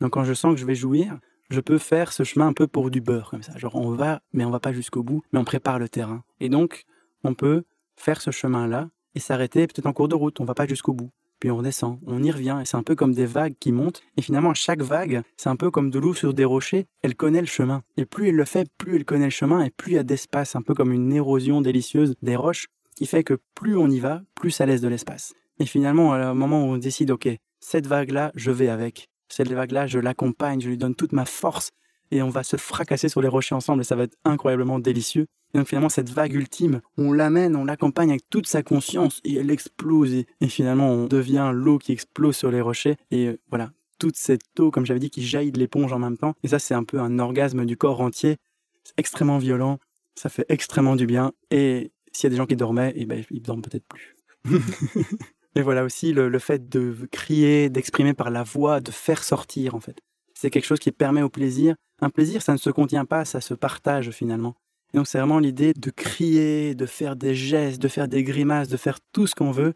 Donc 0.00 0.12
quand 0.12 0.24
je 0.24 0.34
sens 0.34 0.54
que 0.54 0.60
je 0.60 0.66
vais 0.66 0.74
jouir, 0.74 1.18
je 1.50 1.60
peux 1.60 1.78
faire 1.78 2.12
ce 2.12 2.22
chemin 2.22 2.46
un 2.46 2.52
peu 2.52 2.66
pour 2.66 2.90
du 2.90 3.00
beurre, 3.00 3.30
comme 3.30 3.42
ça. 3.42 3.56
Genre 3.56 3.74
on 3.74 3.90
va, 3.90 4.20
mais 4.32 4.44
on 4.44 4.50
va 4.50 4.60
pas 4.60 4.72
jusqu'au 4.72 5.02
bout, 5.02 5.22
mais 5.32 5.38
on 5.38 5.44
prépare 5.44 5.78
le 5.78 5.88
terrain. 5.88 6.22
Et 6.40 6.48
donc, 6.48 6.84
on 7.22 7.34
peut 7.34 7.64
faire 7.96 8.20
ce 8.20 8.30
chemin-là, 8.30 8.90
et 9.14 9.20
s'arrêter 9.20 9.66
peut-être 9.66 9.86
en 9.86 9.92
cours 9.92 10.08
de 10.08 10.14
route, 10.14 10.40
on 10.40 10.44
va 10.44 10.54
pas 10.54 10.66
jusqu'au 10.66 10.92
bout. 10.92 11.10
Puis 11.40 11.50
on 11.50 11.56
redescend, 11.56 11.98
on 12.06 12.22
y 12.22 12.30
revient, 12.30 12.58
et 12.60 12.64
c'est 12.64 12.76
un 12.76 12.82
peu 12.82 12.94
comme 12.94 13.14
des 13.14 13.26
vagues 13.26 13.54
qui 13.58 13.70
montent. 13.72 14.02
Et 14.16 14.22
finalement, 14.22 14.54
chaque 14.54 14.82
vague, 14.82 15.22
c'est 15.36 15.48
un 15.48 15.56
peu 15.56 15.70
comme 15.70 15.90
de 15.90 15.98
l'eau 15.98 16.14
sur 16.14 16.34
des 16.34 16.44
rochers, 16.44 16.86
elle 17.02 17.14
connaît 17.14 17.40
le 17.40 17.46
chemin. 17.46 17.82
Et 17.96 18.06
plus 18.06 18.28
elle 18.28 18.36
le 18.36 18.44
fait, 18.44 18.68
plus 18.76 18.96
elle 18.96 19.04
connaît 19.04 19.26
le 19.26 19.30
chemin, 19.30 19.62
et 19.62 19.70
plus 19.70 19.92
il 19.92 19.94
y 19.94 19.98
a 19.98 20.04
d'espace, 20.04 20.56
un 20.56 20.62
peu 20.62 20.74
comme 20.74 20.92
une 20.92 21.12
érosion 21.12 21.60
délicieuse 21.60 22.14
des 22.22 22.36
roches, 22.36 22.66
qui 22.96 23.06
fait 23.06 23.24
que 23.24 23.38
plus 23.54 23.76
on 23.76 23.88
y 23.88 24.00
va, 24.00 24.22
plus 24.34 24.50
ça 24.50 24.66
laisse 24.66 24.80
de 24.80 24.88
l'espace. 24.88 25.34
Et 25.58 25.66
finalement, 25.66 26.14
un 26.14 26.34
moment 26.34 26.64
où 26.64 26.72
on 26.72 26.76
décide, 26.76 27.10
ok, 27.10 27.28
cette 27.60 27.86
vague-là, 27.86 28.32
je 28.34 28.50
vais 28.50 28.68
avec. 28.68 29.08
Cette 29.28 29.50
vague-là, 29.50 29.86
je 29.86 29.98
l'accompagne, 29.98 30.60
je 30.60 30.68
lui 30.68 30.76
donne 30.76 30.94
toute 30.94 31.12
ma 31.12 31.24
force, 31.24 31.70
et 32.10 32.22
on 32.22 32.28
va 32.28 32.42
se 32.42 32.56
fracasser 32.56 33.08
sur 33.08 33.22
les 33.22 33.28
rochers 33.28 33.54
ensemble, 33.54 33.80
et 33.80 33.84
ça 33.84 33.96
va 33.96 34.04
être 34.04 34.16
incroyablement 34.24 34.78
délicieux. 34.78 35.26
Et 35.52 35.58
donc 35.58 35.68
finalement, 35.68 35.88
cette 35.88 36.10
vague 36.10 36.34
ultime, 36.34 36.80
on 36.98 37.12
l'amène, 37.12 37.56
on 37.56 37.64
l'accompagne 37.64 38.10
avec 38.10 38.28
toute 38.28 38.46
sa 38.46 38.62
conscience, 38.62 39.20
et 39.24 39.34
elle 39.36 39.50
explose, 39.50 40.12
et, 40.12 40.26
finalement, 40.48 40.90
on 40.90 41.06
devient 41.06 41.50
l'eau 41.54 41.78
qui 41.78 41.92
explose 41.92 42.36
sur 42.36 42.50
les 42.50 42.60
rochers, 42.60 42.96
et 43.10 43.28
euh, 43.28 43.40
voilà, 43.48 43.70
toute 43.98 44.16
cette 44.16 44.58
eau, 44.58 44.70
comme 44.70 44.84
j'avais 44.84 45.00
dit, 45.00 45.10
qui 45.10 45.24
jaillit 45.24 45.52
de 45.52 45.58
l'éponge 45.58 45.92
en 45.92 45.98
même 45.98 46.18
temps. 46.18 46.34
Et 46.42 46.48
ça, 46.48 46.58
c'est 46.58 46.74
un 46.74 46.84
peu 46.84 46.98
un 47.00 47.18
orgasme 47.18 47.64
du 47.64 47.76
corps 47.76 48.00
entier. 48.00 48.36
C'est 48.82 48.94
extrêmement 48.98 49.38
violent, 49.38 49.78
ça 50.16 50.28
fait 50.28 50.44
extrêmement 50.48 50.96
du 50.96 51.06
bien, 51.06 51.32
et 51.50 51.92
s'il 52.12 52.24
y 52.24 52.26
a 52.28 52.30
des 52.30 52.36
gens 52.36 52.46
qui 52.46 52.56
dormaient, 52.56 52.92
eh 52.96 53.06
ben, 53.06 53.24
ils 53.30 53.42
dorment 53.42 53.62
peut-être 53.62 53.86
plus. 53.86 54.16
et 55.54 55.62
voilà 55.62 55.84
aussi 55.84 56.12
le, 56.12 56.38
fait 56.38 56.68
de 56.68 56.94
crier, 57.10 57.70
d'exprimer 57.70 58.14
par 58.14 58.30
la 58.30 58.42
voix, 58.42 58.80
de 58.80 58.90
faire 58.90 59.22
sortir, 59.22 59.74
en 59.74 59.80
fait. 59.80 59.96
C'est 60.34 60.50
quelque 60.50 60.66
chose 60.66 60.80
qui 60.80 60.90
permet 60.90 61.22
au 61.22 61.28
plaisir. 61.28 61.76
Un 62.00 62.10
plaisir, 62.10 62.42
ça 62.42 62.52
ne 62.52 62.58
se 62.58 62.70
contient 62.70 63.04
pas, 63.04 63.24
ça 63.24 63.40
se 63.40 63.54
partage 63.54 64.10
finalement. 64.10 64.56
Et 64.92 64.96
donc 64.96 65.06
c'est 65.06 65.18
vraiment 65.18 65.38
l'idée 65.38 65.72
de 65.74 65.90
crier, 65.90 66.74
de 66.74 66.86
faire 66.86 67.16
des 67.16 67.34
gestes, 67.34 67.80
de 67.80 67.88
faire 67.88 68.08
des 68.08 68.24
grimaces, 68.24 68.68
de 68.68 68.76
faire 68.76 68.98
tout 69.12 69.26
ce 69.26 69.34
qu'on 69.34 69.52
veut. 69.52 69.74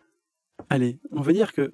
Allez, 0.68 0.98
on 1.12 1.22
veut 1.22 1.32
dire 1.32 1.52
que 1.52 1.72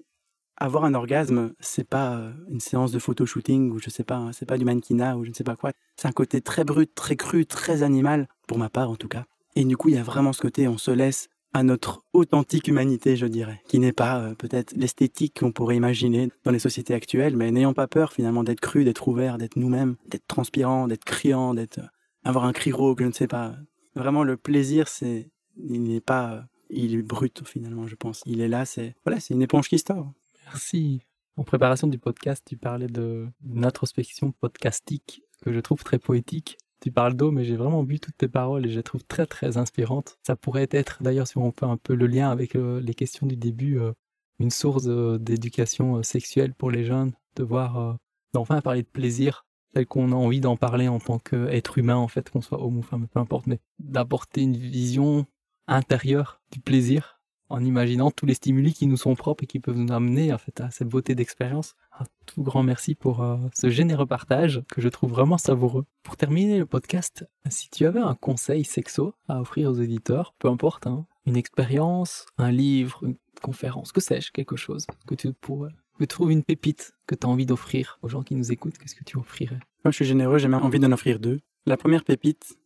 avoir 0.57 0.85
un 0.85 0.95
orgasme, 0.95 1.53
c'est 1.61 1.89
pas 1.89 2.17
euh, 2.17 2.33
une 2.49 2.61
séance 2.61 2.93
de 2.93 2.99
photoshooting 2.99 3.71
ou 3.71 3.79
je 3.79 3.91
sais 3.91 4.05
pas, 4.05 4.17
hein, 4.17 4.33
c'est 4.33 4.47
pas 4.47 4.59
du 4.59 4.65
mannequinat 4.65 5.17
ou 5.17 5.25
je 5.25 5.31
ne 5.31 5.35
sais 5.35 5.45
pas 5.45 5.57
quoi. 5.57 5.73
C'est 5.97 6.09
un 6.09 6.13
côté 6.13 6.41
très 6.41 6.65
brut, 6.65 6.95
très 6.95 7.17
cru, 7.17 7.45
très 7.45 7.83
animal, 7.83 8.29
pour 8.47 8.59
ma 8.59 8.69
part 8.69 8.91
en 8.91 8.97
tout 8.97 9.09
cas. 9.09 9.25
Et 9.57 9.65
du 9.65 9.77
coup, 9.77 9.89
il 9.89 9.97
y 9.97 9.99
a 9.99 10.03
vraiment 10.03 10.33
ce 10.33 10.41
côté, 10.41 10.69
on 10.69 10.79
se 10.79 10.91
laisse 10.91 11.29
à 11.55 11.63
notre 11.63 12.03
authentique 12.13 12.67
humanité, 12.67 13.17
je 13.17 13.27
dirais, 13.27 13.63
qui 13.69 13.79
n'est 13.79 13.93
pas 13.93 14.19
euh, 14.19 14.35
peut-être 14.35 14.75
l'esthétique 14.77 15.39
qu'on 15.39 15.53
pourrait 15.53 15.77
imaginer 15.77 16.29
dans 16.43 16.51
les 16.51 16.59
sociétés 16.59 16.95
actuelles, 16.95 17.37
mais 17.37 17.53
n'ayons 17.53 17.73
pas 17.73 17.87
peur 17.87 18.13
finalement 18.13 18.43
d'être 18.43 18.61
cru, 18.61 18.85
d'être 18.85 19.07
ouvert, 19.07 19.39
d'être 19.39 19.55
nous-mêmes, 19.57 19.95
d'être 20.09 20.27
transpirant, 20.27 20.89
d'être 20.89 21.05
criant, 21.05 21.55
d'être 21.55 21.79
euh, 21.79 21.87
avoir 22.25 22.45
un 22.45 22.53
cri 22.53 22.73
rauque, 22.73 23.01
je 23.01 23.07
ne 23.07 23.13
sais 23.13 23.29
pas. 23.29 23.55
Vraiment, 23.95 24.25
le 24.25 24.37
plaisir, 24.37 24.89
c'est 24.89 25.31
il 25.57 25.85
n'est 25.85 26.01
pas, 26.01 26.33
euh, 26.33 26.41
il 26.71 26.97
est 26.97 27.03
brut 27.03 27.47
finalement, 27.47 27.87
je 27.87 27.95
pense. 27.95 28.23
Il 28.27 28.41
est 28.41 28.49
là, 28.49 28.65
c'est 28.65 28.97
voilà, 29.05 29.21
c'est 29.21 29.33
une 29.33 29.43
éponge 29.43 29.69
qui 29.69 29.79
store. 29.79 30.13
Merci. 30.47 31.03
En 31.37 31.45
préparation 31.45 31.87
du 31.87 31.99
podcast, 31.99 32.45
tu 32.45 32.57
parlais 32.57 32.89
de 32.89 33.29
introspection 33.63 34.33
podcastique 34.33 35.23
que 35.41 35.53
je 35.53 35.61
trouve 35.61 35.85
très 35.85 36.01
poétique 36.01 36.59
tu 36.85 36.93
parles 36.93 37.15
d'eau, 37.15 37.31
mais 37.31 37.45
j'ai 37.45 37.57
vraiment 37.57 37.83
vu 37.83 37.99
toutes 37.99 38.19
tes 38.19 38.29
paroles 38.29 38.67
et 38.67 38.69
je 38.69 38.77
les 38.77 38.83
trouve 38.83 39.03
très 39.05 39.25
très 39.25 39.57
inspirantes. 39.57 40.19
Ça 40.23 40.37
pourrait 40.37 40.69
être, 40.71 41.03
d'ailleurs, 41.03 41.27
si 41.27 41.39
on 41.39 41.51
fait 41.51 41.65
un 41.65 41.79
peu 41.79 41.95
le 41.95 42.07
lien 42.07 42.31
avec 42.31 42.57
euh, 42.57 42.79
les 42.79 42.93
questions 42.93 43.27
du 43.27 43.39
début, 43.39 43.79
euh, 43.79 43.93
une 44.39 44.51
source 44.51 44.85
euh, 44.87 45.19
d'éducation 45.19 46.03
sexuelle 46.03 46.53
pour 46.53 46.71
les 46.71 46.85
jeunes, 46.85 47.15
de 47.37 47.43
voir, 47.43 47.97
d'enfin 48.35 48.61
parler 48.61 48.83
de 48.83 48.87
plaisir 48.87 49.47
tel 49.73 49.87
qu'on 49.87 50.13
a 50.13 50.15
envie 50.15 50.43
d'en 50.43 50.59
parler 50.59 50.87
en 50.87 51.01
tant 51.01 51.19
qu'être 51.19 51.79
humain, 51.79 51.97
en 51.97 52.07
fait, 52.07 52.29
qu'on 52.29 52.43
soit 52.43 52.63
homme 52.63 52.77
ou 52.77 52.83
femme, 52.83 53.09
peu 53.09 53.19
importe, 53.19 53.47
mais 53.47 53.61
d'apporter 53.79 54.43
une 54.43 54.59
vision 54.59 55.25
intérieure 55.67 56.43
du 56.53 56.61
plaisir 56.61 57.19
en 57.49 57.65
imaginant 57.65 58.11
tous 58.11 58.27
les 58.27 58.35
stimuli 58.35 58.73
qui 58.73 58.87
nous 58.87 58.97
sont 58.97 59.15
propres 59.15 59.45
et 59.45 59.47
qui 59.47 59.61
peuvent 59.61 59.77
nous 59.77 59.93
amener 59.93 60.33
en 60.33 60.39
fait 60.39 60.61
à 60.61 60.71
cette 60.71 60.89
beauté 60.89 61.15
d'expérience. 61.15 61.75
Un 61.99 62.05
tout 62.27 62.43
grand 62.43 62.63
merci 62.63 62.95
pour 62.95 63.23
euh, 63.23 63.37
ce 63.55 63.69
généreux 63.71 64.07
partage 64.07 64.63
que 64.71 64.81
je 64.81 64.89
trouve 64.89 65.11
vraiment 65.11 65.39
savoureux. 65.39 65.85
Pour 66.03 66.17
terminer 66.17 66.59
le 66.59 66.67
podcast, 66.67 67.27
si 67.49 67.71
tu 67.71 67.87
avais 67.87 68.01
un 68.01 68.15
conseil 68.15 68.65
sexo 68.65 69.15
à 69.29 69.41
offrir 69.41 69.71
aux 69.71 69.75
éditeurs, 69.75 70.35
peu 70.39 70.49
importe, 70.49 70.87
hein, 70.87 71.07
une 71.27 71.37
expérience, 71.37 72.27
un 72.39 72.51
livre, 72.51 73.05
une 73.05 73.17
conférence, 73.43 73.93
que 73.93 74.01
sais-je, 74.01 74.33
quelque 74.33 74.57
chose 74.57 74.87
que 75.07 75.15
tu 75.15 75.33
pourrais, 75.33 75.73
que 75.99 76.05
tu 76.05 76.09
trouves 76.09 76.33
une 76.33 76.43
pépite 76.43 76.93
que 77.07 77.15
tu 77.15 77.27
as 77.27 77.31
envie 77.31 77.47
d'offrir 77.47 77.99
aux 78.03 78.09
gens 78.09 78.23
qui 78.23 78.35
nous 78.35 78.53
écoutent, 78.53 78.79
qu'est-ce 78.79 78.95
que 78.95 79.05
tu 79.05 79.17
offrirais? 79.19 79.61
Moi, 79.85 79.91
je 79.91 79.97
suis 79.97 80.05
généreux, 80.05 80.39
j'ai 80.39 80.49
même 80.49 80.63
envie 80.63 80.81
d'en 80.81 80.93
offrir 80.93 81.21
deux. 81.21 81.41
La 81.67 81.77
première 81.77 82.05
pépite, 82.05 82.57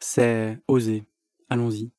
c'est 0.00 0.58
oser. 0.68 1.04
Allons-y 1.48 1.90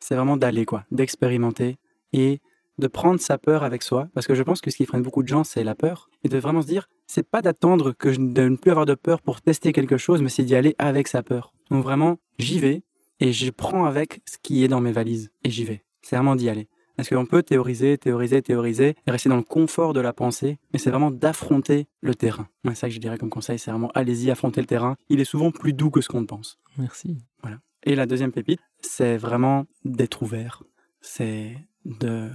c'est 0.00 0.14
vraiment 0.14 0.36
d'aller, 0.36 0.64
quoi, 0.64 0.84
d'expérimenter 0.90 1.76
et 2.12 2.40
de 2.78 2.86
prendre 2.88 3.20
sa 3.20 3.38
peur 3.38 3.62
avec 3.62 3.82
soi, 3.82 4.08
parce 4.14 4.26
que 4.26 4.34
je 4.34 4.42
pense 4.42 4.60
que 4.60 4.70
ce 4.70 4.76
qui 4.76 4.86
freine 4.86 5.02
beaucoup 5.02 5.22
de 5.22 5.28
gens, 5.28 5.44
c'est 5.44 5.62
la 5.62 5.74
peur, 5.74 6.10
et 6.24 6.28
de 6.28 6.38
vraiment 6.38 6.62
se 6.62 6.66
dire, 6.66 6.88
c'est 7.06 7.28
pas 7.28 7.42
d'attendre 7.42 7.92
que 7.92 8.12
je, 8.12 8.20
ne 8.20 8.56
plus 8.56 8.70
avoir 8.70 8.86
de 8.86 8.94
peur 8.94 9.20
pour 9.20 9.40
tester 9.40 9.72
quelque 9.72 9.98
chose, 9.98 10.22
mais 10.22 10.28
c'est 10.28 10.42
d'y 10.42 10.56
aller 10.56 10.74
avec 10.78 11.06
sa 11.06 11.22
peur. 11.22 11.52
Donc 11.70 11.84
vraiment, 11.84 12.18
j'y 12.38 12.58
vais, 12.58 12.82
et 13.20 13.32
je 13.32 13.50
prends 13.50 13.84
avec 13.84 14.22
ce 14.24 14.38
qui 14.42 14.64
est 14.64 14.68
dans 14.68 14.80
mes 14.80 14.92
valises, 14.92 15.30
et 15.44 15.50
j'y 15.50 15.64
vais. 15.64 15.84
C'est 16.02 16.16
vraiment 16.16 16.34
d'y 16.34 16.48
aller. 16.48 16.68
Parce 16.96 17.08
qu'on 17.08 17.26
peut 17.26 17.42
théoriser, 17.42 17.96
théoriser, 17.98 18.42
théoriser, 18.42 18.94
et 19.06 19.10
rester 19.10 19.28
dans 19.28 19.36
le 19.36 19.42
confort 19.42 19.92
de 19.92 20.00
la 20.00 20.12
pensée, 20.12 20.58
mais 20.72 20.78
c'est 20.78 20.90
vraiment 20.90 21.10
d'affronter 21.10 21.86
le 22.00 22.14
terrain. 22.14 22.48
C'est 22.64 22.74
ça 22.74 22.88
que 22.88 22.94
je 22.94 23.00
dirais 23.00 23.18
comme 23.18 23.30
conseil, 23.30 23.58
c'est 23.58 23.70
vraiment 23.70 23.90
allez-y, 23.94 24.30
affronter 24.30 24.60
le 24.60 24.66
terrain. 24.66 24.96
Il 25.08 25.20
est 25.20 25.24
souvent 25.24 25.50
plus 25.50 25.72
doux 25.72 25.90
que 25.90 26.00
ce 26.00 26.08
qu'on 26.08 26.26
pense. 26.26 26.58
Merci. 26.76 27.18
Voilà. 27.42 27.58
Et 27.84 27.94
la 27.94 28.06
deuxième 28.06 28.32
pépite, 28.32 28.60
c'est 28.80 29.16
vraiment 29.16 29.66
d'être 29.84 30.22
ouvert. 30.22 30.62
C'est 31.00 31.56
de... 31.84 32.30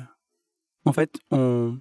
En 0.85 0.93
fait, 0.93 1.19
on, 1.31 1.79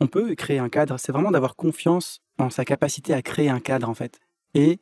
on 0.00 0.06
peut 0.06 0.34
créer 0.34 0.58
un 0.58 0.68
cadre. 0.68 0.98
C'est 0.98 1.12
vraiment 1.12 1.30
d'avoir 1.30 1.56
confiance 1.56 2.20
en 2.38 2.50
sa 2.50 2.64
capacité 2.64 3.14
à 3.14 3.22
créer 3.22 3.48
un 3.48 3.60
cadre, 3.60 3.88
en 3.88 3.94
fait. 3.94 4.20
Et 4.54 4.80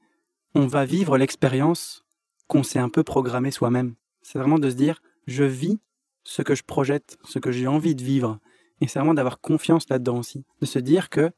on 0.54 0.66
va 0.66 0.84
vivre 0.84 1.18
l'expérience 1.18 2.04
qu'on 2.48 2.62
s'est 2.62 2.78
un 2.78 2.88
peu 2.88 3.04
programmé 3.04 3.50
soi-même. 3.50 3.94
C'est 4.22 4.38
vraiment 4.38 4.58
de 4.58 4.70
se 4.70 4.74
dire, 4.74 5.02
je 5.26 5.44
vis 5.44 5.78
ce 6.24 6.42
que 6.42 6.54
je 6.54 6.64
projette, 6.64 7.18
ce 7.24 7.38
que 7.38 7.52
j'ai 7.52 7.66
envie 7.66 7.94
de 7.94 8.02
vivre. 8.02 8.38
Et 8.80 8.88
c'est 8.88 8.98
vraiment 8.98 9.14
d'avoir 9.14 9.40
confiance 9.40 9.88
là-dedans 9.88 10.18
aussi. 10.18 10.44
De 10.60 10.66
se 10.66 10.78
dire 10.78 11.10
que, 11.10 11.30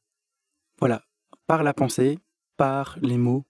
voilà, 0.79 1.03
par 1.47 1.63
la 1.63 1.75
pensée, 1.75 2.19
par 2.57 2.99
les 3.03 3.19
mots, 3.19 3.45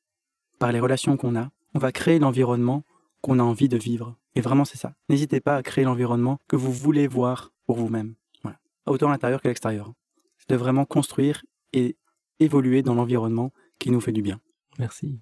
par 0.58 0.72
les 0.72 0.80
relations 0.80 1.16
qu'on 1.16 1.36
a, 1.36 1.50
on 1.74 1.78
va 1.78 1.92
créer 1.92 2.18
l'environnement 2.18 2.84
qu'on 3.22 3.38
a 3.38 3.42
envie 3.42 3.68
de 3.68 3.78
vivre. 3.78 4.16
Et 4.34 4.40
vraiment, 4.40 4.64
c'est 4.64 4.76
ça. 4.76 4.94
N'hésitez 5.08 5.40
pas 5.40 5.56
à 5.56 5.62
créer 5.62 5.84
l'environnement 5.84 6.38
que 6.48 6.56
vous 6.56 6.72
voulez 6.72 7.06
voir 7.06 7.52
pour 7.66 7.76
vous-même. 7.76 8.14
Voilà. 8.42 8.58
Autant 8.86 9.08
à 9.08 9.12
l'intérieur 9.12 9.40
qu'à 9.40 9.48
l'extérieur. 9.48 9.92
C'est 10.38 10.50
de 10.50 10.56
vraiment 10.56 10.84
construire 10.84 11.44
et 11.72 11.96
évoluer 12.40 12.82
dans 12.82 12.94
l'environnement 12.94 13.52
qui 13.78 13.90
nous 13.90 14.00
fait 14.00 14.12
du 14.12 14.22
bien. 14.22 14.40
Merci. 14.78 15.18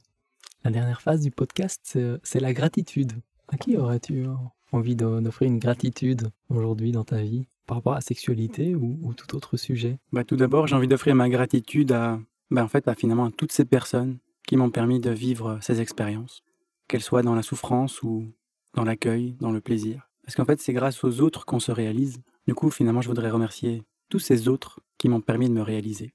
La 0.64 0.70
dernière 0.70 1.00
phase 1.00 1.20
du 1.20 1.30
podcast, 1.30 1.98
c'est 2.22 2.40
la 2.40 2.52
gratitude. 2.52 3.12
À 3.48 3.56
qui 3.56 3.76
aurais-tu 3.76 4.26
envie 4.72 4.96
d'offrir 4.96 5.48
une 5.48 5.58
gratitude 5.58 6.30
aujourd'hui 6.48 6.92
dans 6.92 7.04
ta 7.04 7.22
vie 7.22 7.46
par 7.66 7.78
rapport 7.78 7.92
à 7.92 7.96
la 7.96 8.02
sexualité 8.02 8.74
ou, 8.74 9.12
tout 9.14 9.36
autre 9.36 9.56
sujet? 9.56 9.98
Bah, 10.12 10.24
Tout 10.24 10.36
d'abord, 10.36 10.66
j'ai 10.66 10.76
envie 10.76 10.88
d'offrir 10.88 11.14
ma 11.14 11.28
gratitude 11.28 11.92
à, 11.92 12.20
bah, 12.50 12.64
en 12.64 12.68
fait, 12.68 12.88
à, 12.88 12.94
finalement, 12.94 13.26
à 13.26 13.30
toutes 13.30 13.52
ces 13.52 13.64
personnes 13.64 14.18
qui 14.46 14.56
m'ont 14.56 14.70
permis 14.70 15.00
de 15.00 15.10
vivre 15.10 15.58
ces 15.60 15.80
expériences 15.80 16.42
qu'elle 16.90 17.02
soit 17.02 17.22
dans 17.22 17.34
la 17.34 17.42
souffrance 17.42 18.02
ou 18.02 18.26
dans 18.74 18.84
l'accueil, 18.84 19.36
dans 19.40 19.52
le 19.52 19.60
plaisir. 19.60 20.10
Parce 20.24 20.34
qu'en 20.34 20.44
fait, 20.44 20.60
c'est 20.60 20.72
grâce 20.72 21.02
aux 21.04 21.20
autres 21.20 21.46
qu'on 21.46 21.60
se 21.60 21.72
réalise. 21.72 22.20
Du 22.46 22.54
coup, 22.54 22.70
finalement, 22.70 23.00
je 23.00 23.08
voudrais 23.08 23.30
remercier 23.30 23.82
tous 24.08 24.18
ces 24.18 24.48
autres 24.48 24.80
qui 24.98 25.08
m'ont 25.08 25.20
permis 25.20 25.48
de 25.48 25.54
me 25.54 25.62
réaliser, 25.62 26.12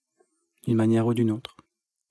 d'une 0.68 0.76
manière 0.76 1.08
ou 1.08 1.14
d'une 1.14 1.32
autre. 1.32 1.56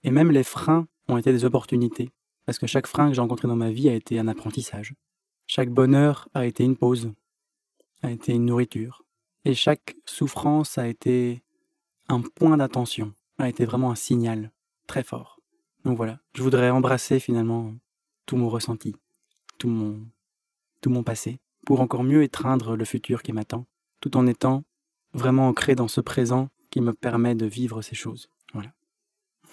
Et 0.03 0.11
même 0.11 0.31
les 0.31 0.43
freins 0.43 0.87
ont 1.09 1.19
été 1.19 1.31
des 1.31 1.45
opportunités, 1.45 2.11
parce 2.47 2.59
que 2.59 2.67
chaque 2.67 2.87
frein 2.87 3.09
que 3.09 3.15
j'ai 3.15 3.21
rencontré 3.21 3.49
dans 3.49 3.57
ma 3.57 3.71
vie 3.71 3.89
a 3.89 3.95
été 3.95 4.19
un 4.19 4.29
apprentissage. 4.29 4.95
Chaque 5.47 5.71
bonheur 5.71 6.29
a 6.33 6.47
été 6.47 6.65
une 6.65 6.77
pause, 6.77 7.13
a 8.03 8.11
été 8.11 8.33
une 8.33 8.47
nourriture. 8.47 9.05
Et 9.45 9.55
chaque 9.55 9.95
souffrance 10.07 10.79
a 10.79 10.89
été 10.89 11.43
un 12.09 12.23
point 12.23 12.57
d'attention, 12.57 13.13
a 13.39 13.49
été 13.51 13.67
vraiment 13.67 13.91
un 13.91 13.95
signal 13.95 14.53
très 14.87 15.03
fort. 15.03 15.39
Donc 15.85 15.99
voilà, 15.99 16.19
je 16.35 16.43
voudrais 16.43 16.71
embrasser 16.71 17.21
finalement 17.21 17.75
tout 18.27 18.37
mon 18.37 18.49
ressenti, 18.49 18.95
tout 19.59 19.69
mon, 19.69 20.01
tout 20.81 20.91
mon 20.91 21.03
passé, 21.03 21.39
pour 21.65 21.81
encore 21.81 22.05
mieux 22.05 22.23
étreindre 22.23 22.77
le 22.77 22.85
futur 22.85 23.23
qui 23.23 23.33
m'attend, 23.33 23.67
tout 24.01 24.17
en 24.17 24.27
étant 24.27 24.65
vraiment 25.13 25.49
ancré 25.49 25.75
dans 25.75 25.89
ce 25.89 26.01
présent 26.01 26.49
qui 26.71 26.81
me 26.81 26.93
permet 26.93 27.35
de 27.35 27.47
vivre 27.47 27.83
ces 27.83 27.95
choses. 27.95 28.29
Voilà. 28.53 28.73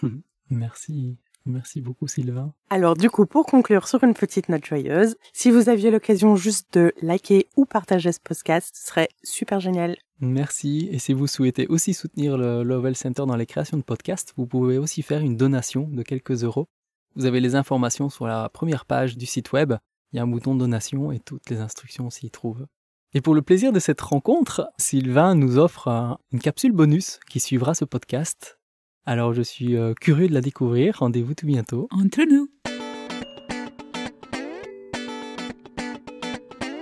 Merci. 0.49 1.17
Merci 1.45 1.81
beaucoup 1.81 2.07
Sylvain. 2.07 2.53
Alors 2.69 2.95
du 2.95 3.09
coup, 3.09 3.25
pour 3.25 3.45
conclure 3.45 3.87
sur 3.87 4.03
une 4.03 4.13
petite 4.13 4.47
note 4.49 4.65
joyeuse, 4.65 5.15
si 5.33 5.49
vous 5.49 5.69
aviez 5.69 5.89
l'occasion 5.89 6.35
juste 6.35 6.77
de 6.77 6.93
liker 7.01 7.47
ou 7.55 7.65
partager 7.65 8.11
ce 8.11 8.19
podcast, 8.19 8.75
ce 8.75 8.87
serait 8.87 9.09
super 9.23 9.59
génial. 9.59 9.97
Merci. 10.19 10.87
Et 10.91 10.99
si 10.99 11.13
vous 11.13 11.25
souhaitez 11.25 11.65
aussi 11.67 11.95
soutenir 11.95 12.37
le 12.37 12.61
Lovell 12.61 12.95
Center 12.95 13.23
dans 13.25 13.35
les 13.35 13.47
créations 13.47 13.77
de 13.77 13.81
podcasts, 13.81 14.33
vous 14.37 14.45
pouvez 14.45 14.77
aussi 14.77 15.01
faire 15.01 15.21
une 15.21 15.35
donation 15.35 15.87
de 15.87 16.03
quelques 16.03 16.43
euros 16.43 16.67
vous 17.15 17.25
avez 17.25 17.39
les 17.39 17.55
informations 17.55 18.09
sur 18.09 18.27
la 18.27 18.49
première 18.49 18.85
page 18.85 19.17
du 19.17 19.25
site 19.25 19.51
web. 19.51 19.73
Il 20.11 20.17
y 20.17 20.19
a 20.19 20.23
un 20.23 20.27
bouton 20.27 20.55
donation 20.55 21.11
et 21.11 21.19
toutes 21.19 21.49
les 21.49 21.59
instructions 21.59 22.09
s'y 22.09 22.29
trouvent. 22.29 22.65
Et 23.13 23.21
pour 23.21 23.35
le 23.35 23.41
plaisir 23.41 23.73
de 23.73 23.79
cette 23.79 24.01
rencontre, 24.01 24.69
Sylvain 24.77 25.35
nous 25.35 25.57
offre 25.57 26.17
une 26.31 26.39
capsule 26.39 26.71
bonus 26.71 27.19
qui 27.29 27.39
suivra 27.39 27.73
ce 27.73 27.85
podcast. 27.85 28.59
Alors 29.05 29.33
je 29.33 29.41
suis 29.41 29.75
euh, 29.75 29.93
curieux 29.93 30.29
de 30.29 30.33
la 30.33 30.41
découvrir. 30.41 30.99
Rendez-vous 30.99 31.33
tout 31.33 31.45
bientôt. 31.45 31.87
Entre 31.91 32.23
nous. 32.23 32.49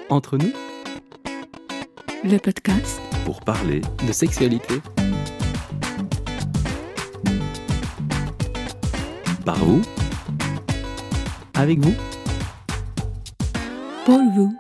Entre 0.10 0.38
nous, 0.38 0.52
Le 2.24 2.38
podcast. 2.38 3.00
Pour 3.26 3.42
parler 3.42 3.82
de 4.08 4.12
sexualité. 4.12 4.82
par 9.50 9.66
vous 9.66 9.82
Avec 11.60 11.80
vous. 11.80 11.94
Pour 14.06 14.22
vous. 14.34 14.56